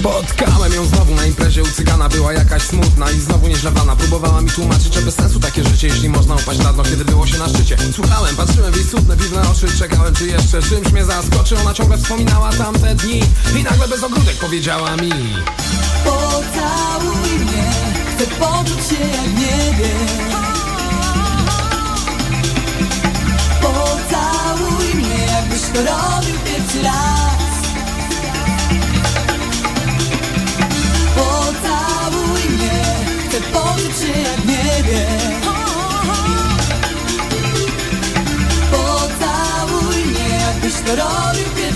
Spotkałem 0.00 0.72
ją 0.72 0.84
znowu 0.84 1.14
na 1.14 1.26
imprezie 1.26 1.62
u 1.62 1.66
cygana 1.66 2.08
Była 2.08 2.32
jakaś 2.32 2.62
smutna 2.62 3.10
i 3.10 3.20
znowu 3.20 3.48
nieźlewana. 3.48 3.96
Próbowała 3.96 4.40
mi 4.40 4.50
tłumaczyć, 4.50 4.94
że 4.94 5.02
bez 5.02 5.14
sensu 5.14 5.40
takie 5.40 5.64
życie 5.64 5.88
Jeśli 5.88 6.08
można 6.08 6.34
upaść 6.34 6.58
na 6.58 6.72
dno, 6.72 6.82
kiedy 6.82 7.04
było 7.04 7.26
się 7.26 7.38
na 7.38 7.48
szczycie. 7.48 7.76
Słuchałem, 7.92 8.36
patrzyłem 8.36 8.72
w 8.72 8.76
jej 8.76 8.86
cudne 8.86 9.16
piwne 9.16 9.42
oczy 9.50 9.78
Czekałem, 9.78 10.14
czy 10.14 10.26
jeszcze 10.26 10.62
czymś 10.62 10.92
mnie 10.92 11.04
zaskoczy. 11.04 11.58
Ona 11.58 11.74
ciągle 11.74 11.98
wspominała 11.98 12.52
tamte 12.52 12.94
dni 12.94 13.22
I 13.60 13.62
nagle 13.62 13.88
bez 13.88 14.04
ogródek 14.04 14.36
powiedziała 14.36 14.96
mi 14.96 15.12
Pocałuj 16.04 17.38
mnie, 17.38 17.72
chcę 18.16 18.26
poczuć 18.26 18.86
się 18.88 19.00
jak 19.00 19.38
nie 19.38 20.29
Pocałuj 24.50 24.94
mnie, 24.94 25.26
jakbyś 25.26 25.60
to 25.60 25.78
robił 25.78 26.34
pierwszy 26.44 26.82
raz. 26.82 27.54
Pocałuj 31.16 32.48
mnie, 32.50 32.84
chcę 33.28 33.40
poczuć 33.40 33.98
się 33.98 34.20
jak 34.20 34.44
nie 34.44 34.82
wiem 34.82 35.40
Pocałuj 38.70 40.04
mnie, 40.04 40.28
jakbyś 40.46 40.74
to 40.74 40.96
robił 40.96 41.44
pierwszy 41.44 41.66
raz 41.66 41.69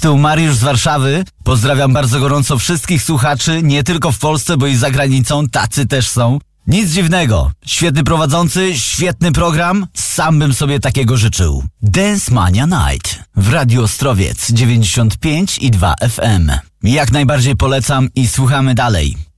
Cześć, 0.00 0.12
tu 0.12 0.18
Mariusz 0.18 0.56
z 0.56 0.62
Warszawy. 0.62 1.24
Pozdrawiam 1.44 1.92
bardzo 1.92 2.20
gorąco 2.20 2.58
wszystkich 2.58 3.02
słuchaczy, 3.02 3.60
nie 3.62 3.84
tylko 3.84 4.12
w 4.12 4.18
Polsce, 4.18 4.56
bo 4.56 4.66
i 4.66 4.76
za 4.76 4.90
granicą, 4.90 5.48
tacy 5.48 5.86
też 5.86 6.08
są. 6.08 6.38
Nic 6.66 6.90
dziwnego. 6.90 7.52
Świetny 7.66 8.04
prowadzący, 8.04 8.78
świetny 8.78 9.32
program. 9.32 9.86
Sam 9.94 10.38
bym 10.38 10.54
sobie 10.54 10.80
takiego 10.80 11.16
życzył. 11.16 11.64
Dance 11.82 12.34
Mania 12.34 12.66
Night 12.66 13.24
w 13.36 13.52
Radio 13.52 13.82
Ostrowiec 13.82 14.52
95 14.52 15.58
i 15.58 15.70
2 15.70 15.94
FM. 16.08 16.50
Jak 16.82 17.12
najbardziej 17.12 17.56
polecam 17.56 18.08
i 18.14 18.28
słuchamy 18.28 18.74
dalej. 18.74 19.29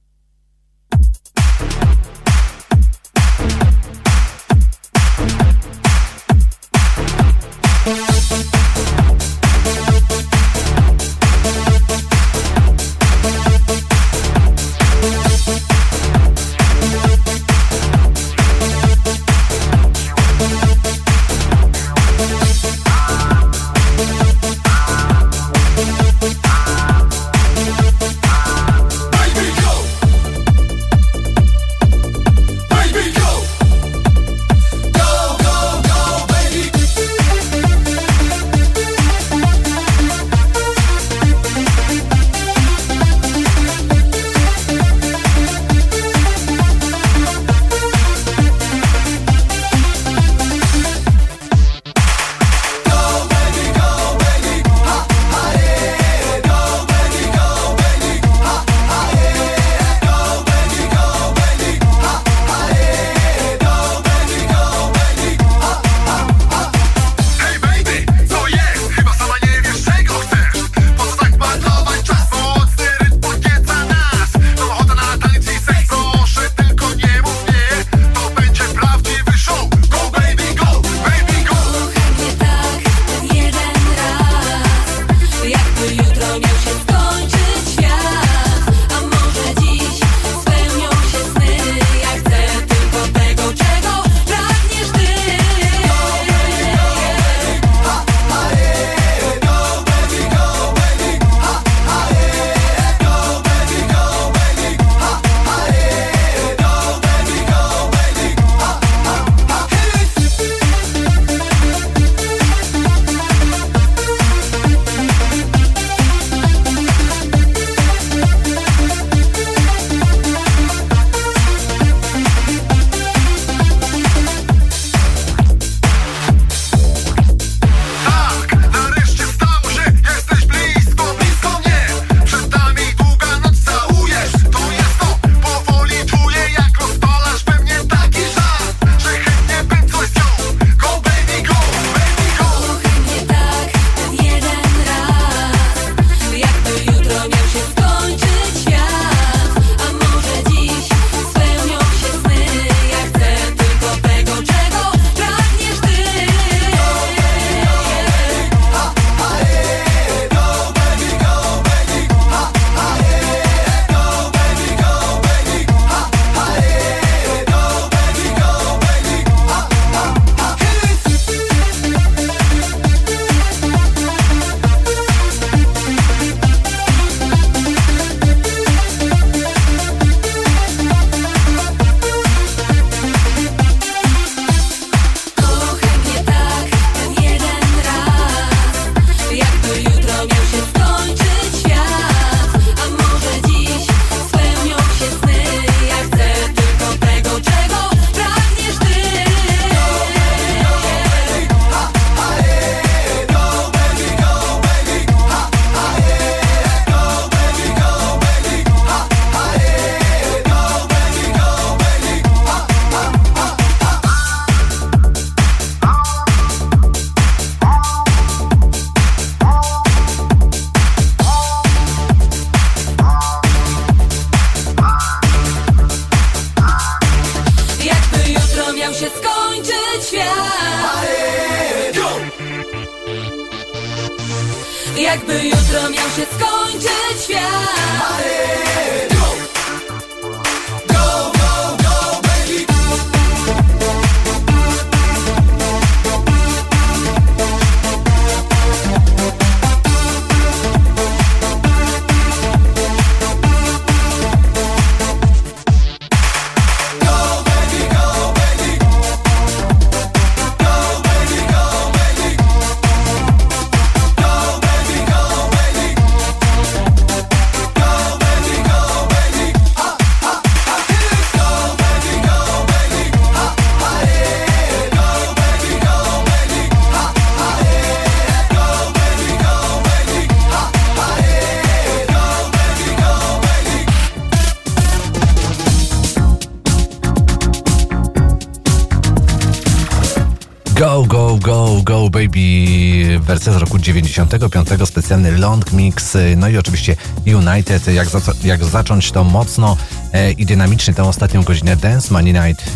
z 293.50 293.56
roku 293.56 293.78
95, 293.78 294.68
specjalny 294.84 295.38
long 295.38 295.72
mix, 295.72 296.14
y, 296.14 296.36
no 296.36 296.48
i 296.48 296.56
oczywiście 296.56 296.96
United, 297.26 297.86
jak, 297.86 298.08
za, 298.08 298.20
jak 298.44 298.64
zacząć 298.64 299.12
to 299.12 299.24
mocno 299.24 299.76
e, 300.12 300.32
i 300.32 300.46
dynamicznie 300.46 300.94
tę 300.94 301.04
ostatnią 301.04 301.42
godzinę 301.42 301.76
Dance 301.76 302.14
Money 302.14 302.32
Night. 302.32 302.70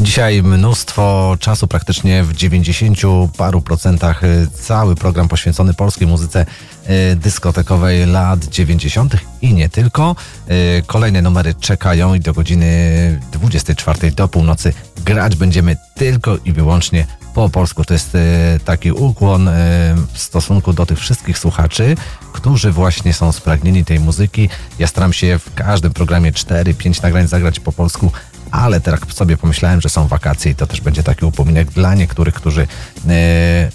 Dzisiaj 0.00 0.42
mnóstwo 0.42 1.36
czasu, 1.40 1.66
praktycznie 1.66 2.24
w 2.24 2.32
90 2.32 2.98
paru 3.36 3.60
procentach 3.60 4.24
y, 4.24 4.48
cały 4.54 4.94
program 4.94 5.28
poświęcony 5.28 5.74
polskiej 5.74 6.06
muzyce 6.08 6.46
y, 7.12 7.16
dyskotekowej 7.16 8.06
lat 8.06 8.44
90. 8.44 9.16
i 9.42 9.54
nie 9.54 9.68
tylko. 9.68 10.16
Kolejne 10.86 11.22
numery 11.22 11.54
czekają 11.54 12.14
i 12.14 12.20
do 12.20 12.32
godziny 12.32 13.20
24 13.32 14.10
do 14.10 14.28
północy 14.28 14.72
grać 15.04 15.36
będziemy 15.36 15.76
tylko 15.94 16.38
i 16.44 16.52
wyłącznie 16.52 17.06
po 17.34 17.48
polsku. 17.48 17.84
To 17.84 17.94
jest 17.94 18.14
e, 18.14 18.18
taki 18.64 18.92
ukłon 18.92 19.48
e, 19.48 19.52
w 20.12 20.18
stosunku 20.18 20.72
do 20.72 20.86
tych 20.86 20.98
wszystkich 20.98 21.38
słuchaczy, 21.38 21.96
którzy 22.32 22.72
właśnie 22.72 23.14
są 23.14 23.32
spragnieni 23.32 23.84
tej 23.84 24.00
muzyki. 24.00 24.48
Ja 24.78 24.86
staram 24.86 25.12
się 25.12 25.38
w 25.38 25.54
każdym 25.54 25.92
programie 25.92 26.32
4-5 26.32 27.02
nagrań 27.02 27.28
zagrać 27.28 27.60
po 27.60 27.72
polsku, 27.72 28.12
ale 28.50 28.80
teraz 28.80 29.00
sobie 29.08 29.36
pomyślałem, 29.36 29.80
że 29.80 29.88
są 29.88 30.08
wakacje 30.08 30.52
i 30.52 30.54
to 30.54 30.66
też 30.66 30.80
będzie 30.80 31.02
taki 31.02 31.24
upominek 31.24 31.70
dla 31.70 31.94
niektórych, 31.94 32.34
którzy 32.34 32.66
e, 33.08 33.70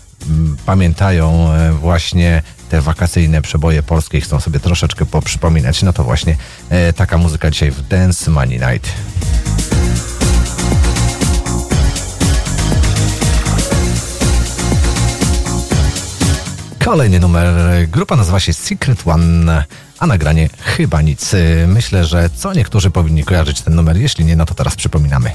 pamiętają 0.65 1.49
właśnie 1.81 2.41
te 2.69 2.81
wakacyjne 2.81 3.41
przeboje 3.41 3.83
polskie 3.83 4.17
i 4.17 4.21
chcą 4.21 4.39
sobie 4.39 4.59
troszeczkę 4.59 5.05
poprzypominać, 5.05 5.83
no 5.83 5.93
to 5.93 6.03
właśnie 6.03 6.37
taka 6.95 7.17
muzyka 7.17 7.51
dzisiaj 7.51 7.71
w 7.71 7.87
Dance 7.87 8.31
Money 8.31 8.59
Night. 8.59 8.91
Kolejny 16.87 17.19
numer. 17.19 17.47
Grupa 17.87 18.15
nazywa 18.15 18.39
się 18.39 18.53
Secret 18.53 19.07
One, 19.07 19.65
a 19.99 20.07
nagranie 20.07 20.49
chyba 20.61 21.01
nic. 21.01 21.35
Myślę, 21.67 22.05
że 22.05 22.29
co 22.29 22.53
niektórzy 22.53 22.91
powinni 22.91 23.23
kojarzyć 23.23 23.61
ten 23.61 23.75
numer. 23.75 23.97
Jeśli 23.97 24.25
nie, 24.25 24.35
no 24.35 24.45
to 24.45 24.53
teraz 24.53 24.75
przypominamy. 24.75 25.31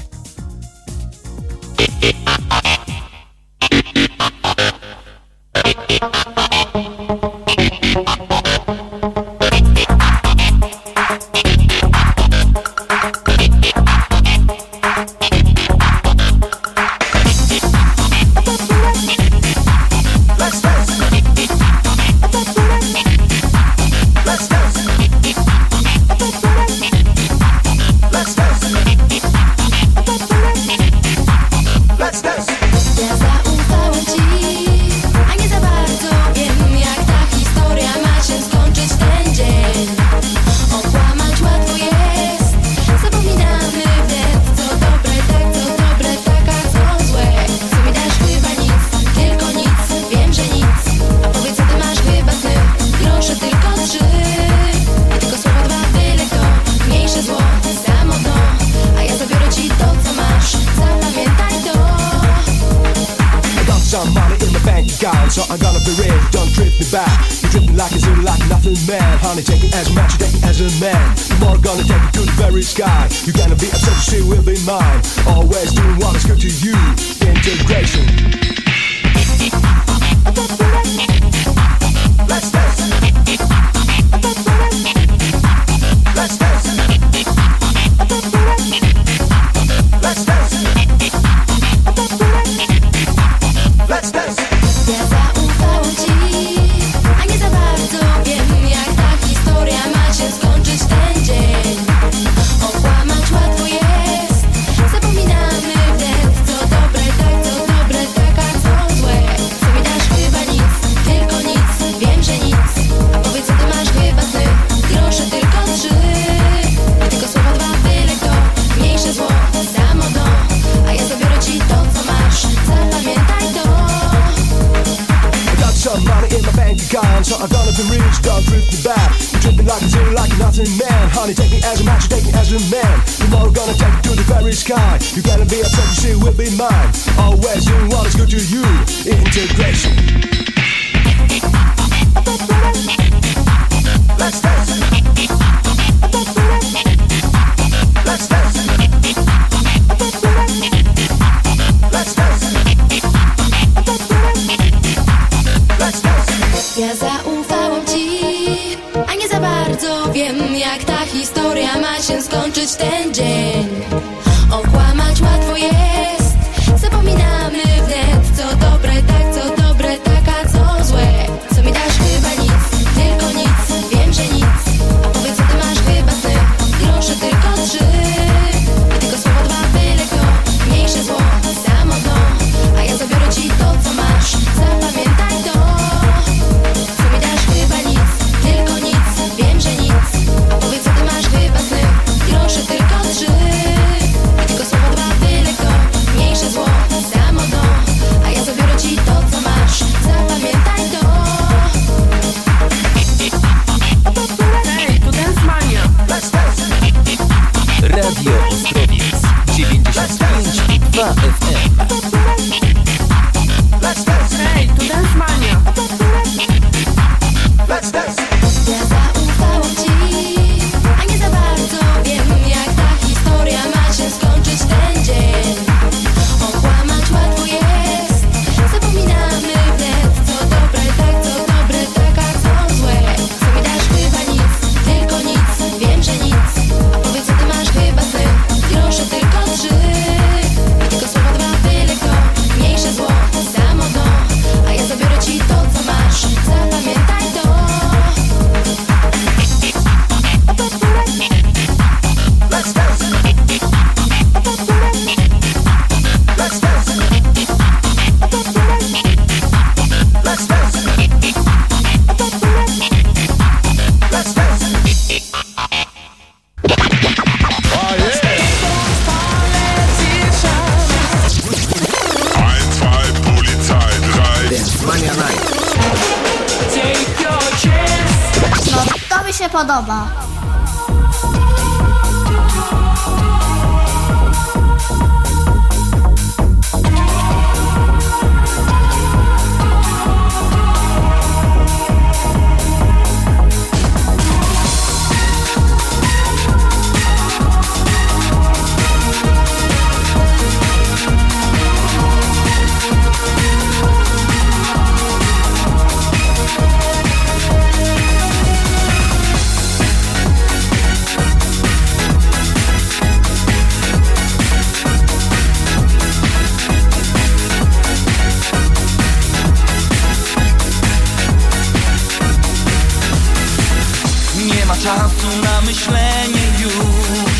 Nie 324.63 324.67
ma 324.67 324.75
czasu 324.75 325.27
na 325.43 325.61
myślenie 325.61 326.41
już. 326.59 327.37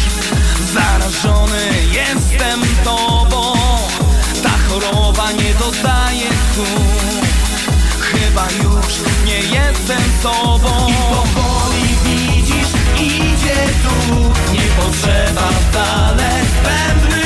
Zarażony 0.73 1.71
jestem 1.91 2.61
tobą. 2.83 3.53
Ta 4.43 4.49
choroba 4.49 5.31
nie 5.31 5.53
dodaje 5.53 6.29
tchu 6.29 6.81
Chyba 8.01 8.47
już 8.63 8.93
nie 9.25 9.39
jestem 9.39 10.01
sobą. 10.23 10.87
I 10.89 10.93
powoli 10.93 11.95
widzisz, 12.03 12.71
idzie 12.99 13.67
tu. 13.83 14.19
Nie 14.53 14.61
potrzeba 14.61 15.49
wcale 15.69 16.29
zbędnych 16.29 17.22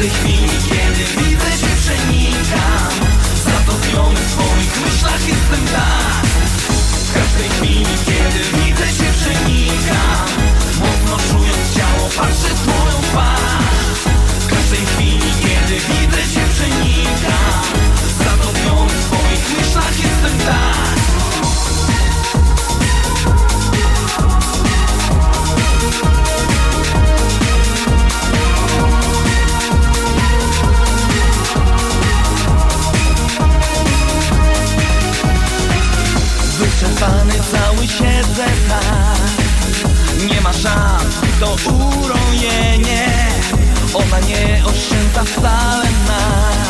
W 0.00 0.31
Szans, 40.52 41.14
to 41.40 41.56
urojenie. 41.72 43.08
Ona 43.94 44.20
nie 44.20 44.62
oszczędza 44.64 45.24
wcale 45.24 45.84
nas 45.84 46.62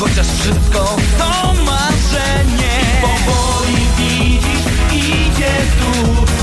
Chociaż 0.00 0.26
wszystko 0.26 0.96
to 1.18 1.54
marzenie. 1.64 2.76
Powoli 3.02 3.86
widzisz, 3.98 4.66
idzie 4.92 5.54
tu. 5.78 5.92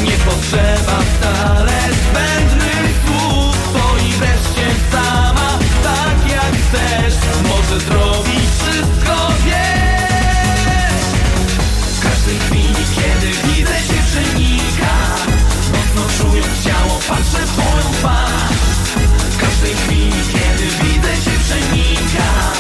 Nie 0.03 0.11
potrzeba 0.11 1.00
wcale 1.00 1.80
zbędnych 2.01 2.95
słów. 3.06 3.56
Stoi 3.69 4.11
wreszcie 4.11 4.67
sama, 4.92 5.59
tak 5.84 6.32
jak 6.32 6.53
chcesz. 6.53 7.14
Może 7.43 7.80
zrobić 7.80 8.50
wszystko, 8.59 9.32
każdej 19.58 19.76
chwili, 19.76 20.11
kiedy 20.32 20.66
widzę 20.84 21.14
cię 21.24 21.32
przenikam 21.45 22.53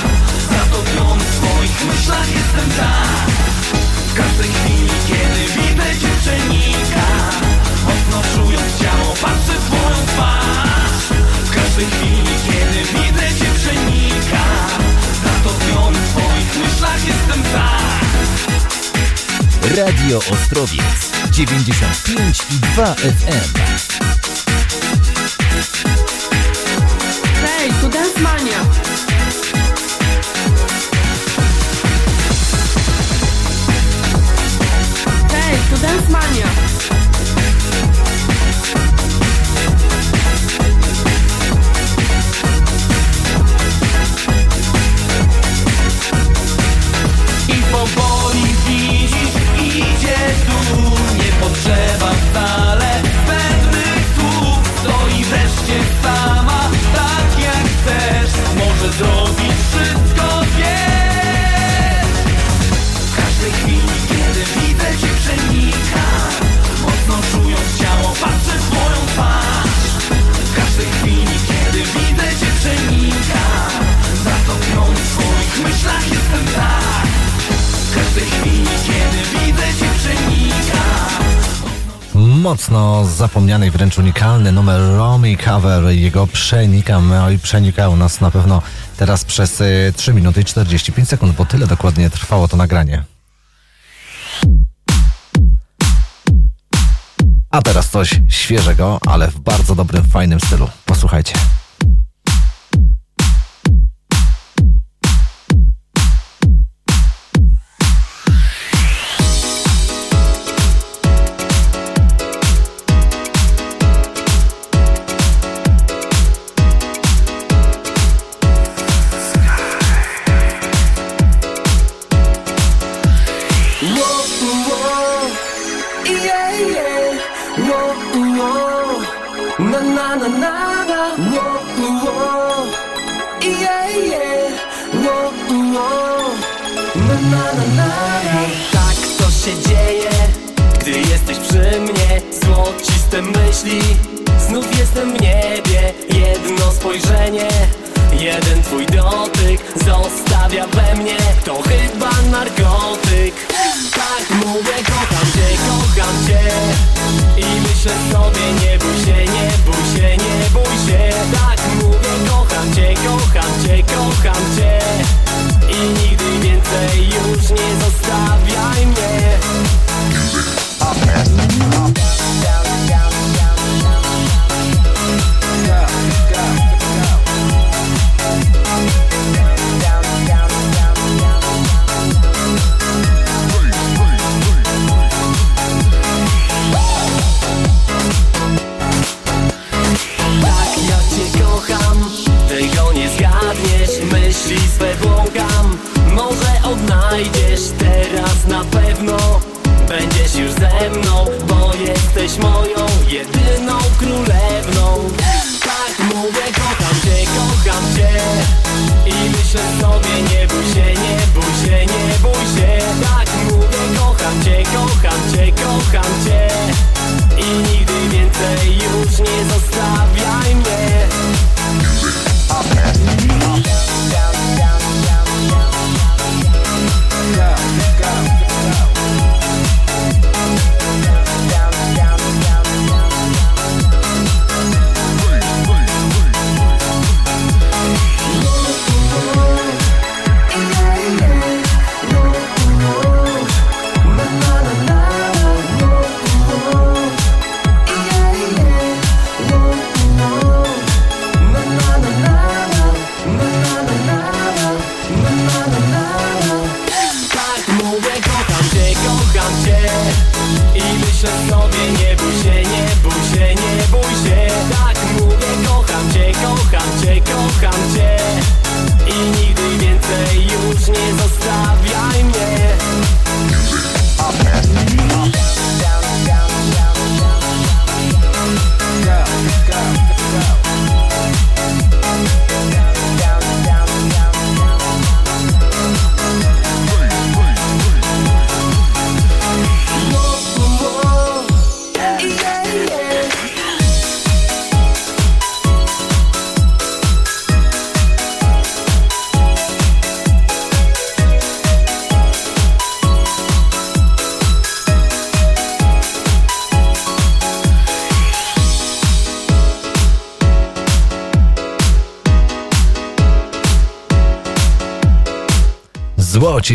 Zatopiony 0.51 1.23
w 1.23 1.39
twoich 1.39 1.85
myślach 1.85 2.29
jestem 2.35 2.69
tak 2.77 3.29
W 4.07 4.13
każdej 4.13 4.49
chwili, 4.49 4.89
kiedy 5.07 5.41
widzę 5.55 5.99
cię 6.01 6.09
przenikam 6.21 7.31
Mocno 7.85 8.21
czując 8.33 8.79
ciało, 8.81 9.13
patrzę 9.21 9.53
w 9.59 9.65
twoją 9.65 10.05
twarz. 10.07 11.19
W 11.43 11.55
każdej 11.55 11.85
chwili, 11.85 12.33
kiedy 12.47 12.79
widzę 12.93 13.27
cię 13.39 13.49
przenikam 13.59 14.79
Zatopiony 15.23 15.97
w 15.97 16.09
twoich 16.09 16.65
myślach 16.65 17.07
jestem 17.07 17.43
tak 17.43 17.87
Radio 19.77 20.17
Ostrowiec 20.17 21.11
95 21.31 22.43
i 22.51 22.59
2 22.59 22.95
FM. 22.95 23.86
mocno 82.67 83.05
zapomniany 83.05 83.67
i 83.67 83.71
wręcz 83.71 83.97
unikalny 83.97 84.51
numer 84.51 84.81
Romy 84.81 85.37
Cover. 85.37 85.83
Jego 85.83 86.27
przenikamy, 86.27 87.23
oj, 87.23 87.33
no 87.33 87.39
przenikał 87.43 87.95
nas 87.95 88.21
na 88.21 88.31
pewno 88.31 88.61
teraz 88.97 89.25
przez 89.25 89.61
y, 89.61 89.93
3 89.95 90.13
minuty 90.13 90.41
i 90.41 90.45
45 90.45 91.09
sekund, 91.09 91.35
bo 91.35 91.45
tyle 91.45 91.67
dokładnie 91.67 92.09
trwało 92.09 92.47
to 92.47 92.57
nagranie. 92.57 93.03
A 97.51 97.61
teraz 97.61 97.89
coś 97.89 98.19
świeżego, 98.29 98.99
ale 99.05 99.27
w 99.27 99.39
bardzo 99.39 99.75
dobrym, 99.75 100.03
fajnym 100.03 100.39
stylu. 100.39 100.69
Posłuchajcie. 100.85 101.33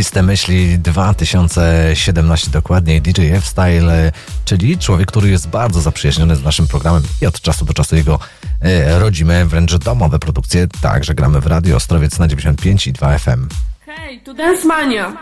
Czyste 0.03 0.23
myśli 0.23 0.79
2017 0.79 2.51
dokładnie 2.51 3.01
DJ 3.01 3.23
F-Style, 3.23 4.13
czyli 4.45 4.79
człowiek, 4.79 5.09
który 5.09 5.31
jest 5.31 5.49
bardzo 5.49 5.81
zaprzyjaźniony 5.81 6.37
z 6.37 6.43
naszym 6.43 6.67
programem 6.69 7.03
i 7.21 7.27
od 7.27 7.41
czasu 7.41 7.65
do 7.65 7.75
czasu 7.75 7.97
jego 7.97 8.19
e, 8.61 8.99
rodzime, 8.99 9.47
wręcz 9.47 9.77
domowe 9.77 10.19
produkcje. 10.19 10.67
Także 10.81 11.15
gramy 11.15 11.41
w 11.41 11.47
Radio 11.47 11.77
Ostrowiec 11.77 12.19
na 12.19 12.29
95 12.29 12.87
i 12.87 12.93
2 12.93 13.19
FM. 13.19 13.49
Hej, 13.87 14.21
tu 14.21 14.35
Dance 14.35 14.67
Mania! 14.67 15.17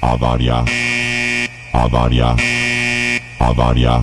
Awaria. 0.00 0.64
Awaria. 1.72 2.36
Awaria. 3.38 4.00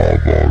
Bye-bye. 0.00 0.49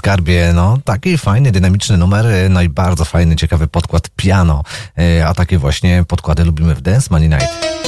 skarbie, 0.00 0.52
no 0.54 0.78
taki 0.84 1.18
fajny, 1.18 1.52
dynamiczny 1.52 1.98
numer, 1.98 2.26
y, 2.26 2.48
no 2.48 2.62
i 2.62 2.68
bardzo 2.68 3.04
fajny, 3.04 3.36
ciekawy 3.36 3.66
podkład 3.66 4.08
piano, 4.16 4.64
y, 4.98 5.26
a 5.26 5.34
takie 5.34 5.58
właśnie 5.58 6.04
podkłady 6.08 6.44
lubimy 6.44 6.74
w 6.74 6.80
Dance 6.80 7.08
Money 7.10 7.28
Night. 7.28 7.79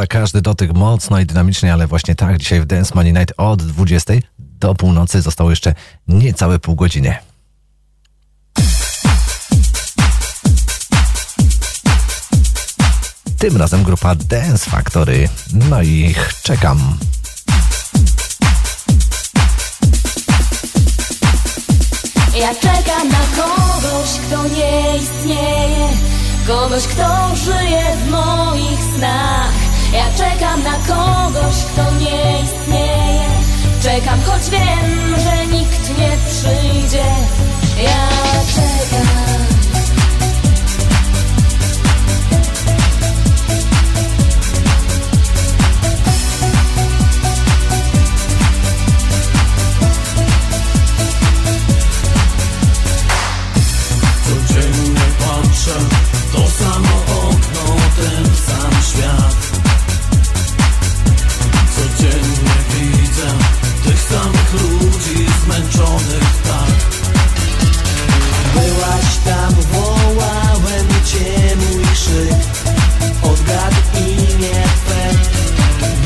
Za 0.00 0.06
każdy 0.06 0.42
dotyk 0.42 0.72
mocno 0.74 1.20
i 1.20 1.26
dynamicznie, 1.26 1.72
ale 1.72 1.86
właśnie 1.86 2.14
tak, 2.14 2.38
dzisiaj 2.38 2.60
w 2.60 2.66
Dance 2.66 2.94
Money 2.94 3.12
Night 3.12 3.34
od 3.36 3.62
20 3.62 4.12
do 4.38 4.74
północy 4.74 5.22
zostało 5.22 5.50
jeszcze 5.50 5.74
niecałe 6.08 6.58
pół 6.58 6.74
godziny. 6.74 7.14
Tym 13.38 13.56
razem 13.56 13.82
grupa 13.82 14.14
Dance 14.14 14.70
Factory. 14.70 15.28
No 15.68 15.82
i 15.82 16.14
czekam. 16.42 16.98
Ja 22.40 22.54
czekam 22.54 23.08
na 23.08 23.42
kogoś, 23.42 24.10
kto 24.26 24.48
nie 24.48 24.98
istnieje 24.98 25.88
Kogoś, 26.46 26.86
kto 26.86 27.36
żyje 27.36 27.96
w 28.06 28.10
moich 28.10 28.80
snach 28.96 29.69
Ja 29.92 30.04
czekam 30.16 30.62
na 30.62 30.72
kogoś, 30.72 31.56
kto 31.72 31.90
nie 31.90 32.42
istnieje. 32.42 33.28
Czekam, 33.82 34.20
choć 34.22 34.50
wiem, 34.50 35.16
że 35.18 35.46
nikt 35.46 35.98
nie 35.98 36.16
przyjdzie. 36.28 37.04
Ja 37.82 38.08
czekam. 38.54 39.30
Codziennie 54.24 55.00
patrzę 55.18 55.78
to 56.32 56.38
samo 56.38 57.28
okno, 57.28 57.76
ten 57.96 58.24
sam 58.36 58.82
świat 58.82 59.49
widzę 63.10 63.28
tych 63.84 64.02
samych 64.02 64.52
ludzi 64.52 65.26
zmęczonych 65.44 66.42
tak. 66.44 66.74
Byłaś 68.54 69.16
tam, 69.24 69.54
wołałem 69.54 70.88
cię, 71.04 71.56
mój 71.56 71.84
krzyk. 71.94 72.34
Odgadł 73.22 73.76
imię 73.96 74.62
Twe. 74.84 75.10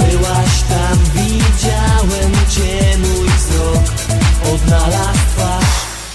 Byłaś 0.04 0.62
tam, 0.68 0.98
widziałem 1.14 2.32
cię, 2.50 2.98
mój 2.98 3.28
wzrok. 3.28 3.84
Odnalazł 4.54 5.18
twarz. 5.36 5.74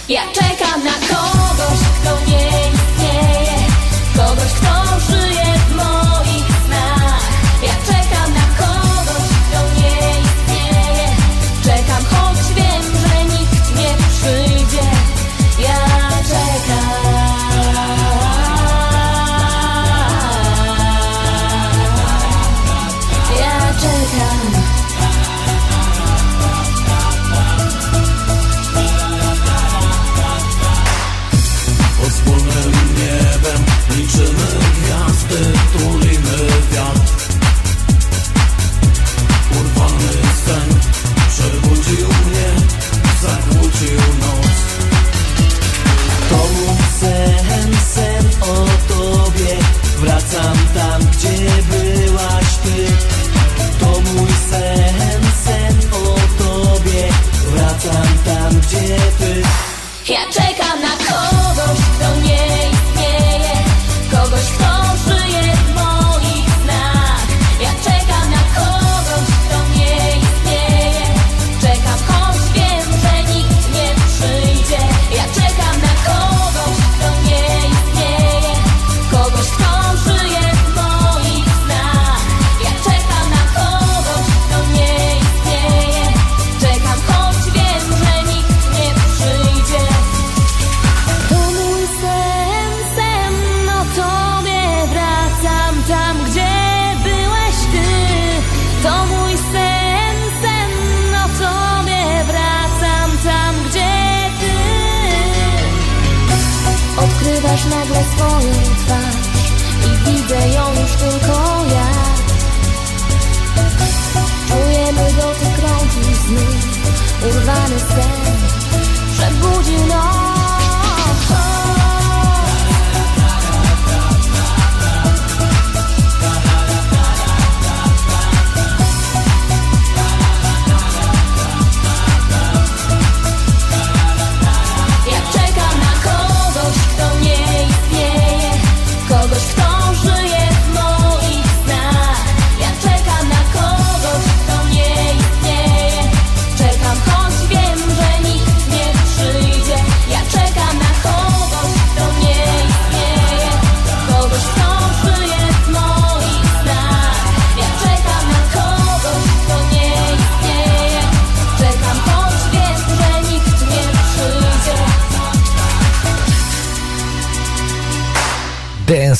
Ja 0.09 0.21
czekam 0.33 0.83
na 0.83 0.93
kogoś, 0.93 1.79
kto 2.01 2.28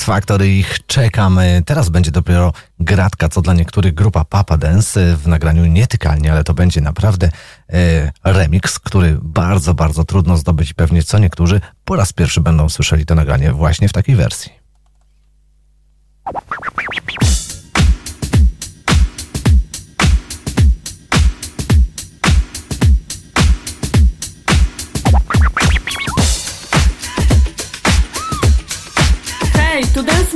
Factory, 0.10 0.48
ich 0.48 0.86
czekamy. 0.88 1.64
Teraz 1.66 1.90
będzie 1.90 2.12
dopiero 2.12 2.54
gratka, 2.80 3.30
co 3.30 3.42
dla 3.42 3.54
niektórych 3.54 3.94
grupa 3.94 4.26
Papa 4.26 4.58
Dance 4.58 5.16
w 5.16 5.28
nagraniu 5.28 5.66
nietykalnie, 5.66 6.32
ale 6.32 6.44
to 6.44 6.54
będzie 6.54 6.82
naprawdę 6.82 7.30
e, 7.70 8.12
remix, 8.24 8.80
który 8.80 9.18
bardzo, 9.22 9.74
bardzo 9.74 10.04
trudno 10.04 10.38
zdobyć 10.38 10.72
i 10.72 10.76
pewnie 10.76 11.04
co 11.04 11.20
niektórzy 11.20 11.62
po 11.86 11.96
raz 11.96 12.14
pierwszy 12.14 12.42
będą 12.42 12.70
słyszeli 12.70 13.06
to 13.06 13.16
nagranie 13.16 13.54
właśnie 13.54 13.90
w 13.90 13.94
takiej 13.94 14.16
wersji. 14.16 14.52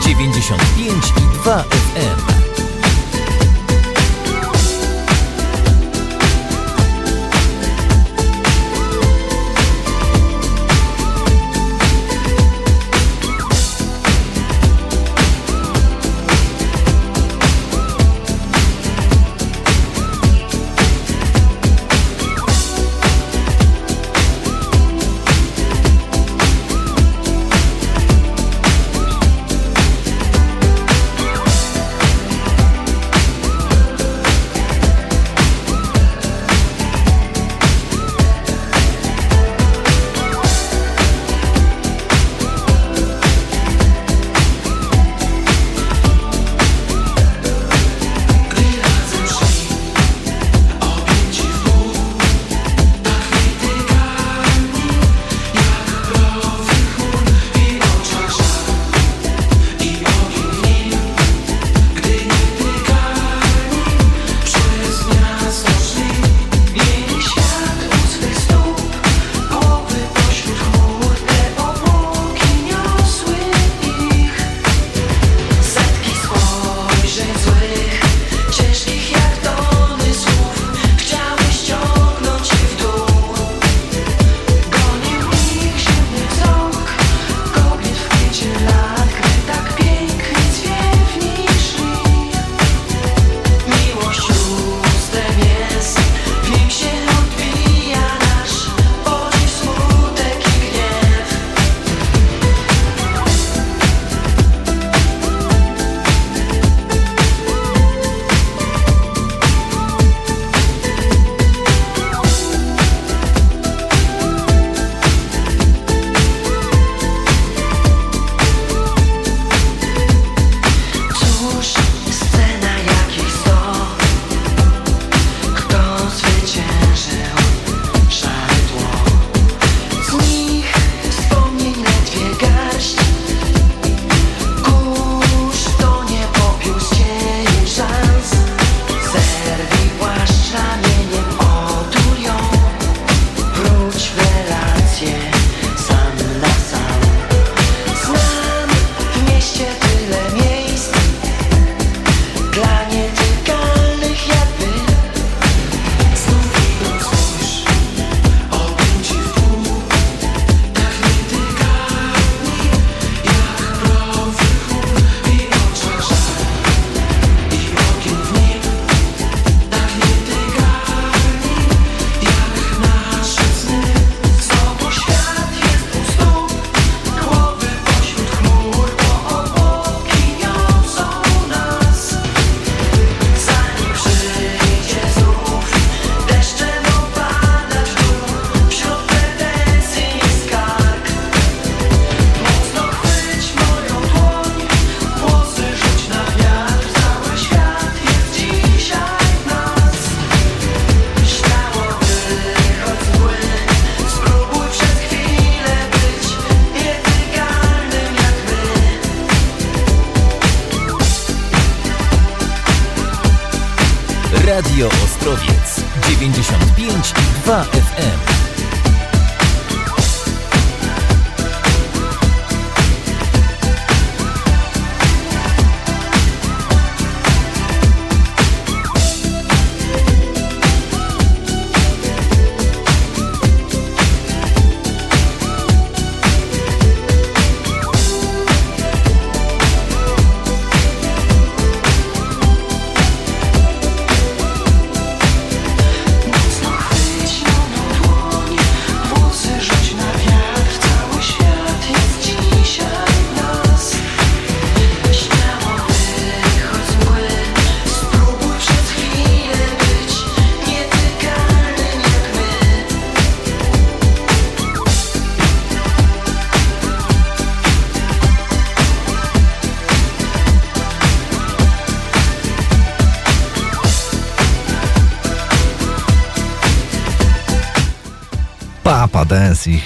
95 0.00 1.12
i 1.16 1.38
2 1.44 1.64
FM. 1.70 2.39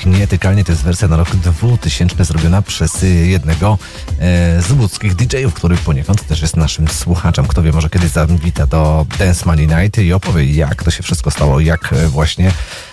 Dance, 0.05 0.17
ich 0.17 0.21
nietykalnie 0.21 0.65
to 0.65 0.73
jest 0.73 0.85
wersja 0.85 1.09
na 1.09 1.17
rok 1.17 1.31
2000 1.31 2.25
zrobiona 2.25 2.63
przez 2.63 3.03
y, 3.03 3.07
jednego 3.07 3.79
e, 4.21 4.63
z 4.63 4.71
łódzkich 4.71 5.15
DJ-ów, 5.15 5.55
który 5.55 5.77
poniekąd 5.77 6.27
też 6.27 6.43
jest 6.43 6.57
naszym 6.57 6.89
słuchaczem. 6.89 7.47
Kto 7.47 7.63
wie, 7.63 7.73
może 7.73 7.91
kiedyś 7.91 8.11
zawita 8.11 8.67
do 8.67 9.07
Dance 9.19 9.47
Money 9.47 9.67
Night 9.67 9.99
i 9.99 10.13
opowie, 10.13 10.45
jak 10.45 10.83
to 10.83 10.91
się 10.91 11.03
wszystko 11.03 11.31
stało, 11.31 11.61
jak 11.61 11.93
e, 11.93 12.09
właśnie 12.09 12.53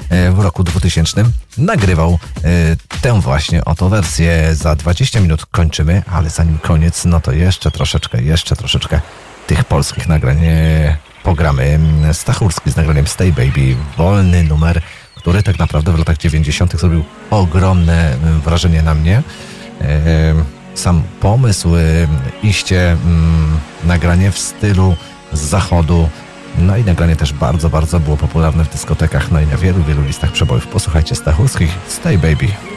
e, 0.09 0.31
w 0.31 0.39
roku 0.39 0.63
2000 0.63 1.23
nagrywał 1.57 2.19
e, 2.43 2.99
tę 3.01 3.21
właśnie 3.21 3.65
oto 3.65 3.89
wersję. 3.89 4.55
Za 4.55 4.75
20 4.75 5.19
minut 5.19 5.45
kończymy, 5.45 6.03
ale 6.11 6.29
zanim 6.29 6.59
koniec, 6.59 7.05
no 7.05 7.19
to 7.19 7.31
jeszcze 7.31 7.71
troszeczkę, 7.71 8.21
jeszcze 8.21 8.55
troszeczkę 8.55 9.01
tych 9.47 9.63
polskich 9.63 10.07
nagrań 10.07 10.39
pogramy. 11.23 11.79
Stachurski 12.13 12.71
z 12.71 12.75
nagraniem 12.75 13.07
Stay 13.07 13.31
Baby, 13.31 13.75
wolny 13.97 14.43
numer, 14.43 14.81
który 15.31 15.43
tak 15.43 15.59
naprawdę 15.59 15.91
w 15.91 15.99
latach 15.99 16.17
90. 16.17 16.79
zrobił 16.79 17.03
ogromne 17.29 18.13
mm, 18.13 18.41
wrażenie 18.41 18.81
na 18.81 18.93
mnie. 18.93 19.23
Sam 20.75 21.03
pomysł, 21.19 21.69
iście 22.43 22.91
mm, 22.91 23.59
nagranie 23.83 24.31
w 24.31 24.39
stylu 24.39 24.95
z 25.33 25.39
zachodu, 25.39 26.09
no 26.57 26.77
i 26.77 26.83
nagranie 26.83 27.15
też 27.15 27.33
bardzo, 27.33 27.69
bardzo 27.69 27.99
było 27.99 28.17
popularne 28.17 28.65
w 28.65 28.69
dyskotekach, 28.69 29.31
no 29.31 29.41
i 29.41 29.47
na 29.47 29.57
wielu, 29.57 29.83
wielu 29.83 30.01
listach 30.03 30.31
przebojów. 30.31 30.67
Posłuchajcie 30.67 31.15
Stachurskich, 31.15 31.71
Stay 31.87 32.17
Baby. 32.17 32.70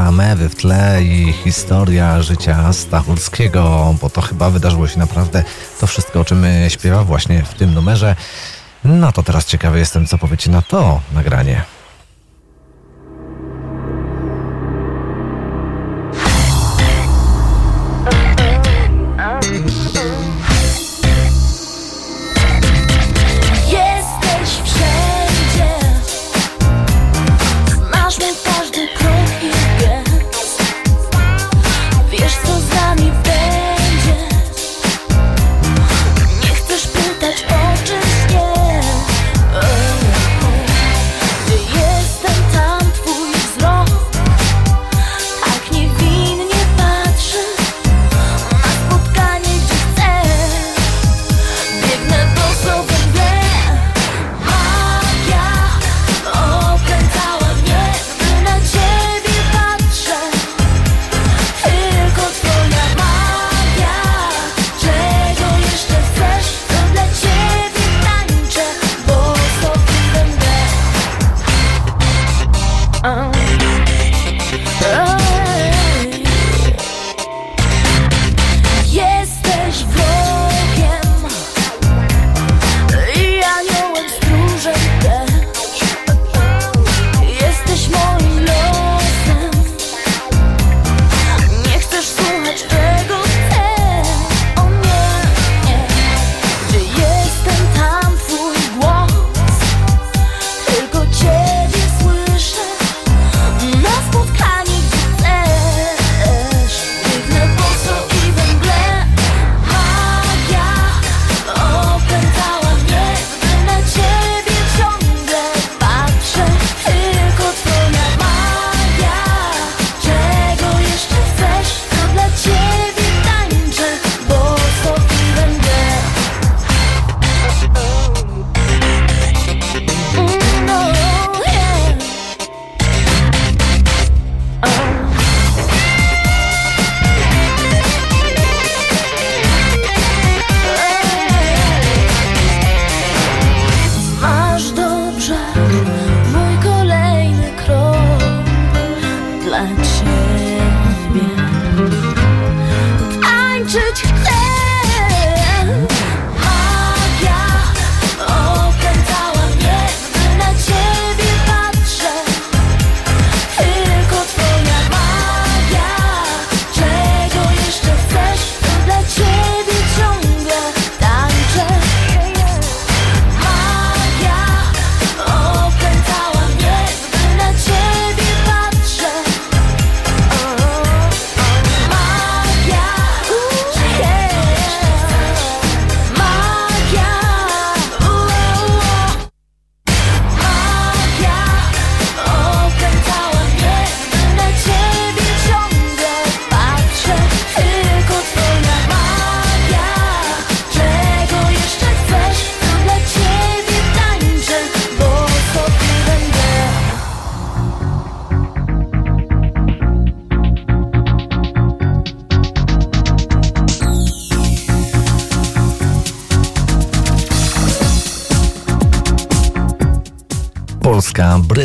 Plaża, 0.00 0.12
mewy 0.12 0.48
w 0.48 0.54
tle 0.54 1.02
i 1.02 1.32
historia 1.32 2.22
życia 2.22 2.72
Stachurskiego, 2.72 3.94
bo 4.00 4.10
to 4.10 4.20
chyba 4.20 4.50
wydarzyło 4.50 4.88
się 4.88 4.98
naprawdę 4.98 5.44
to 5.80 5.86
wszystko, 5.86 6.20
o 6.20 6.24
czym 6.24 6.46
śpiewa 6.68 7.04
właśnie 7.04 7.42
w 7.42 7.54
tym 7.54 7.74
numerze. 7.74 8.16
No 8.84 9.12
to 9.12 9.22
teraz 9.22 9.46
ciekawy 9.46 9.78
jestem, 9.78 10.06
co 10.06 10.18
powiecie 10.18 10.50
na 10.50 10.62
to 10.62 11.00
nagranie. 11.12 11.64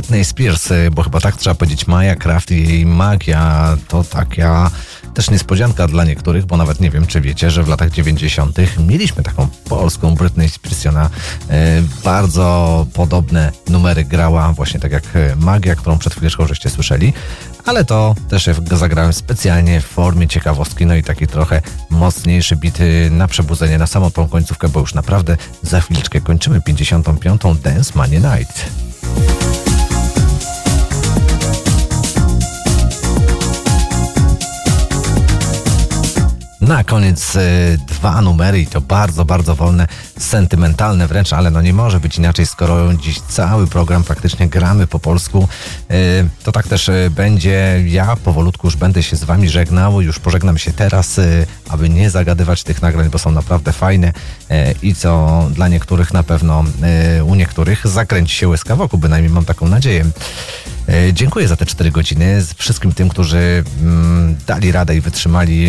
Britney 0.05 0.25
Spears, 0.25 0.69
bo 0.91 1.03
chyba 1.03 1.19
tak 1.19 1.35
trzeba 1.35 1.55
powiedzieć, 1.55 1.87
Maja 1.87 2.15
Kraft 2.15 2.51
i 2.51 2.67
jej 2.67 2.85
magia 2.85 3.77
to 3.87 4.03
taka 4.03 4.71
też 5.13 5.29
niespodzianka 5.29 5.87
dla 5.87 6.03
niektórych, 6.03 6.45
bo 6.45 6.57
nawet 6.57 6.79
nie 6.79 6.91
wiem, 6.91 7.07
czy 7.07 7.21
wiecie, 7.21 7.51
że 7.51 7.63
w 7.63 7.67
latach 7.67 7.91
90. 7.91 8.57
mieliśmy 8.87 9.23
taką 9.23 9.47
polską 9.69 10.15
Britney 10.15 10.49
Spears. 10.49 10.85
Ona 10.85 11.09
e, 11.49 11.81
bardzo 12.03 12.85
podobne 12.93 13.51
numery 13.69 14.03
grała, 14.03 14.53
właśnie 14.53 14.79
tak 14.79 14.91
jak 14.91 15.03
e, 15.13 15.35
magia, 15.35 15.75
którą 15.75 15.97
przed 15.97 16.13
chwileczką 16.13 16.47
żeście 16.47 16.69
słyszeli, 16.69 17.13
ale 17.65 17.85
to 17.85 18.15
też 18.29 18.49
zagrałem 18.71 19.13
specjalnie 19.13 19.81
w 19.81 19.85
formie 19.85 20.27
ciekawostki, 20.27 20.85
no 20.85 20.95
i 20.95 21.03
taki 21.03 21.27
trochę 21.27 21.61
mocniejszy 21.89 22.55
bit 22.55 22.77
na 23.11 23.27
przebudzenie, 23.27 23.77
na 23.77 23.87
samą 23.87 24.11
tą 24.11 24.27
końcówkę, 24.27 24.69
bo 24.69 24.79
już 24.79 24.93
naprawdę 24.93 25.37
za 25.63 25.81
chwileczkę 25.81 26.21
kończymy 26.21 26.61
55. 26.61 27.41
Dance 27.63 27.91
Money 27.95 28.19
Night. 28.19 28.65
Na 36.67 36.83
koniec 36.83 37.35
e, 37.35 37.41
dwa 37.87 38.21
numery 38.21 38.61
i 38.61 38.67
to 38.67 38.81
bardzo, 38.81 39.25
bardzo 39.25 39.55
wolne, 39.55 39.87
sentymentalne 40.19 41.07
wręcz, 41.07 41.33
ale 41.33 41.51
no 41.51 41.61
nie 41.61 41.73
może 41.73 41.99
być 41.99 42.17
inaczej, 42.17 42.45
skoro 42.45 42.93
dziś 42.93 43.21
cały 43.21 43.67
program 43.67 44.03
praktycznie 44.03 44.47
gramy 44.47 44.87
po 44.87 44.99
polsku. 44.99 45.47
E, 45.89 45.95
to 46.43 46.51
tak 46.51 46.67
też 46.67 46.89
e, 46.89 47.09
będzie. 47.09 47.83
Ja 47.85 48.15
powolutku 48.15 48.67
już 48.67 48.75
będę 48.75 49.03
się 49.03 49.15
z 49.15 49.23
wami 49.23 49.49
żegnał, 49.49 50.01
już 50.01 50.19
pożegnam 50.19 50.57
się 50.57 50.73
teraz, 50.73 51.19
aby 51.69 51.89
nie 51.89 52.09
zagadywać 52.09 52.63
tych 52.63 52.81
nagrań, 52.81 53.09
bo 53.09 53.19
są 53.19 53.31
naprawdę 53.31 53.73
fajne 53.73 54.13
i 54.81 54.95
co 54.95 55.43
dla 55.51 55.67
niektórych 55.67 56.13
na 56.13 56.23
pewno, 56.23 56.63
u 57.25 57.35
niektórych 57.35 57.87
zakręci 57.87 58.35
się 58.35 58.47
łezka 58.47 58.75
wokół, 58.75 58.99
bynajmniej 58.99 59.33
mam 59.33 59.45
taką 59.45 59.67
nadzieję. 59.67 60.05
Dziękuję 61.13 61.47
za 61.47 61.55
te 61.55 61.65
4 61.65 61.91
godziny 61.91 62.43
wszystkim 62.55 62.91
tym, 62.91 63.09
którzy 63.09 63.63
mm, 63.81 64.35
dali 64.47 64.71
radę 64.71 64.95
i 64.95 65.01
wytrzymali. 65.01 65.67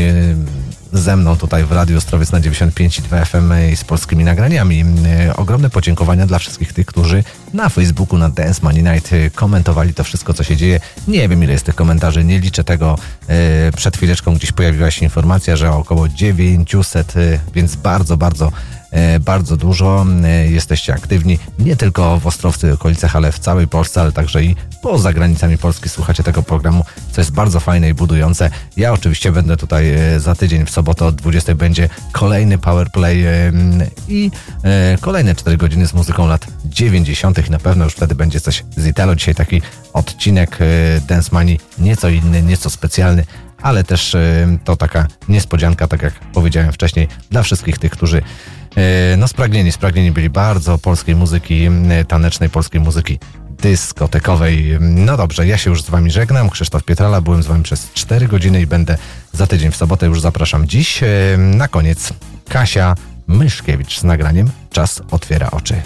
Ze 0.92 1.16
mną 1.16 1.36
tutaj 1.36 1.64
w 1.64 1.72
Radiu 1.72 1.98
Ostrowiec 1.98 2.32
na 2.32 2.40
95,2 2.40 3.24
FM 3.26 3.72
i 3.72 3.76
z 3.76 3.84
polskimi 3.84 4.24
nagraniami. 4.24 4.84
E, 5.28 5.36
Ogromne 5.36 5.70
podziękowania 5.70 6.26
dla 6.26 6.38
wszystkich 6.38 6.72
tych, 6.72 6.86
którzy 6.86 7.24
na 7.52 7.68
Facebooku, 7.68 8.18
na 8.18 8.28
Dance 8.28 8.60
Money 8.62 8.82
Night 8.82 9.12
e, 9.12 9.30
komentowali 9.30 9.94
to 9.94 10.04
wszystko, 10.04 10.34
co 10.34 10.44
się 10.44 10.56
dzieje. 10.56 10.80
Nie 11.08 11.28
wiem, 11.28 11.42
ile 11.44 11.52
jest 11.52 11.66
tych 11.66 11.74
komentarzy, 11.74 12.24
nie 12.24 12.38
liczę 12.40 12.64
tego. 12.64 12.98
E, 13.28 13.72
Przed 13.76 13.96
chwileczką 13.96 14.34
gdzieś 14.34 14.52
pojawiła 14.52 14.90
się 14.90 15.04
informacja, 15.04 15.56
że 15.56 15.72
około 15.72 16.08
900, 16.08 17.16
e, 17.16 17.38
więc 17.54 17.76
bardzo, 17.76 18.16
bardzo 18.16 18.52
bardzo 19.20 19.56
dużo. 19.56 20.06
Jesteście 20.48 20.94
aktywni 20.94 21.38
nie 21.58 21.76
tylko 21.76 22.20
w 22.20 22.26
Ostrowcu 22.26 22.66
i 22.66 22.70
okolicach, 22.70 23.16
ale 23.16 23.32
w 23.32 23.38
całej 23.38 23.68
Polsce, 23.68 24.00
ale 24.00 24.12
także 24.12 24.44
i 24.44 24.56
poza 24.82 25.12
granicami 25.12 25.58
Polski 25.58 25.88
słuchacie 25.88 26.22
tego 26.22 26.42
programu, 26.42 26.84
co 27.16 27.20
jest 27.20 27.32
bardzo 27.32 27.60
fajne 27.60 27.88
i 27.88 27.94
budujące. 27.94 28.50
Ja 28.76 28.92
oczywiście 28.92 29.32
będę 29.32 29.56
tutaj 29.56 29.90
e, 29.90 30.20
za 30.20 30.34
tydzień 30.34 30.66
w 30.66 30.70
sobotę 30.70 31.04
od 31.04 31.14
20 31.14 31.54
będzie 31.54 31.88
kolejny 32.12 32.58
powerplay 32.58 33.24
i 34.08 34.30
e, 34.64 34.98
kolejne 35.00 35.34
4 35.34 35.56
godziny 35.56 35.86
z 35.86 35.94
muzyką 35.94 36.26
lat 36.26 36.46
90. 36.64 37.50
Na 37.50 37.58
pewno 37.58 37.84
już 37.84 37.94
wtedy 37.94 38.14
będzie 38.14 38.40
coś 38.40 38.64
z 38.76 38.86
Italo. 38.86 39.14
Dzisiaj 39.14 39.34
taki 39.34 39.62
odcinek 39.92 40.58
e, 40.60 40.64
Dance 41.00 41.28
Money 41.32 41.58
nieco 41.78 42.08
inny, 42.08 42.42
nieco 42.42 42.70
specjalny, 42.70 43.24
ale 43.62 43.84
też 43.84 44.16
to 44.64 44.76
taka 44.76 45.06
niespodzianka, 45.28 45.88
tak 45.88 46.02
jak 46.02 46.14
powiedziałem 46.14 46.72
wcześniej, 46.72 47.08
dla 47.30 47.42
wszystkich 47.42 47.78
tych, 47.78 47.92
którzy 47.92 48.22
no 49.18 49.28
spragnieni, 49.28 49.72
spragnieni 49.72 50.12
byli 50.12 50.30
bardzo 50.30 50.78
polskiej 50.78 51.14
muzyki, 51.14 51.68
tanecznej 52.08 52.50
polskiej 52.50 52.80
muzyki 52.80 53.18
dyskotekowej. 53.62 54.78
No 54.80 55.16
dobrze, 55.16 55.46
ja 55.46 55.58
się 55.58 55.70
już 55.70 55.82
z 55.82 55.90
wami 55.90 56.10
żegnam. 56.10 56.50
Krzysztof 56.50 56.82
Pietrala, 56.82 57.20
byłem 57.20 57.42
z 57.42 57.46
wami 57.46 57.62
przez 57.62 57.92
4 57.94 58.28
godziny 58.28 58.60
i 58.60 58.66
będę 58.66 58.98
za 59.32 59.46
tydzień 59.46 59.70
w 59.70 59.76
sobotę 59.76 60.06
już 60.06 60.20
zapraszam 60.20 60.68
dziś. 60.68 61.00
Na 61.38 61.68
koniec 61.68 62.12
Kasia 62.48 62.94
Myszkiewicz 63.26 63.98
z 64.00 64.04
nagraniem 64.04 64.50
Czas 64.70 65.02
otwiera 65.10 65.50
oczy. 65.50 65.82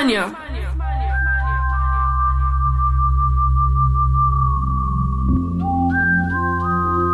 Mania! 0.00 0.32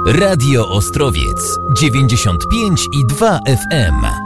Radio 0.05 0.69
Ostrowiec 0.69 1.59
95 1.75 2.87
i 2.93 3.05
2 3.05 3.39
FM. 3.47 4.26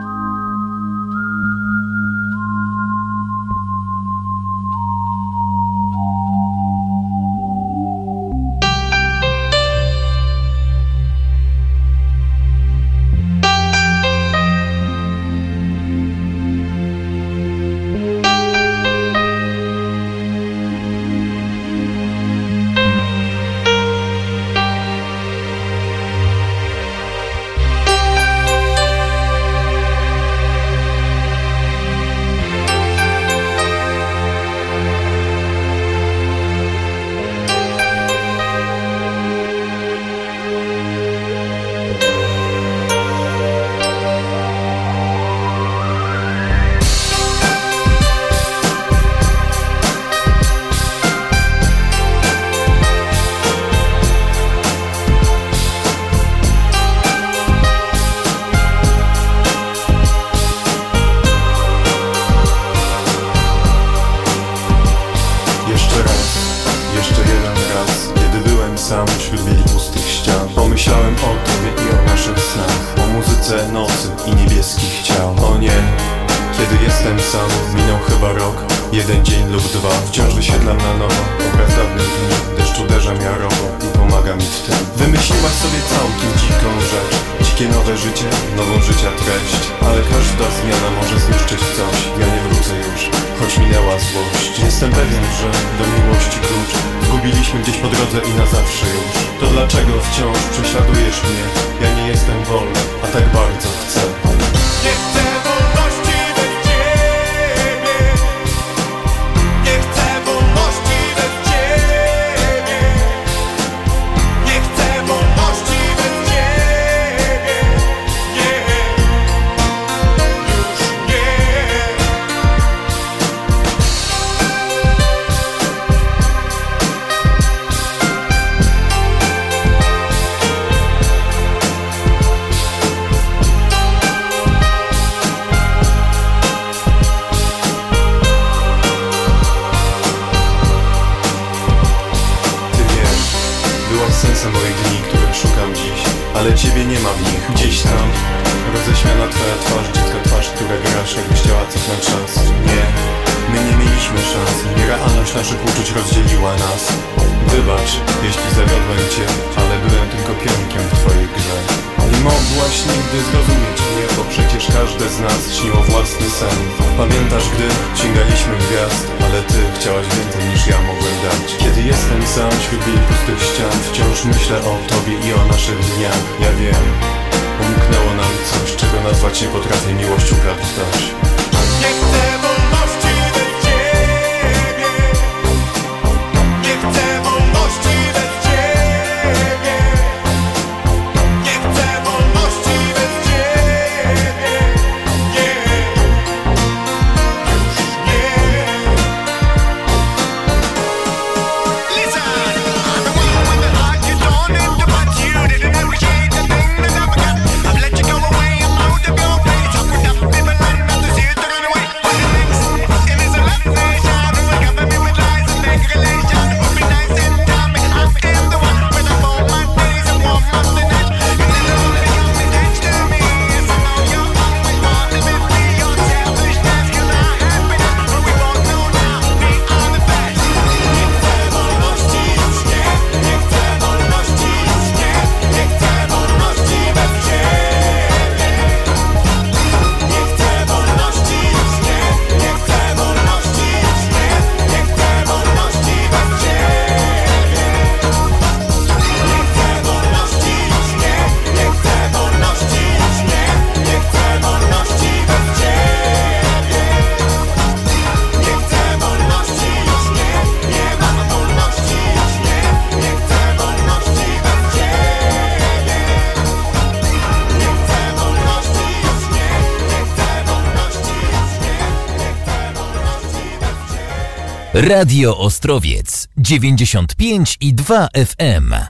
Radio 274.81 275.36
Ostrowiec 275.36 276.26
95 276.36 277.57
i 277.60 277.75
2 277.75 278.09
FM. 278.15 278.90